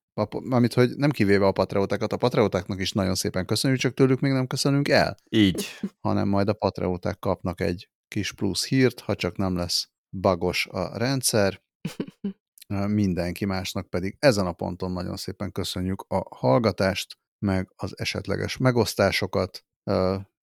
amit, 0.49 0.73
hogy 0.73 0.89
nem 0.95 1.09
kivéve 1.09 1.45
a 1.45 1.51
patreótákat, 1.51 2.13
a 2.13 2.17
patreótáknak 2.17 2.79
is 2.79 2.91
nagyon 2.91 3.15
szépen 3.15 3.45
köszönjük, 3.45 3.79
csak 3.79 3.93
tőlük 3.93 4.19
még 4.19 4.31
nem 4.31 4.47
köszönünk 4.47 4.87
el. 4.87 5.15
Így. 5.29 5.67
Hanem 5.99 6.27
majd 6.27 6.47
a 6.47 6.53
patreóták 6.53 7.19
kapnak 7.19 7.61
egy 7.61 7.89
kis 8.07 8.33
plusz 8.33 8.67
hírt, 8.67 8.99
ha 8.99 9.15
csak 9.15 9.37
nem 9.37 9.55
lesz 9.55 9.89
bagos 10.19 10.67
a 10.71 10.97
rendszer. 10.97 11.61
Mindenki 12.87 13.45
másnak 13.45 13.89
pedig 13.89 14.15
ezen 14.19 14.45
a 14.45 14.53
ponton 14.53 14.91
nagyon 14.91 15.17
szépen 15.17 15.51
köszönjük 15.51 16.05
a 16.07 16.35
hallgatást, 16.35 17.17
meg 17.45 17.73
az 17.75 17.99
esetleges 17.99 18.57
megosztásokat. 18.57 19.65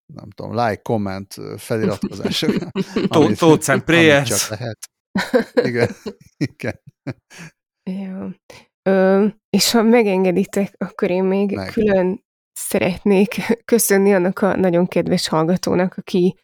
nem 0.07 0.31
tudom, 0.35 0.53
like, 0.53 0.83
comment, 0.83 1.35
feliratkozások. 1.57 2.53
Thoughts 3.37 3.69
and 3.69 3.83
prayers. 3.83 4.49
lehet. 4.49 4.79
Igen. 5.55 5.89
Igen. 6.51 6.81
Ja. 7.83 8.35
Ö, 8.83 9.27
és 9.51 9.71
ha 9.71 9.83
megengeditek, 9.83 10.75
akkor 10.79 11.11
én 11.11 11.25
még 11.25 11.55
Meg. 11.55 11.71
külön 11.71 12.25
szeretnék 12.53 13.35
köszönni 13.73 14.15
annak 14.15 14.39
a 14.39 14.57
nagyon 14.57 14.87
kedves 14.87 15.29
hallgatónak, 15.29 15.95
aki 15.97 16.35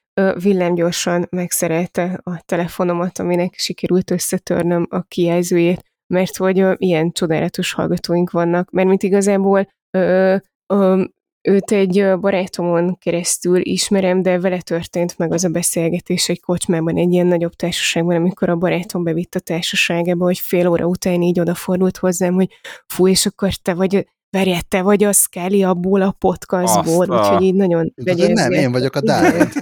villámgyorsan 0.42 1.26
megszerelte 1.30 2.20
a 2.22 2.42
telefonomat, 2.44 3.18
aminek 3.18 3.54
sikerült 3.54 4.10
összetörnöm 4.10 4.86
a 4.90 5.02
kijelzőjét, 5.02 5.82
mert 6.14 6.36
hogy 6.36 6.64
ilyen 6.76 7.12
csodálatos 7.12 7.72
hallgatóink 7.72 8.30
vannak, 8.30 8.70
mert 8.70 8.88
mint 8.88 9.02
igazából 9.02 9.68
ö, 9.90 10.36
ö, 10.66 11.04
őt 11.47 11.70
egy 11.70 12.18
barátomon 12.20 12.98
keresztül 12.98 13.60
ismerem, 13.60 14.23
de 14.23 14.40
vele 14.40 14.60
történt 14.60 15.18
meg 15.18 15.32
az 15.32 15.44
a 15.44 15.48
beszélgetés 15.48 16.28
egy 16.28 16.40
kocsmában, 16.40 16.97
egy 16.97 17.12
ilyen 17.12 17.27
nagyobb 17.27 17.52
társaságban, 17.52 18.16
amikor 18.16 18.48
a 18.48 18.56
barátom 18.56 19.05
bevitt 19.05 19.35
a 19.35 19.40
társaságába, 19.40 20.24
hogy 20.24 20.39
fél 20.39 20.68
óra 20.68 20.86
után 20.86 21.23
így 21.23 21.40
odafordult 21.40 21.97
hozzám, 21.97 22.35
hogy 22.35 22.48
fú, 22.86 23.09
és 23.09 23.27
akkor 23.27 23.55
te 23.55 23.74
vagy, 23.74 24.06
várjál, 24.31 24.60
te 24.68 24.82
vagy 24.82 25.05
a 25.05 25.12
Scully 25.12 25.62
abból 25.62 26.02
a 26.02 26.10
podcastból, 26.10 27.10
Azt 27.10 27.31
úgyhogy 27.31 27.47
így 27.47 27.55
nagyon 27.55 27.93
vegyél. 27.94 28.32
Nem, 28.32 28.52
én 28.52 28.73
vagyok 28.73 28.94
a 28.97 29.01
Dávid. 29.01 29.52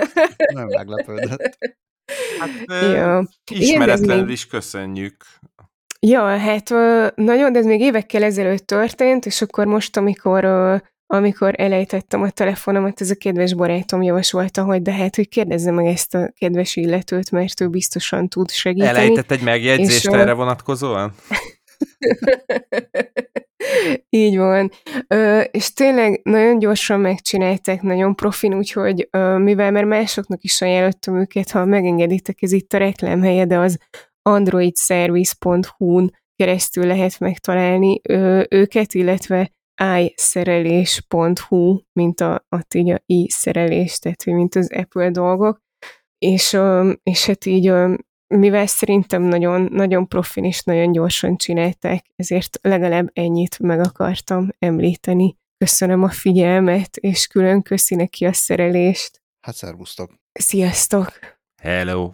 nem 0.54 0.66
meglepődött. 0.66 1.58
Hát, 2.38 2.50
ja. 2.68 3.28
ismeretlenül 3.50 4.30
is 4.30 4.46
köszönjük. 4.46 5.24
Ja, 6.00 6.38
hát 6.38 6.70
nagyon, 7.14 7.52
de 7.52 7.58
ez 7.58 7.64
még 7.64 7.80
évekkel 7.80 8.22
ezelőtt 8.22 8.66
történt, 8.66 9.26
és 9.26 9.42
akkor 9.42 9.66
most, 9.66 9.96
amikor 9.96 10.44
amikor 11.06 11.54
elejtettem 11.56 12.22
a 12.22 12.30
telefonomat, 12.30 13.00
ez 13.00 13.10
a 13.10 13.14
kedves 13.14 13.54
barátom 13.54 14.02
javasolta, 14.02 14.64
hogy 14.64 14.82
de 14.82 14.92
hát, 14.92 15.16
hogy 15.16 15.28
kérdezze 15.28 15.70
meg 15.70 15.86
ezt 15.86 16.14
a 16.14 16.32
kedves 16.38 16.76
illetőt, 16.76 17.30
mert 17.30 17.60
ő 17.60 17.68
biztosan 17.68 18.28
tud 18.28 18.50
segíteni. 18.50 18.98
Elejtett 18.98 19.30
egy 19.30 19.42
megjegyzést 19.42 20.06
és, 20.06 20.10
erre 20.10 20.32
vonatkozóan? 20.32 21.14
Így 24.10 24.36
van. 24.36 24.70
Ö, 25.08 25.40
és 25.40 25.72
tényleg 25.72 26.20
nagyon 26.22 26.58
gyorsan 26.58 27.00
megcsinálták, 27.00 27.82
nagyon 27.82 28.14
profin, 28.14 28.54
úgyhogy 28.54 29.08
ö, 29.10 29.38
mivel 29.38 29.70
mert 29.70 29.86
másoknak 29.86 30.44
is 30.44 30.60
ajánlottam 30.60 31.20
őket, 31.20 31.50
ha 31.50 31.64
megengeditek, 31.64 32.42
ez 32.42 32.52
itt 32.52 32.72
a 32.72 32.78
reklámhelye, 32.78 33.44
de 33.44 33.58
az 33.58 33.78
androidservice.hu-n 34.22 36.12
keresztül 36.36 36.86
lehet 36.86 37.18
megtalálni 37.18 38.00
ö, 38.08 38.42
őket, 38.48 38.94
illetve 38.94 39.50
iszerelés.hu, 39.82 41.80
mint 41.92 42.20
a, 42.20 42.46
a, 42.48 42.58
így 42.74 42.90
a 42.90 43.02
i-szerelés, 43.06 43.98
tehát 43.98 44.24
mint 44.24 44.54
az 44.54 44.72
Apple 44.72 45.10
dolgok, 45.10 45.62
és, 46.18 46.58
és 47.02 47.26
hát 47.26 47.44
így 47.44 47.72
mivel 48.34 48.66
szerintem 48.66 49.22
nagyon, 49.22 49.68
nagyon 49.72 50.08
profin 50.08 50.44
és 50.44 50.62
nagyon 50.62 50.92
gyorsan 50.92 51.36
csinálták, 51.36 52.06
ezért 52.16 52.58
legalább 52.62 53.10
ennyit 53.12 53.58
meg 53.58 53.80
akartam 53.80 54.48
említeni. 54.58 55.36
Köszönöm 55.58 56.02
a 56.02 56.10
figyelmet, 56.10 56.96
és 56.96 57.26
külön 57.26 57.62
köszi 57.62 57.94
neki 57.94 58.24
a 58.24 58.32
szerelést. 58.32 59.22
Hát 59.40 59.54
szervusztok! 59.54 60.14
Sziasztok! 60.32 61.18
Hello! 61.62 62.10